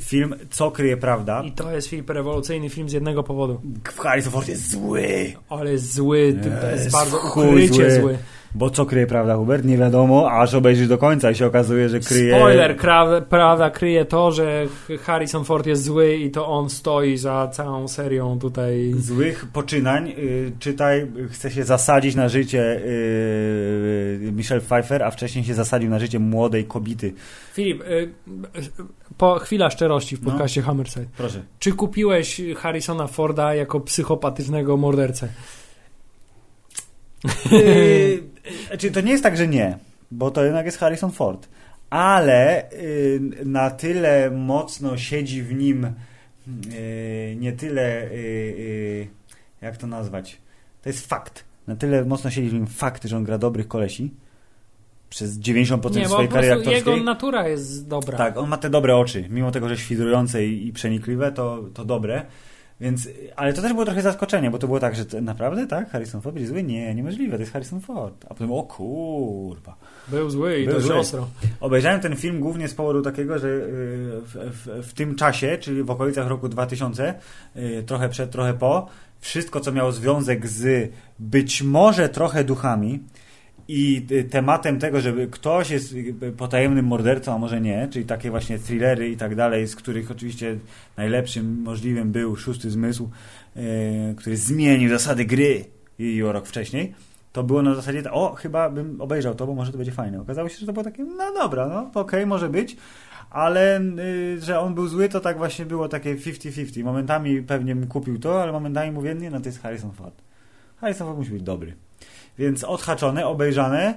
[0.00, 1.42] Film Co kryje prawda.
[1.42, 3.60] I to jest film rewolucyjny film z jednego powodu.
[3.96, 5.32] Harrison Ford jest zły.
[5.48, 6.18] Ale jest zły,
[6.72, 8.00] Jest jest bardzo ukrycie zły.
[8.00, 8.18] zły.
[8.56, 9.64] Bo co kryje prawda, Hubert?
[9.64, 12.36] Nie wiadomo, aż obejrzysz do końca i się okazuje, że kryje...
[12.36, 12.76] Spoiler,
[13.28, 14.66] prawda kryje to, że
[15.00, 18.94] Harrison Ford jest zły i to on stoi za całą serią tutaj.
[18.98, 20.08] Złych poczynań.
[20.08, 25.90] Y, czytaj, y, chce się zasadzić na życie y, Michelle Pfeiffer, a wcześniej się zasadził
[25.90, 27.14] na życie młodej kobiety.
[27.52, 28.08] Filip, y, y,
[29.18, 30.30] po chwila szczerości w No.
[30.30, 31.06] podcaście Hammerside.
[31.16, 31.42] Proszę.
[31.58, 35.28] Czy kupiłeś Harrisona Forda jako psychopatycznego mordercę?
[38.66, 39.78] Znaczy, to nie jest tak, że nie,
[40.10, 41.48] bo to jednak jest Harrison Ford.
[41.90, 45.86] Ale yy, na tyle mocno siedzi w nim
[46.46, 49.06] yy, nie tyle, yy, yy,
[49.60, 50.38] jak to nazwać,
[50.82, 51.44] to jest fakt.
[51.66, 54.10] Na tyle mocno siedzi w nim fakt, że on gra dobrych kolesi
[55.10, 57.04] przez 90% Nie, swojej kariery prostu jego aktorskiej.
[57.04, 58.18] natura jest dobra.
[58.18, 61.84] Tak, on ma te dobre oczy, mimo tego, że świdrujące i, i przenikliwe, to, to
[61.84, 62.26] dobre.
[62.80, 65.90] Więc, ale to też było trochę zaskoczenie, bo to było tak, że to, naprawdę, tak?
[65.90, 66.62] Harrison Ford będzie zły?
[66.62, 68.24] Nie, niemożliwe, to jest Harrison Ford.
[68.24, 69.76] A potem, o kurwa.
[70.08, 71.28] Był zły i Był dość ostro.
[71.60, 73.60] Obejrzałem ten film głównie z powodu takiego, że y,
[74.20, 77.14] w, w, w tym czasie, czyli w okolicach roku 2000,
[77.56, 78.88] y, trochę przed, trochę po,
[79.20, 83.00] wszystko, co miało związek z być może trochę duchami
[83.68, 85.94] i y, tematem tego, żeby ktoś jest
[86.36, 90.58] potajemnym mordercą, a może nie, czyli takie właśnie thrillery i tak dalej, z których oczywiście
[90.96, 93.10] najlepszym możliwym był Szósty Zmysł,
[93.56, 95.64] y, który zmienił zasady gry
[95.98, 96.94] i rok wcześniej
[97.36, 100.20] to było na zasadzie, o, chyba bym obejrzał to, bo może to będzie fajne.
[100.20, 102.76] Okazało się, że to było takie, no dobra, no okej, może być,
[103.30, 106.84] ale y, że on był zły, to tak właśnie było takie 50-50.
[106.84, 110.22] Momentami pewnie bym kupił to, ale momentami mówię, nie, no to jest Harrison Ford.
[110.76, 111.76] Harrison Ford musi być dobry.
[112.38, 113.94] Więc odhaczone, obejrzane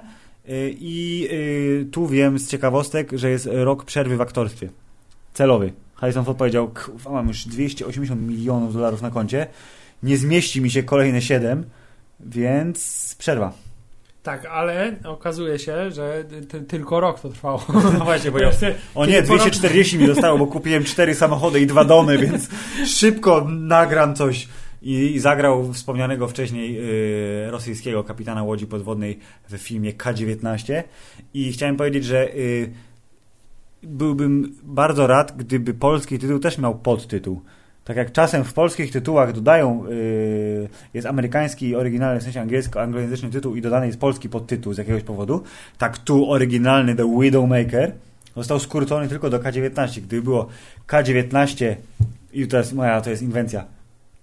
[0.48, 4.68] y, i y, tu wiem z ciekawostek, że jest rok przerwy w aktorstwie.
[5.34, 5.72] Celowy.
[5.94, 9.46] Harrison Ford powiedział, kurwa, mam już 280 milionów dolarów na koncie,
[10.02, 11.64] nie zmieści mi się kolejne 7,
[12.20, 13.52] więc przerwa.
[14.22, 17.66] Tak, ale okazuje się, że ty, tylko rok to trwało.
[17.98, 18.50] No właśnie, bo ja...
[18.94, 22.48] O nie, Kiedy po 240 mi zostało, bo kupiłem cztery samochody i dwa domy, więc
[22.86, 24.48] szybko nagram coś.
[24.82, 26.78] I, zagrał wspomnianego wcześniej
[27.46, 29.18] y, rosyjskiego kapitana łodzi podwodnej
[29.50, 30.82] w filmie K-19.
[31.34, 32.72] I chciałem powiedzieć, że y,
[33.82, 37.42] byłbym bardzo rad, gdyby polski tytuł też miał podtytuł.
[37.84, 43.30] Tak jak czasem w polskich tytułach dodają, y, jest amerykański, oryginalny, w sensie angielski, anglojęzyczny
[43.30, 45.42] tytuł i dodany jest polski podtytuł z jakiegoś powodu,
[45.78, 47.92] tak tu oryginalny The Widowmaker
[48.36, 50.00] został skrócony tylko do K19.
[50.00, 50.48] Gdyby było
[50.88, 51.74] K19
[52.32, 53.64] i to jest moja, to jest inwencja,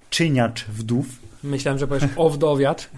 [0.09, 1.05] czyniacz wdów,
[1.43, 2.89] Myślałem, że powiesz owdowiacz.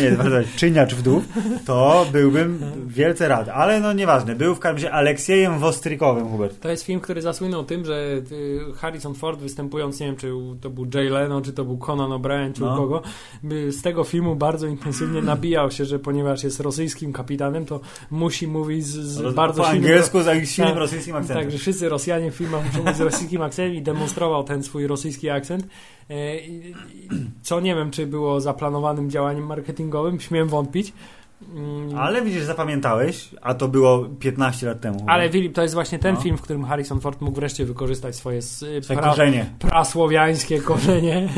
[0.00, 0.16] Nie,
[0.56, 1.24] czyniacz wdów,
[1.66, 3.48] to byłbym wielce rad.
[3.48, 6.60] Ale no nieważne, był w każdym razie Aleksiejem Wostrykowym, Hubert.
[6.60, 10.70] To jest film, który zasłynął tym, że y, Harrison Ford występując, nie wiem, czy to
[10.70, 12.74] był Jay Leno, czy to był Conan O'Brien, czy No.
[12.74, 13.02] u kogo,
[13.68, 18.86] z tego filmu bardzo intensywnie nabijał się, że ponieważ jest rosyjskim kapitanem, to musi mówić
[18.86, 19.84] z, z bardzo po silnym...
[19.84, 21.42] angielsku z silnym Tak, rosyjskim akcentem.
[21.44, 24.86] Tak, że wszyscy Rosjanie w filmach muszą mówić z rosyjskim akcentem i demonstrował ten swój
[24.86, 25.66] rosyjski akcent.
[26.10, 26.14] E,
[27.42, 30.92] Co nie wiem, czy było zaplanowanym działaniem marketingowym, śmiem wątpić.
[31.54, 35.04] Mm, Ale widzisz, zapamiętałeś, a to było 15 lat temu.
[35.08, 36.20] Ale Filip, to jest właśnie ten No.
[36.20, 38.40] film, w którym Harrison Ford mógł wreszcie wykorzystać swoje
[38.88, 39.46] pra, korzenie.
[39.58, 41.28] prasłowiańskie korzenie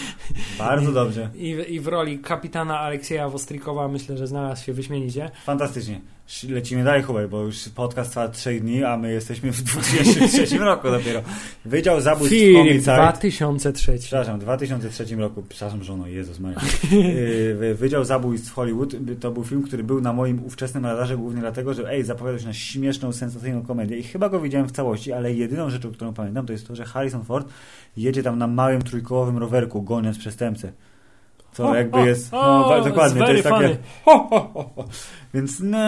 [0.58, 1.30] Bardzo dobrze.
[1.34, 5.30] I, w- i w roli kapitana Aleksieja Wostrikowa myślę, że znalazł się wyśmienicie.
[5.44, 6.00] Fantastycznie.
[6.48, 10.90] Lecimy dalej, Hubert, bo już podcast trwa 3 dni, a my jesteśmy w 2003 roku
[10.90, 11.22] dopiero.
[11.64, 12.96] Wydział Zabójstw Film Homicide.
[12.96, 13.98] 2003.
[13.98, 16.60] Przepraszam, w 2003 roku, przepraszam żono, Jezus Maria.
[16.92, 21.40] Yy, Wydział Zabójstw w Hollywood to był film, który był na moim ówczesnym radarze głównie
[21.40, 25.12] dlatego, że ej, zapowiadał się na śmieszną, sensacyjną komedię i chyba go widziałem w całości,
[25.12, 27.48] ale jedyną rzeczą, którą pamiętam, to jest to, że Harrison Ford
[27.96, 30.72] jedzie tam na małym trójkołowym rowerku, goniąc przestępcę.
[31.54, 32.32] Co jakby jest...
[32.32, 33.76] No, dokładnie, to jest takie...
[34.04, 34.84] Ho, ho, ho, ho.
[35.34, 35.60] Więc...
[35.60, 35.78] No,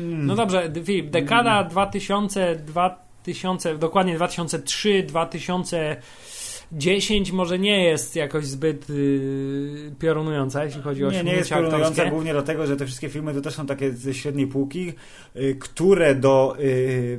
[0.00, 5.96] No dobrze, Filip, dekada 2000, 2000, dokładnie 2003, 2000
[6.72, 11.88] 10 może nie jest jakoś zbyt yy, piorunująca, jeśli chodzi o Nie, nie jest piorunująca
[11.88, 12.10] aktorskie.
[12.10, 14.92] głównie dlatego, że te wszystkie filmy to też są takie ze średniej półki,
[15.36, 16.62] y, które do y,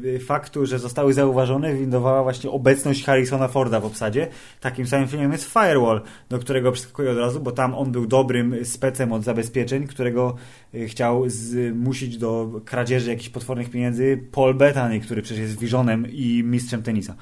[0.06, 4.28] y, faktu, że zostały zauważone, windowała właśnie obecność Harrisona Forda w obsadzie.
[4.62, 8.66] Takim samym filmem jest Firewall, do którego przeskakuję od razu, bo tam on był dobrym
[8.66, 10.36] specem od zabezpieczeń, którego
[10.74, 16.44] y, chciał zmusić do kradzieży jakichś potwornych pieniędzy Paul Bettany, który przecież jest Visionem i
[16.44, 17.16] mistrzem tenisa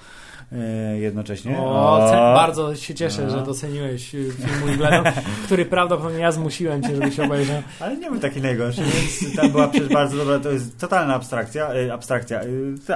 [0.99, 1.57] jednocześnie.
[1.57, 2.33] O, O.
[2.35, 3.29] bardzo się cieszę, A.
[3.29, 5.03] że doceniłeś y, film Wimbledon,
[5.45, 7.61] który prawdopodobnie ja zmusiłem cię, żebyś obejrzał.
[7.79, 11.73] Ale nie był taki najgorszy, więc tam była przecież bardzo dobra, to jest totalna abstrakcja,
[11.73, 12.41] y, abstrakcja,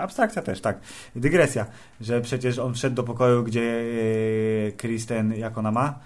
[0.02, 0.80] abstrakcja też, tak,
[1.16, 1.66] dygresja,
[2.02, 3.84] że przecież on wszedł do pokoju, gdzie
[4.78, 6.00] Kristen, jak ona ma?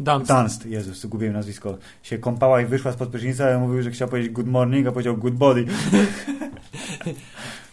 [0.00, 0.28] Dunst.
[0.28, 4.32] Dunst, Jezus, zgubiłem nazwisko, się kąpała i wyszła spod prysznica, ale mówił, że chciał powiedzieć
[4.32, 5.64] good morning, a powiedział good body,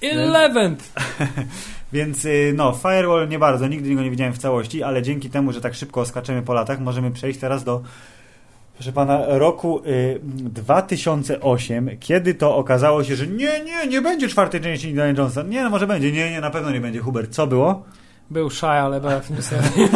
[0.02, 0.84] Eleventh!
[1.94, 5.52] więc y, no, Firewall nie bardzo, nigdy go nie widziałem w całości, ale dzięki temu,
[5.52, 7.82] że tak szybko skaczemy po latach, możemy przejść teraz do
[8.82, 14.62] Proszę pana, roku y, 2008, kiedy to okazało się, że nie, nie, nie będzie czwartej
[14.62, 15.44] części Indiana Jonesa.
[15.44, 17.00] Nie, no może będzie, nie, nie, na pewno nie będzie.
[17.00, 17.84] Hubert, co było?
[18.32, 19.90] Był Shia LaBeouf niestety.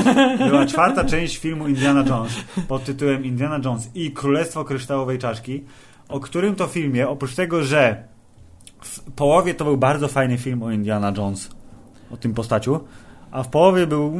[0.50, 2.34] Była czwarta część filmu Indiana Jones
[2.68, 5.64] pod tytułem Indiana Jones i Królestwo Kryształowej Czaszki,
[6.10, 8.04] o którym to filmie, oprócz tego, że
[8.82, 11.50] w połowie to był bardzo fajny film o Indiana Jones,
[12.12, 12.80] o tym postaciu,
[13.32, 14.14] a w połowie był...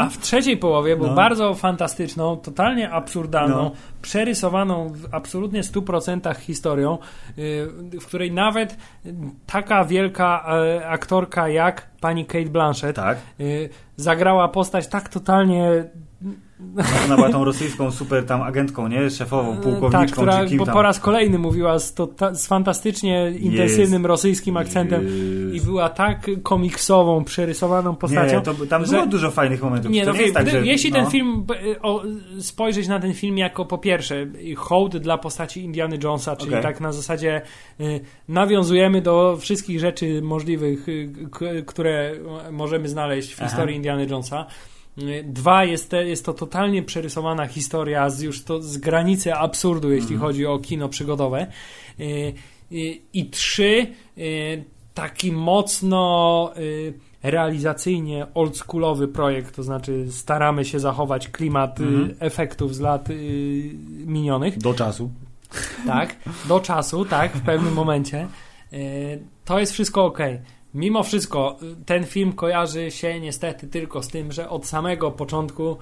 [0.00, 1.14] A w trzeciej połowie był No.
[1.14, 3.70] bardzo fantastyczną, totalnie absurdalną, No.
[4.02, 6.98] przerysowaną w absolutnie 100% historią,
[7.38, 7.66] y,
[8.00, 8.76] w której nawet
[9.46, 10.44] taka wielka
[10.78, 13.18] e, aktorka jak pani Kate Blanchett Tak.
[13.40, 15.84] y, zagrała postać tak totalnie
[17.04, 19.10] Ona była tą rosyjską super tam agentką, nie?
[19.10, 20.74] Szefową, tak, pułkowniczką, która czy kim po, tam.
[20.74, 25.54] po raz kolejny mówiła z, to, z fantastycznie intensywnym rosyjskim akcentem Jest.
[25.54, 28.36] i była tak komiksową, przerysowaną postacią.
[28.36, 29.90] Nie, to, tam że- było dużo fajnych momentów.
[29.92, 32.02] Nie, to no, nie jest tak, że, jeśli no, ten film, b- o,
[32.40, 34.26] spojrzeć na ten film jako po pierwsze
[34.56, 36.62] hołd dla postaci Indiana Jonesa, czyli Okej.
[36.62, 37.42] tak na zasadzie
[37.80, 41.12] y, nawiązujemy do wszystkich rzeczy możliwych, y,
[41.66, 42.12] które
[42.52, 43.48] możemy znaleźć w Aha.
[43.48, 44.46] historii Indiana Jonesa.
[45.24, 50.14] Dwa, jest, te, jest to totalnie przerysowana historia z już to z granicy absurdu, jeśli
[50.14, 50.20] Mhm.
[50.20, 51.46] chodzi o kino przygodowe.
[52.00, 52.04] Y,
[52.72, 53.86] y, I trzy,
[54.18, 54.64] y,
[54.94, 56.52] taki mocno
[57.22, 62.14] realizacyjnie oldschoolowy projekt, to znaczy staramy się zachować klimat Mhm.
[62.20, 63.08] efektów z lat
[64.06, 65.10] minionych, Do czasu.
[65.86, 66.16] tak,
[66.48, 68.28] do czasu, tak, w pewnym momencie.
[69.44, 70.18] To jest wszystko ok.
[70.74, 75.76] Mimo wszystko ten film kojarzy się niestety tylko z tym, że od samego początku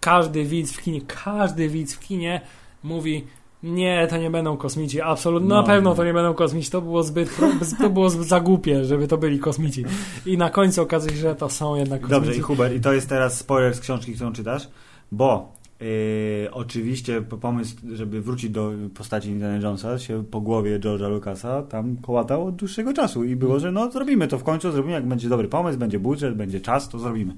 [0.00, 2.40] każdy widz w kinie, każdy widz w kinie
[2.82, 3.24] mówi
[3.62, 5.54] nie, to nie będą kosmici, absolutnie, No.
[5.54, 7.36] na pewno to nie będą kosmici, to było zbyt,
[7.80, 9.84] to było za głupie, żeby to byli kosmici.
[10.26, 12.20] I na końcu okazuje się, że to są jednak kosmici.
[12.20, 14.68] Dobrze, i Hubert, i to jest teraz spoiler z książki, którą czytasz,
[15.12, 21.62] bo yy, oczywiście pomysł, żeby wrócić do postaci Indiana Jonesa się po głowie George'a Lucasa
[21.62, 25.06] tam kołatał od dłuższego czasu i było, że no zrobimy to w końcu, zrobimy, jak
[25.06, 27.36] będzie dobry pomysł, będzie budżet, będzie czas, to zrobimy.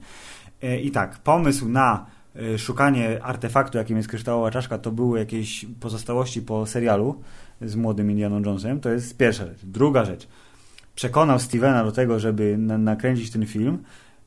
[0.63, 5.67] Yy, I tak, pomysł na yy, szukanie artefaktu, jakim jest kryształowa czaszka, to były jakieś
[5.81, 7.21] pozostałości po serialu
[7.61, 9.65] z młodym Indianą Jonesem, to jest pierwsza rzecz.
[9.65, 10.29] Druga rzecz,
[10.95, 13.79] przekonał Stevena do tego, żeby na, nakręcić ten film,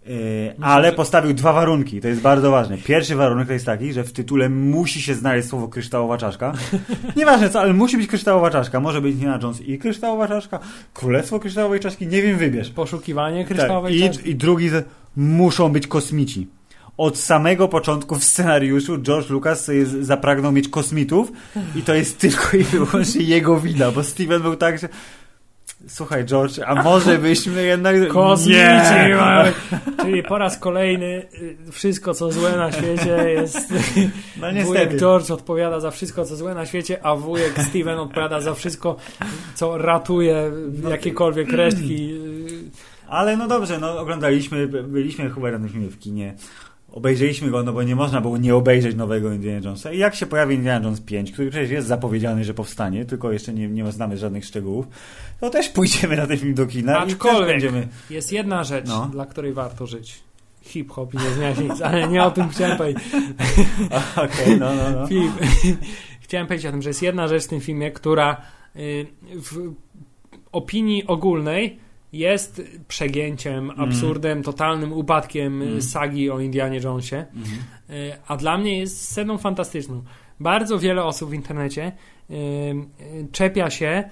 [0.05, 0.15] yy,
[0.61, 2.77] ale że- postawił dwa warunki, to jest bardzo ważne.
[2.77, 6.53] Pierwszy warunek to jest taki, że w tytule musi się znaleźć słowo kryształowa czaszka.
[7.17, 8.79] Nieważne co, ale musi być kryształowa czaszka.
[8.79, 10.59] Może być Indiana Jones i kryształowa czaszka,
[10.93, 12.69] królestwo kryształowej czaszki, nie wiem, wybierz.
[12.69, 13.47] Poszukiwanie Tak.
[13.47, 14.29] kryształowej I, czaszki.
[14.29, 14.69] I drugi,
[15.15, 16.47] muszą być kosmici.
[16.97, 19.71] Od samego początku w scenariuszu George Lucas
[20.01, 21.31] zapragnął mieć kosmitów
[21.75, 24.89] i to jest tylko i wyłącznie jego wina, bo Steven był tak, że
[25.87, 28.07] słuchaj George, a może byśmy jednak...
[28.13, 29.15] Kosmici Nie!
[29.19, 29.51] mamy.
[30.01, 31.05] Czyli po raz kolejny
[31.67, 33.73] y, wszystko co złe na świecie jest
[34.41, 34.63] No niestety.
[34.65, 38.95] wujek George odpowiada za wszystko co złe na świecie, a wujek Steven odpowiada za wszystko
[39.55, 40.51] co ratuje
[40.83, 40.89] No.
[40.89, 42.11] jakiekolwiek resztki.
[42.13, 42.71] y,
[43.07, 46.33] Ale no dobrze, no oglądaliśmy, byliśmy chyba filmie w kinie.
[46.91, 49.91] Obejrzeliśmy go, no bo nie można było nie obejrzeć nowego Indiana Jonesa.
[49.91, 53.53] I jak się pojawi Indiana Jones 5, który przecież jest zapowiedziany, że powstanie, tylko jeszcze
[53.53, 54.87] nie, nie znamy żadnych szczegółów,
[55.39, 57.87] to też pójdziemy na ten film do kina i Aczkolwiek będziemy...
[58.09, 59.05] jest jedna rzecz, No.
[59.11, 60.19] dla której warto żyć.
[60.61, 63.03] Hip-hop i nie zmienia się nic, ale nie o tym chciałem powiedzieć.
[64.25, 65.07] Okej, no, no, no.
[65.07, 65.31] Film.
[66.21, 68.41] Chciałem powiedzieć o tym, że jest jedna rzecz w tym filmie, która
[68.75, 69.05] y,
[69.35, 69.73] w
[70.51, 71.79] opinii ogólnej
[72.13, 75.81] jest przegięciem, absurdem, totalnym upadkiem Mm.
[75.81, 77.57] sagi o Indianie Jonesie, Mhm.
[77.89, 80.03] y, a dla mnie jest sceną fantastyczną.
[80.39, 81.91] Bardzo wiele osób w internecie
[82.29, 84.09] y, y, czepia się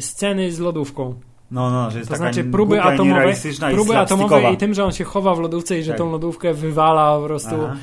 [0.00, 1.14] sceny z lodówką.
[1.50, 3.34] No, no, że jest To taka znaczy próby atomowe,
[3.74, 5.98] próby atomowe i tym, że on się chowa w lodówce i że Tak.
[5.98, 7.76] tą lodówkę wywala po prostu Aha.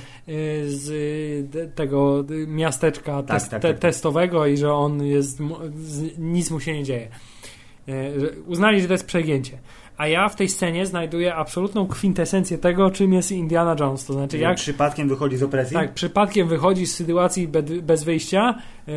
[0.65, 3.79] z tego miasteczka Tak, tak, te- tak.
[3.79, 5.39] testowego i że on jest,
[6.17, 7.07] nic mu się nie dzieje.
[7.87, 9.57] Że Uznali, że to jest przegięcie.
[9.97, 14.05] A ja w tej scenie znajduję absolutną kwintesencję tego, czym jest Indiana Jones.
[14.05, 15.73] To znaczy, jak przypadkiem wychodzi z opresji?
[15.73, 18.55] tak, przypadkiem wychodzi z sytuacji be- bez wyjścia
[18.87, 18.93] yy,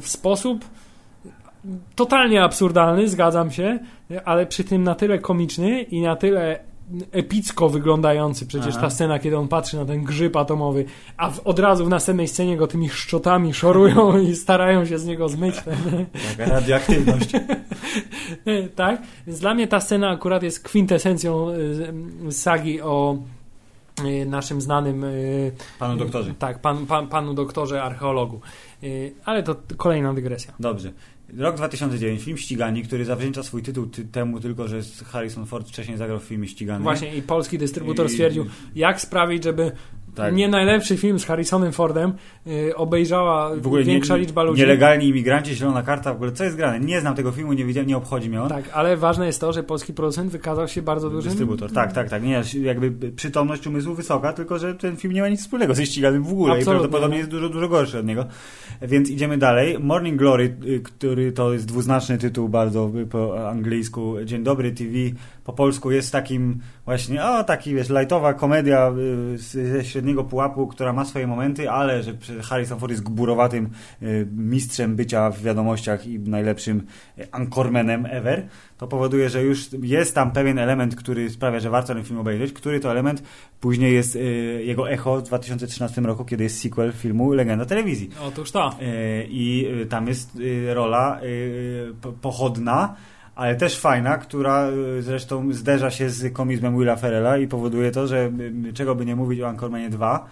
[0.00, 0.64] w sposób
[1.94, 3.78] totalnie absurdalny, zgadzam się,
[4.24, 6.71] ale przy tym na tyle komiczny i na tyle
[7.12, 8.46] epicko wyglądający.
[8.46, 8.80] Przecież Aha.
[8.80, 10.84] ta scena, kiedy on patrzy na ten grzyb atomowy,
[11.16, 15.06] a w, od razu w następnej scenie go tymi szczotami szorują i starają się z
[15.06, 15.76] niego zmyć ten,
[16.38, 17.30] Taka radioaktywność.
[18.76, 19.02] tak?
[19.26, 21.50] Więc dla mnie ta scena akurat jest kwintesencją
[22.28, 23.16] y, sagi o
[24.04, 26.34] y, naszym znanym y, Panu doktorze.
[26.38, 28.40] tak, pan, pan, panu doktorze archeologu.
[29.24, 30.52] Ale to kolejna dygresja.
[30.60, 30.92] Dobrze.
[31.36, 35.96] Rok 2009, film Ścigani, który zawdzięcza swój tytuł ty temu tylko, że Harrison Ford wcześniej
[35.96, 36.82] zagrał w filmie Ścigany.
[36.82, 39.72] Właśnie i polski dystrybutor I- stwierdził, jak sprawić, żeby
[40.14, 40.34] tak.
[40.34, 42.12] nie najlepszy film z Harrisonem Fordem
[42.46, 43.50] y, obejrzała
[43.84, 44.60] większa nie, liczba ludzi.
[44.60, 46.80] Nielegalni imigranci, zielona karta, w ogóle co jest grane?
[46.80, 48.48] Nie znam tego filmu, nie widziałem, nie obchodzi mnie on.
[48.48, 51.30] Tak, ale ważne jest to, że polski producent wykazał się bardzo dużym...
[51.30, 52.22] Dystrybutor, tak, tak, tak.
[52.22, 56.22] Nie, jakby przytomność umysłu wysoka, tylko że ten film nie ma nic wspólnego ze ściganym
[56.22, 57.18] w ogóle Absolutnie, i prawdopodobnie no.
[57.18, 58.26] jest dużo, dużo gorszy od niego.
[58.82, 59.78] Więc idziemy dalej.
[59.78, 64.14] Morning Glory, y, który to jest dwuznaczny tytuł bardzo y, po angielsku.
[64.24, 64.92] Dzień dobry TV
[65.44, 68.92] po polsku jest takim właśnie, o taki wiesz, lightowa komedia
[69.34, 72.12] y, ze średniego pułapu, która ma swoje momenty, ale że
[72.42, 73.70] Harrison Ford jest gburowatym
[74.02, 76.86] y, mistrzem bycia w wiadomościach i najlepszym
[77.18, 78.46] y, anchormanem ever
[78.78, 82.52] to powoduje, że już jest tam pewien element, który sprawia, że warto ten film obejrzeć,
[82.52, 83.22] który to element
[83.60, 84.18] później jest
[84.58, 88.10] jego echo w 2013 roku, kiedy jest sequel filmu Legenda Telewizji.
[88.22, 88.76] Otóż to.
[89.28, 90.38] I tam jest
[90.74, 91.20] rola
[92.00, 92.96] po- pochodna,
[93.34, 98.06] ale też fajna, która y, zresztą zderza się z komizmem Willa Ferrella i powoduje to,
[98.06, 98.32] że
[98.68, 100.28] y, czego by nie mówić o Anchormanie 2,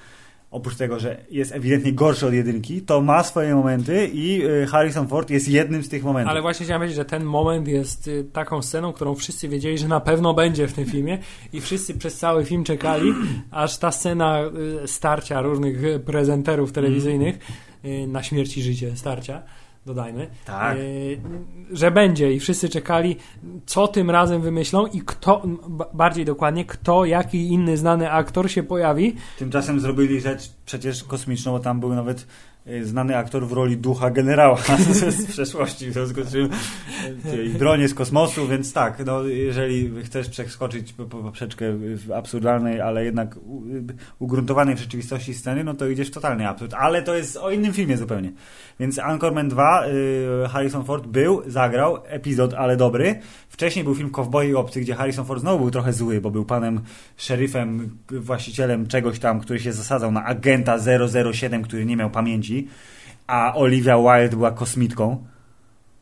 [0.50, 5.08] oprócz tego, że jest ewidentnie gorszy od jedynki, to ma swoje momenty i y, Harrison
[5.08, 6.30] Ford jest jednym z tych momentów.
[6.30, 9.88] Ale właśnie chciałem powiedzieć, że ten moment jest y, taką sceną, którą wszyscy wiedzieli, że
[9.88, 11.18] na pewno będzie w tym filmie
[11.52, 13.14] i wszyscy przez cały film czekali,
[13.50, 14.40] aż ta scena
[14.84, 17.38] y, starcia różnych y, prezenterów telewizyjnych
[17.84, 19.42] y, na śmierć i życie starcia,
[19.94, 20.76] dodajmy, Tak.
[20.76, 21.20] y,
[21.72, 23.16] że będzie i wszyscy czekali,
[23.66, 25.42] co tym razem wymyślą i kto,
[25.94, 29.16] bardziej dokładnie, kto, jaki inny znany aktor się pojawi.
[29.38, 32.26] Tymczasem zrobili rzecz przecież kosmiczną, bo tam był nawet
[32.66, 34.56] y, znany aktor w roli ducha generała
[35.10, 36.48] z, przeszłości, w związku z czym
[37.34, 42.12] y, i bronie z kosmosu, więc tak, no, jeżeli chcesz przeskoczyć po, po poprzeczkę w
[42.12, 43.62] absurdalnej, ale jednak u-
[44.18, 47.72] ugruntowanej w rzeczywistości sceny, no to idziesz w totalny absurd, ale to jest o innym
[47.72, 48.32] filmie zupełnie.
[48.80, 53.20] Więc Anchorman 2, y, Harrison Ford był, zagrał, epizod, ale dobry.
[53.48, 56.44] Wcześniej był film Cowboy i Obcy, gdzie Harrison Ford znowu był trochę zły, bo był
[56.44, 56.80] panem
[57.16, 60.78] szeryfem, właścicielem czegoś tam, który się zasadzał na agenta
[61.32, 62.68] 007, który nie miał pamięci,
[63.26, 65.24] a Olivia Wilde była kosmitką.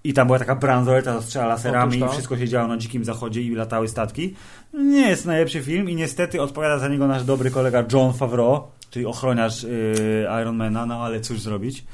[0.05, 3.43] I tam była taka bransoleta, to strzela laserami i wszystko się działo na dzikim zachodzie
[3.43, 4.35] i latały statki.
[4.75, 9.07] Nie jest najlepszy film i niestety odpowiada za niego nasz dobry kolega John Favreau, czyli
[9.07, 11.85] ochroniarz yy, Ironmana, no ale cóż zrobić.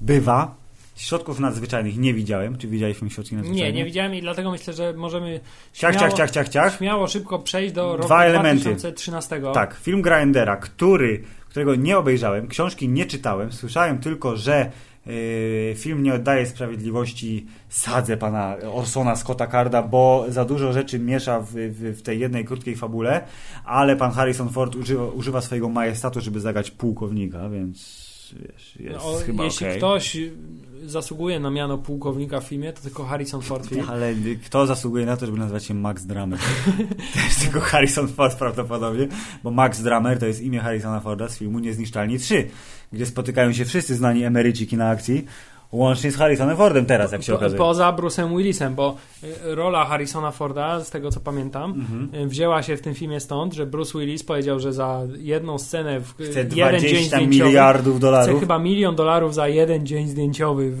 [0.00, 0.64] Bywa.
[0.96, 2.58] Środków nadzwyczajnych nie widziałem.
[2.58, 3.72] Czy widziałeś film Środki nadzwyczajne?
[3.72, 5.40] Nie, nie widziałem i dlatego myślę, że możemy
[5.72, 6.76] Ciach, śmiało, ciach, ciach, ciach, ciach.
[6.76, 8.62] śmiało szybko przejść do roku Dwa elementy.
[8.62, 9.40] 2013.
[9.54, 14.70] Tak, film Grindera, który, którego nie obejrzałem, książki nie czytałem, słyszałem tylko, że
[15.06, 21.40] yy, film nie oddaje sprawiedliwości sadze pana Orsona Scotta Carda, bo za dużo rzeczy miesza
[21.40, 23.24] w, w, w tej jednej krótkiej fabule,
[23.64, 28.03] ale pan Harrison Ford używa, używa swojego majestatu, żeby zagrać pułkownika, więc
[28.34, 29.78] wiesz, jest No, chyba jeśli okej.
[29.78, 30.16] ktoś
[30.84, 33.84] zasługuje na miano pułkownika w filmie, to tylko Harrison Ford film.
[33.88, 34.14] Ale
[34.46, 36.38] kto zasługuje na to, żeby nazywać się Max Drummer?
[37.14, 39.08] to jest tylko Harrison Ford prawdopodobnie,
[39.42, 42.48] bo Max Drummer to jest imię Harrisona Forda z filmu Niezniszczalni 3,
[42.92, 45.24] gdzie spotykają się wszyscy znani emeryci kina akcji,
[45.74, 47.58] łącznie z Harrisonem Fordem teraz, jak się Po, okazuje.
[47.58, 52.24] poza Bruce'em Willisem, bo y, rola Harrisona Forda, z tego co pamiętam, Mhm.
[52.24, 56.00] y, wzięła się w tym filmie stąd, że Bruce Willis powiedział, że za jedną scenę
[56.00, 58.40] w y, Chce jeden dzień 20 zdjęciowy miliardów chce dolarów.
[58.40, 60.76] chyba milion dolarów za jeden dzień zdjęciowy w,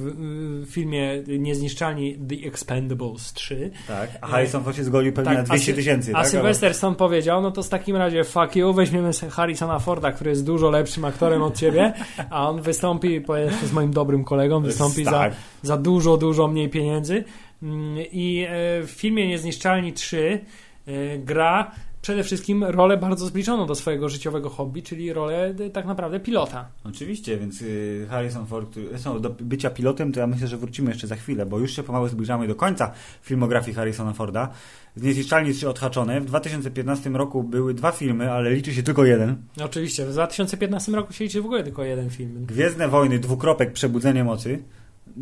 [0.66, 3.70] w filmie Niezniszczalni The Expendables 3.
[3.88, 6.10] Tak, a Harrison Ford się zgodził pewnie Tak, na a 200 Sy- tysięcy.
[6.14, 6.28] A tak?
[6.28, 10.44] Sylvester Stone powiedział, no to z takim razie fuck you, weźmiemy Harrisona Forda, który jest
[10.46, 11.92] dużo lepszym aktorem od ciebie,
[12.30, 15.34] a on wystąpi, powiedzmy z moim dobrym kolegą, wystąpi za, tak.
[15.62, 17.24] za dużo, dużo mniej pieniędzy.
[17.62, 18.52] Mm, I e,
[18.82, 20.40] w filmie Niezniszczalni 3
[20.86, 21.70] e, gra
[22.04, 26.68] przede wszystkim rolę bardzo zbliżoną do swojego życiowego hobby, czyli rolę y, tak naprawdę pilota.
[26.84, 30.90] Oczywiście, więc y, Harrison Ford, który, zresztą do bycia pilotem, to ja myślę, że wrócimy
[30.90, 34.48] jeszcze za chwilę, bo już się pomału zbliżamy do końca filmografii Harrisona Forda.
[34.96, 36.20] Z Niezniszczalni 3 odhaczone.
[36.20, 39.36] W 2015 roku były dwa filmy, ale liczy się tylko jeden.
[39.64, 42.46] Oczywiście, w 2015 roku się liczy w ogóle tylko jeden film.
[42.46, 44.62] Gwiezdne Wojny, dwukropek, Przebudzenie Mocy.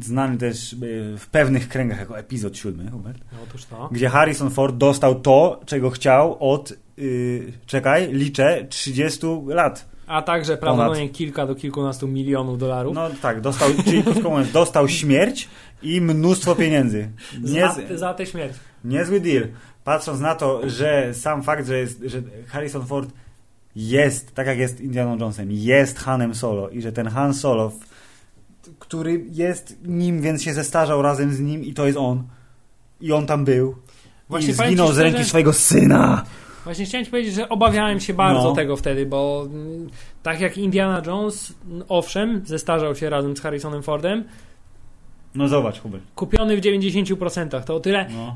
[0.01, 0.77] Znany też y,
[1.19, 3.19] w pewnych kręgach jako epizod siódmy, Hubert.
[3.33, 3.89] No, otóż to.
[3.93, 9.93] Gdzie Harrison Ford dostał to, czego chciał od, yy, czekaj, liczę, 30 lat.
[10.07, 12.95] A także prawdopodobnie kilka do kilkunastu milionów dolarów.
[12.95, 15.49] No tak, dostał, czyli mówiąc, dostał śmierć
[15.83, 17.11] i mnóstwo pieniędzy.
[17.43, 18.55] Nie, za, za tę śmierć.
[18.85, 19.49] Niezły deal.
[19.85, 23.11] Patrząc na to, że sam fakt, że, jest, że Harrison Ford
[23.77, 27.73] jest, tak jak jest Indianą Jonesem, jest Hanem Solo i że ten Han Solo,
[28.79, 32.23] który jest nim, więc się zestarzał razem z nim i to jest on.
[33.01, 33.77] I on tam był.
[34.29, 36.25] Właśnie I zginął z ręki szczerze, swojego syna.
[36.65, 38.53] Właśnie chciałem ci powiedzieć, że obawiałem się bardzo no.
[38.53, 39.91] tego wtedy, bo mm,
[40.23, 41.55] tak jak Indiana Jones,
[41.89, 44.25] owszem, zestarzał się razem z Harrisonem Fordem,
[45.35, 46.03] no zobacz, Hubert.
[46.15, 47.65] Kupiony w 90%.
[47.65, 48.35] To o tyle no.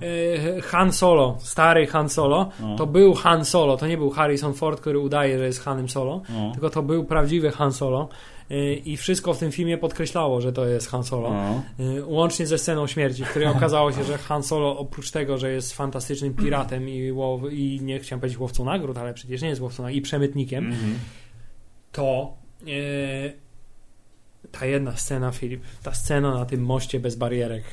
[0.59, 2.77] y, Han Solo, stary Han Solo, no.
[2.77, 3.77] to był Han Solo.
[3.77, 6.53] To nie był Harrison Ford, który udaje, że jest Hanem Solo, no.
[6.53, 8.09] tylko to był prawdziwy Han Solo.
[8.51, 11.33] Y, I wszystko w tym filmie podkreślało, że to jest Han Solo.
[11.81, 15.53] Y, łącznie ze sceną śmierci, w której okazało się, że Han Solo oprócz tego, że
[15.53, 19.61] jest fantastycznym piratem i, łow, i nie chciałem powiedzieć łowcą nagród, ale przecież nie jest
[19.61, 20.95] łowcą nagród, i przemytnikiem, mm -hmm.
[21.93, 22.33] to
[24.61, 27.65] ta jedna scena, Filip, ta scena na tym moście bez barierek.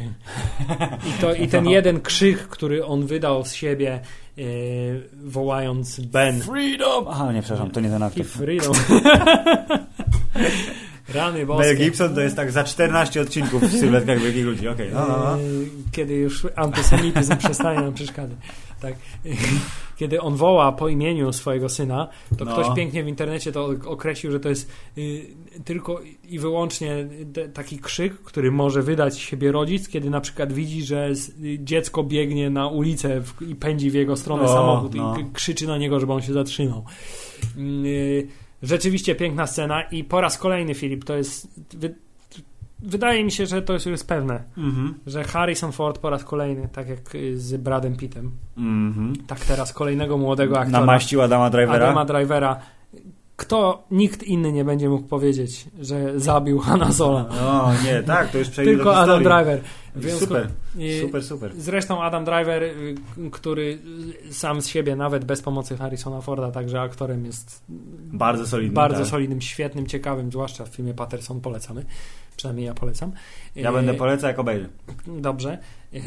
[1.09, 3.99] I, to, i ten jeden krzyk, który on wydał z siebie,
[4.37, 6.41] yy, wołając Ben.
[6.41, 7.05] Freedom!
[7.07, 8.25] Aha, nie, przepraszam, to nie ten aktor.
[8.25, 8.73] Freedom.
[11.09, 11.67] Rany boskie.
[11.67, 14.67] Mel Gibson to jest tak za 14 odcinków w sylwetkach wielkich ludzi.
[14.67, 14.89] Okay.
[14.93, 15.37] No, no, no.
[15.91, 18.37] Kiedy już antysemityzm przestanie nam przeszkadzać.
[18.79, 18.95] Tak.
[19.97, 22.07] Kiedy on woła po imieniu swojego syna,
[22.37, 22.53] to no.
[22.53, 25.25] ktoś pięknie w internecie to określił, że to jest y,
[25.65, 27.07] tylko i wyłącznie
[27.53, 31.11] taki krzyk, który może wydać siebie rodzic, kiedy na przykład widzi, że
[31.59, 35.17] dziecko biegnie na ulicę i pędzi w jego stronę samochód no.
[35.17, 36.85] i krzyczy na niego, żeby on się zatrzymał.
[37.85, 38.27] Y,
[38.63, 41.47] rzeczywiście piękna scena i po raz kolejny Filip, to jest
[42.83, 44.93] wydaje mi się, że to już jest pewne, mm-hmm.
[45.07, 46.99] że Harrison Ford po raz kolejny, tak jak
[47.35, 49.13] z Bradem Pittem, mm-hmm.
[49.27, 50.79] tak teraz kolejnego młodego aktora.
[50.79, 51.75] Namaścił Adama Drivera.
[51.75, 52.59] Adama Drivera.
[53.43, 57.25] Kto, nikt inny nie będzie mógł powiedzieć, że zabił Hanna Sola.
[57.41, 59.61] No nie, tak, to już przejdzie Tylko Adam Driver.
[60.19, 60.47] Super,
[61.01, 61.51] super, super.
[61.57, 62.95] Zresztą Adam Driver, y,
[63.31, 63.77] który
[64.31, 67.63] sam z siebie, nawet bez pomocy Harrisona Forda, także aktorem jest
[68.13, 69.07] bardzo solidnym, bardzo tak.
[69.07, 71.85] solidnym świetnym, ciekawym, zwłaszcza w filmie Patterson polecamy.
[72.35, 73.11] Przynajmniej ja polecam.
[73.55, 74.69] Ja będę polecał, jak obejrzę.
[75.07, 75.57] Dobrze.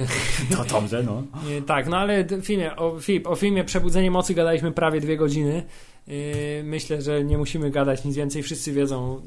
[0.57, 1.23] To dobrze, no.
[1.67, 5.63] Tak, no ale filmie, o, o filmie Przebudzenie Mocy gadaliśmy prawie dwie godziny.
[6.65, 9.21] Myślę, że nie musimy gadać nic więcej, wszyscy wiedzą.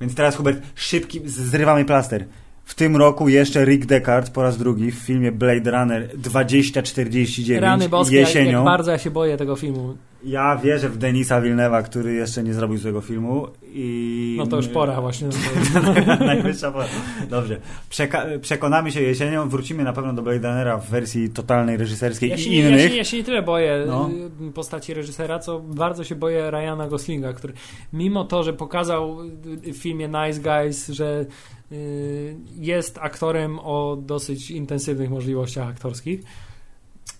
[0.00, 2.26] Więc teraz, Hubert, szybki, zrywamy plaster.
[2.70, 7.88] W tym roku jeszcze Rick Deckard po raz drugi w filmie Blade Runner 2049 Rany
[7.88, 8.52] boskie, jesienią.
[8.52, 9.96] Jak bardzo ja się boję tego filmu.
[10.24, 14.34] Ja wierzę w Denisa Villeneuve'a, który jeszcze nie zrobił złego filmu i...
[14.38, 15.28] No to już pora właśnie.
[16.26, 16.86] Najwyższa pora.
[17.30, 17.60] Dobrze.
[17.88, 22.36] Przeka przekonamy się jesienią, wrócimy na pewno do Blade Runnera w wersji totalnej reżyserskiej ja
[22.36, 22.82] i innych.
[22.82, 24.10] Ja się, ja się nie tyle boję no.
[24.48, 27.52] Y, postaci reżysera, co bardzo się boję Ryana Goslinga, który
[27.92, 29.18] mimo to, że pokazał
[29.62, 31.26] w filmie Nice Guys, że y,
[32.56, 36.20] jest aktorem o dosyć intensywnych możliwościach aktorskich,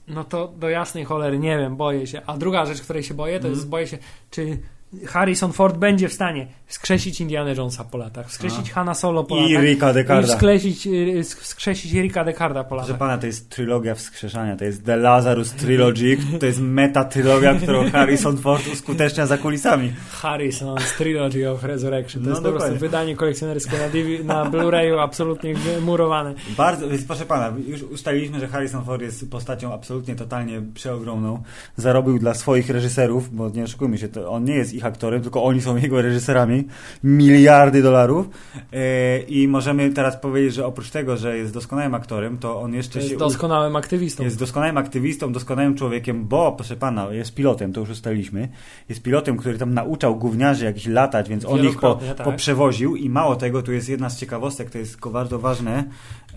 [0.09, 2.23] no to do jasnej cholery nie wiem, boję się.
[2.27, 3.59] A druga rzecz, której się boję, to mm.
[3.59, 3.99] jest boję się,
[4.31, 4.59] czy
[5.07, 8.75] Harrison Ford będzie w stanie wskrzesić Indiana Jonesa po latach, wskrzesić A.
[8.75, 9.65] Hanna Solo po I latach.
[9.65, 10.29] Ricka Decarda.
[10.29, 12.87] I wskrzesić, y, wskrzesić Ricka Decarda po latach.
[12.89, 17.91] Proszę pana, to jest trylogia wskrzeszania, to jest The Lazarus Trilogy, to jest meta-trylogia, którą
[17.93, 19.93] Harrison Ford uskutecznia za kulisami.
[20.23, 22.23] Harrison's Trilogy of Resurrection.
[22.23, 22.59] To no jest dokładnie.
[22.59, 23.77] po prostu wydanie kolekcjonerskie
[24.25, 26.35] na, na Blu-rayu absolutnie murowane.
[26.57, 31.43] Bardzo, więc proszę pana, już ustaliliśmy, że Harrison Ford jest postacią absolutnie, totalnie przeogromną.
[31.77, 35.45] Zarobił dla swoich reżyserów, bo nie oszukujmy się, to on nie jest ich aktorem, tylko
[35.45, 36.65] oni są jego reżyserami,
[37.05, 38.29] miliardy dolarów
[38.73, 42.99] e, i możemy teraz powiedzieć, że oprócz tego, że jest doskonałym aktorem, to on jeszcze
[42.99, 43.17] jest się...
[43.17, 44.25] doskonałym aktywistą.
[44.25, 48.49] Jest doskonałym aktywistą, doskonałym człowiekiem, bo, proszę pana, jest pilotem, to już ustaliliśmy,
[48.89, 52.27] jest pilotem, który tam nauczał gówniarzy jakiś latać, więc on ich po, tak.
[52.27, 55.85] poprzewoził i mało tego, tu jest jedna z ciekawostek, to jest bardzo ważne,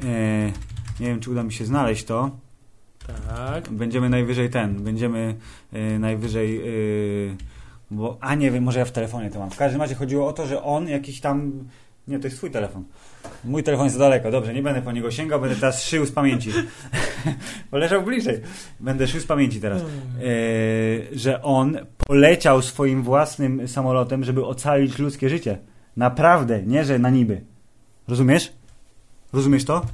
[0.03, 0.52] e,
[0.99, 2.32] nie wiem, czy uda mi się znaleźć to,
[3.07, 3.70] tak.
[3.70, 5.36] Będziemy najwyżej ten, będziemy
[5.74, 6.61] y, najwyżej
[7.95, 9.49] bo, a nie wiem, może ja w telefonie to mam.
[9.49, 11.52] W każdym razie chodziło o to, że on jakiś tam
[12.07, 12.84] Nie, to jest twój telefon.
[13.44, 14.32] Mój telefon jest za daleko.
[14.32, 16.52] Dobrze, nie będę po niego sięgał, będę teraz szył z pamięci.
[17.72, 18.41] Bo leżał bliżej.
[18.80, 19.82] Będę szył z pamięci teraz.
[19.82, 19.86] E,
[21.11, 25.57] że on poleciał swoim własnym samolotem, żeby ocalić ludzkie życie.
[25.98, 27.41] Naprawdę, nie że na niby.
[28.07, 28.53] Rozumiesz?
[29.34, 29.86] Rozumiesz to?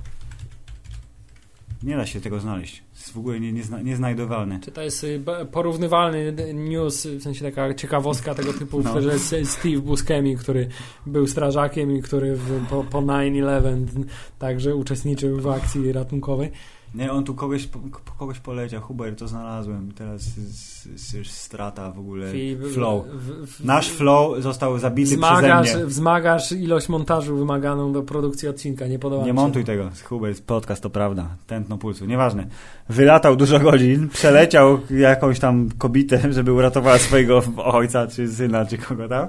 [1.83, 2.83] Nie da się tego znaleźć.
[3.09, 4.59] Jest w ogóle nie, niezna, nieznajdowalne.
[4.59, 5.21] Czy to jest y,
[5.51, 9.01] porównywalny news, w sensie taka ciekawostka tego typu, No.
[9.01, 10.67] że Steve Buscemi, który
[11.05, 14.03] był strażakiem i który w, po, po 9-11
[14.39, 16.51] także uczestniczył w akcji ratunkowej.
[16.95, 17.79] Nie, on tu kogoś, po,
[18.19, 19.91] kogoś poleciał, Hubert, to znalazłem.
[19.91, 22.31] Teraz jest, już strata w ogóle.
[22.73, 23.05] Flow.
[23.13, 25.87] w- w- Nasz flow został zabity wzmagasz, przeze mnie.
[25.87, 29.41] wzmagasz ilość montażu wymaganą do produkcji odcinka, nie podoba Nie mi się.
[29.43, 31.27] montuj tego, Hubert, podcast to prawda.
[31.47, 32.47] Tętno pulsu, nieważne.
[32.89, 34.79] Wylatał dużo godzin, przeleciał
[35.09, 39.27] jakąś tam kobietę, żeby uratowała swojego ojca, czy syna, czy kogo tam.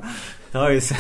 [0.53, 0.95] To jest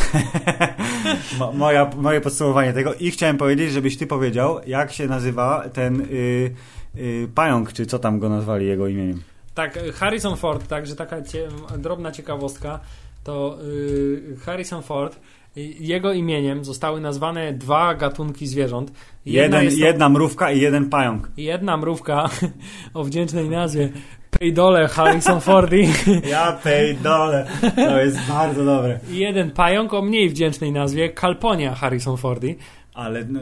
[1.38, 2.94] mo- moja, moje podsumowanie tego.
[2.94, 6.54] I chciałem powiedzieć, żebyś ty powiedział, jak się nazywa ten y,
[6.96, 9.22] y, pająk, czy co tam go nazwali jego imieniem.
[9.54, 11.48] Tak, Harrison Ford, także taka cie,
[11.78, 12.80] drobna ciekawostka,
[13.24, 15.16] to y, Harrison Ford,
[15.56, 18.92] y, jego imieniem zostały nazwane dwa gatunki zwierząt.
[19.26, 21.30] Jeden, jest to- jedna mrówka i jeden pająk.
[21.36, 22.28] jedna mrówka
[22.94, 23.88] o wdzięcznej nazwie
[24.30, 25.88] Pejdole Harrison Fordi
[26.30, 26.58] Ja
[27.02, 27.46] dole.
[27.76, 29.00] To jest bardzo dobre.
[29.10, 32.56] i jeden pająk o mniej wdzięcznej nazwie Kalponia Harrison Fordi.
[32.94, 33.40] Ale no,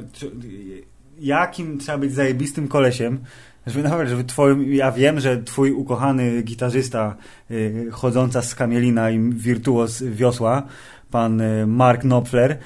[1.20, 3.18] jakim trzeba być zajebistym kolesiem,
[3.66, 7.16] żeby nawet, żeby twoim, ja wiem, że twój ukochany gitarzysta
[7.50, 10.62] y, chodząca z kamielina i wirtuos wiosła,
[11.10, 12.58] pan y, Mark Knopfler,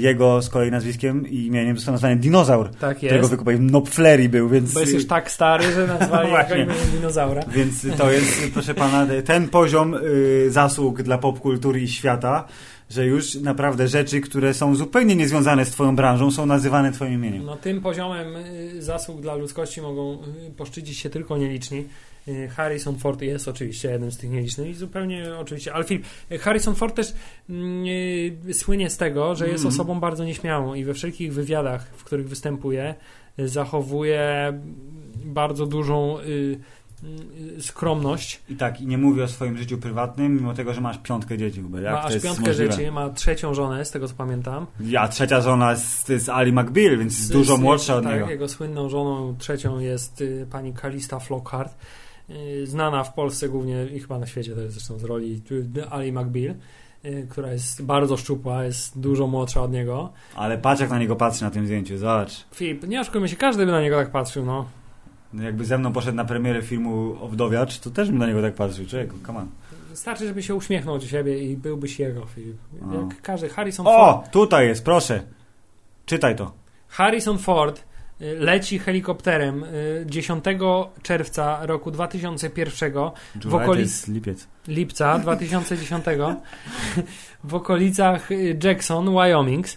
[0.00, 3.30] jego z kolei nazwiskiem i imieniem został nazwany Dinozaur, Tak którego jest.
[3.30, 4.72] wykopali Knopfleri był, więc...
[4.72, 6.56] Bo jest już tak stary, że nazwali Właśnie.
[6.56, 7.42] imieniem dinozaura.
[7.48, 12.44] Więc to jest, proszę pana, ten poziom y, zasług dla popkultury i świata,
[12.90, 17.44] że już naprawdę rzeczy, które są zupełnie niezwiązane z twoją branżą, są nazywane twoim imieniem.
[17.44, 20.18] No tym poziomem y, zasług dla ludzkości mogą
[20.48, 21.84] y, poszczycić się tylko nieliczni.
[22.28, 26.38] Y, Harrison Ford jest oczywiście jednym z tych nielicznych i zupełnie oczywiście, ale film, y,
[26.38, 27.14] Harrison Ford też
[27.50, 27.84] mm,
[28.48, 29.74] y, słynie z tego, że jest Mhm.
[29.74, 32.94] osobą bardzo nieśmiałą i we wszelkich wywiadach, w których występuje,
[33.38, 34.52] y, zachowuje
[35.24, 36.58] bardzo dużą y,
[37.58, 38.40] y, skromność.
[38.48, 41.62] I tak, i nie mówię o swoim życiu prywatnym, mimo tego, że masz piątkę dzieci.
[41.62, 41.80] Chyba.
[41.80, 42.76] Jak ma aż piątkę możliwe?
[42.76, 44.66] dzieci, ma trzecią żonę, z tego co pamiętam.
[44.80, 48.30] Ja, trzecia żona jest, jest Ali McBeal, więc jest dużo młodsza od tak, niego.
[48.30, 51.74] Jego słynną żoną trzecią jest y, pani Kalista Flockhart,
[52.64, 56.12] znana w Polsce głównie i chyba na świecie to jest zresztą z roli y, Ali
[56.12, 56.54] McBeal,
[57.04, 60.12] y, która jest bardzo szczupła, jest dużo młodsza od niego.
[60.36, 62.44] Ale patrz, jak na niego patrzy na tym zdjęciu, zobacz.
[62.54, 64.66] Filip, nie oszukujmy się, każdy by na niego tak patrzył, no.
[65.32, 68.54] No Jakby ze mną poszedł na premierę filmu Owdowiacz, to też bym na niego tak
[68.54, 68.86] patrzył.
[68.86, 69.48] Człowieku, come on.
[69.90, 72.56] Wystarczy, żeby się uśmiechnął do siebie i byłbyś jego, Filip.
[72.90, 72.94] O.
[72.94, 73.48] Jak każdy.
[73.48, 75.22] Harrison Ford, O, tutaj jest, proszę.
[76.06, 76.52] Czytaj to.
[76.88, 77.82] Harrison Ford y,
[78.38, 80.44] leci helikopterem y, 10
[81.02, 82.92] czerwca roku 2001
[83.44, 84.46] July okolic- to jest lipiec.
[84.68, 86.04] lipca 2010
[87.44, 89.66] w okolicach y, Jackson, Wyoming.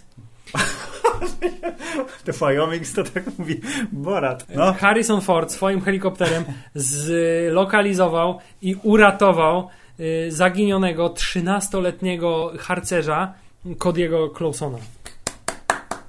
[2.24, 3.60] To Wyoming to tak mówi
[3.92, 4.46] Borat.
[4.54, 4.72] No.
[4.72, 6.44] Harrison Ford swoim helikopterem
[6.74, 9.68] zlokalizował i uratował
[10.00, 13.34] y, zaginionego 13-letniego harcerza
[13.66, 14.78] Cody'ego Clausona.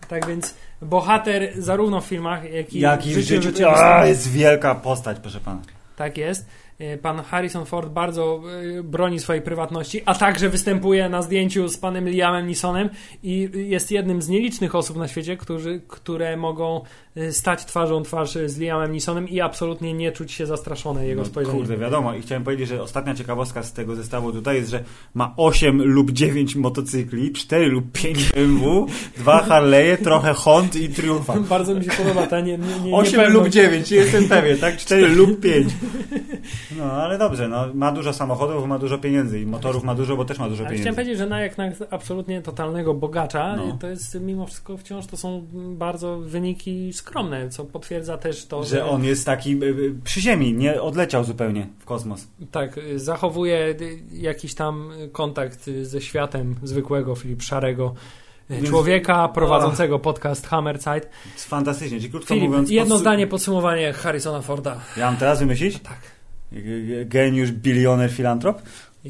[0.07, 3.67] Tak więc bohater zarówno w filmach, jak i Jaki w w życiu życiu...
[3.69, 5.61] A, jest wielka postać, proszę pana.
[5.95, 6.45] Tak jest.
[6.81, 8.41] Y, Pan Harrison Ford bardzo
[8.79, 12.89] y, broni swojej prywatności, a także występuje na zdjęciu z panem Liamem Neesonem
[13.23, 16.81] i jest jednym z nielicznych osób na świecie, którzy, które mogą
[17.17, 21.27] y, stać twarzą twarz z Liamem Neesonem i absolutnie nie czuć się zastraszone jego No,
[21.27, 21.59] spojrzeniem.
[21.59, 22.13] Kurde, wiadomo.
[22.13, 24.83] I chciałem powiedzieć, że ostatnia ciekawostka z tego zestawu tutaj jest, że
[25.13, 28.85] ma 8 lub 9 motocykli, 4 lub 5 BMW,
[29.17, 31.39] 2 Harley'e, trochę Hond i Triumfa.
[31.49, 33.33] Bardzo mi się podoba ta nie, nie, nie, 8 niepewność.
[33.45, 34.77] lub 9, nie jestem pewien, tak?
[34.77, 35.73] 4 lub 5.
[36.77, 40.25] No, ale dobrze, no, ma dużo samochodów, ma dużo pieniędzy i motorów ma dużo, bo
[40.25, 40.95] też ma dużo Ale chciałem pieniędzy.
[40.95, 43.77] powiedzieć, że na jak na absolutnie totalnego bogacza, No.
[43.81, 48.85] to jest mimo wszystko wciąż to są bardzo wyniki skromne, co potwierdza też to, Że
[48.85, 52.27] on jest taki y, y, przy ziemi, nie odleciał zupełnie w kosmos.
[52.51, 53.75] Tak, zachowuje
[54.11, 57.93] jakiś tam kontakt ze światem zwykłego, Filip Szarego,
[58.49, 61.01] Więc- człowieka prowadzącego podcast Hammerside.
[61.33, 61.97] Jest fantastycznie.
[61.99, 62.69] Czyli krótko Filip, mówiąc...
[62.69, 64.79] jedno podsu- zdanie podsumowanie Harrisona Forda.
[64.97, 65.79] Ja mam teraz wymyślić?
[65.79, 65.97] Tak.
[67.09, 68.61] Geniusz, bilioner, filantrop?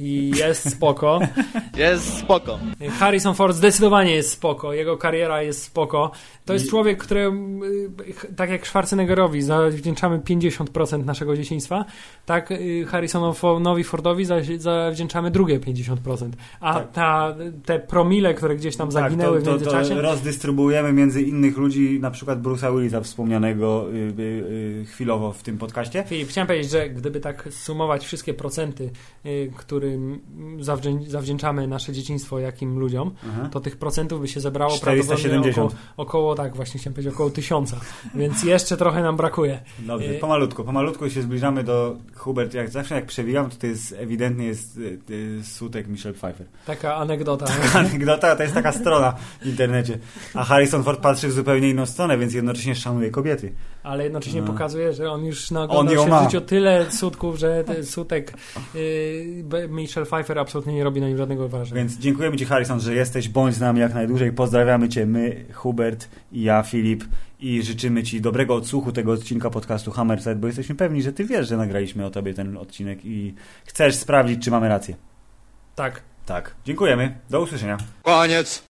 [0.02, 1.20] I jest spoko.
[1.78, 2.60] Jest spoko.
[3.00, 6.12] Harrison Ford zdecydowanie jest spoko, jego kariera jest spoko.
[6.46, 7.90] To jest człowiek, któremu, y,
[8.36, 11.86] tak jak Schwarzeneggerowi zawdzięczamy 50% naszego dzieciństwa,
[12.26, 16.30] tak y, Harrisonowi Fordowi za- zawdzięczamy drugie 50%.
[16.60, 16.92] A Tak.
[16.92, 19.90] ta, te promile, które gdzieś tam zaginęły tak, to, w międzyczasie...
[19.90, 24.22] To, to rozdystrybuujemy między innych ludzi, na przykład Bruce'a Willisa wspomnianego y, y,
[24.82, 26.04] y, chwilowo w tym podcaście.
[26.08, 28.90] Filip, chciałem powiedzieć, że gdyby tak sumować wszystkie procenty,
[29.26, 29.87] y, zawdzię-
[31.08, 33.50] zawdzięczamy nasze dzieciństwo jakim ludziom, Aha.
[33.52, 35.56] to tych procentów by się zebrało 470.
[35.56, 37.78] prawdopodobnie około, około, tak właśnie chciałem powiedzieć, około tysiąca,
[38.16, 39.60] więc jeszcze trochę nam brakuje.
[39.80, 42.54] Dobrze, Y- pomalutku, pomalutku się zbliżamy do Hubert.
[42.54, 46.48] Jak zawsze jak przewijam, to to jest ewidentnie jest y, y, sutek Michelle Pfeiffer.
[46.66, 47.46] Taka anegdota.
[47.74, 50.00] Anegdota to jest taka strona w internecie.
[50.34, 53.54] A Harrison Ford patrzy w zupełnie inną stronę, więc jednocześnie szanuje kobiety.
[53.88, 54.48] Ale jednocześnie No.
[54.48, 56.20] pokazuje, że on już On naoglądał ją się ma.
[56.22, 58.34] w życiu tyle sutków, że ten sutek
[58.76, 61.82] y, Be- Michelle Pfeiffer absolutnie nie robi na nim żadnego wrażenia.
[61.82, 63.30] Więc dziękujemy Ci Harrison, że jesteś.
[63.30, 64.32] Bądź z nami jak najdłużej.
[64.32, 67.04] Pozdrawiamy Cię my, Hubert i ja, Filip.
[67.40, 71.48] I życzymy Ci dobrego odsłuchu tego odcinka podcastu Hammerside, bo jesteśmy pewni, że Ty wiesz,
[71.48, 73.34] że nagraliśmy o Tobie ten odcinek i
[73.66, 74.96] chcesz sprawdzić, czy mamy rację.
[75.76, 76.02] Tak.
[76.26, 76.56] Tak.
[76.66, 77.18] Dziękujemy.
[77.30, 77.78] Do usłyszenia.
[78.04, 78.64] Koniec.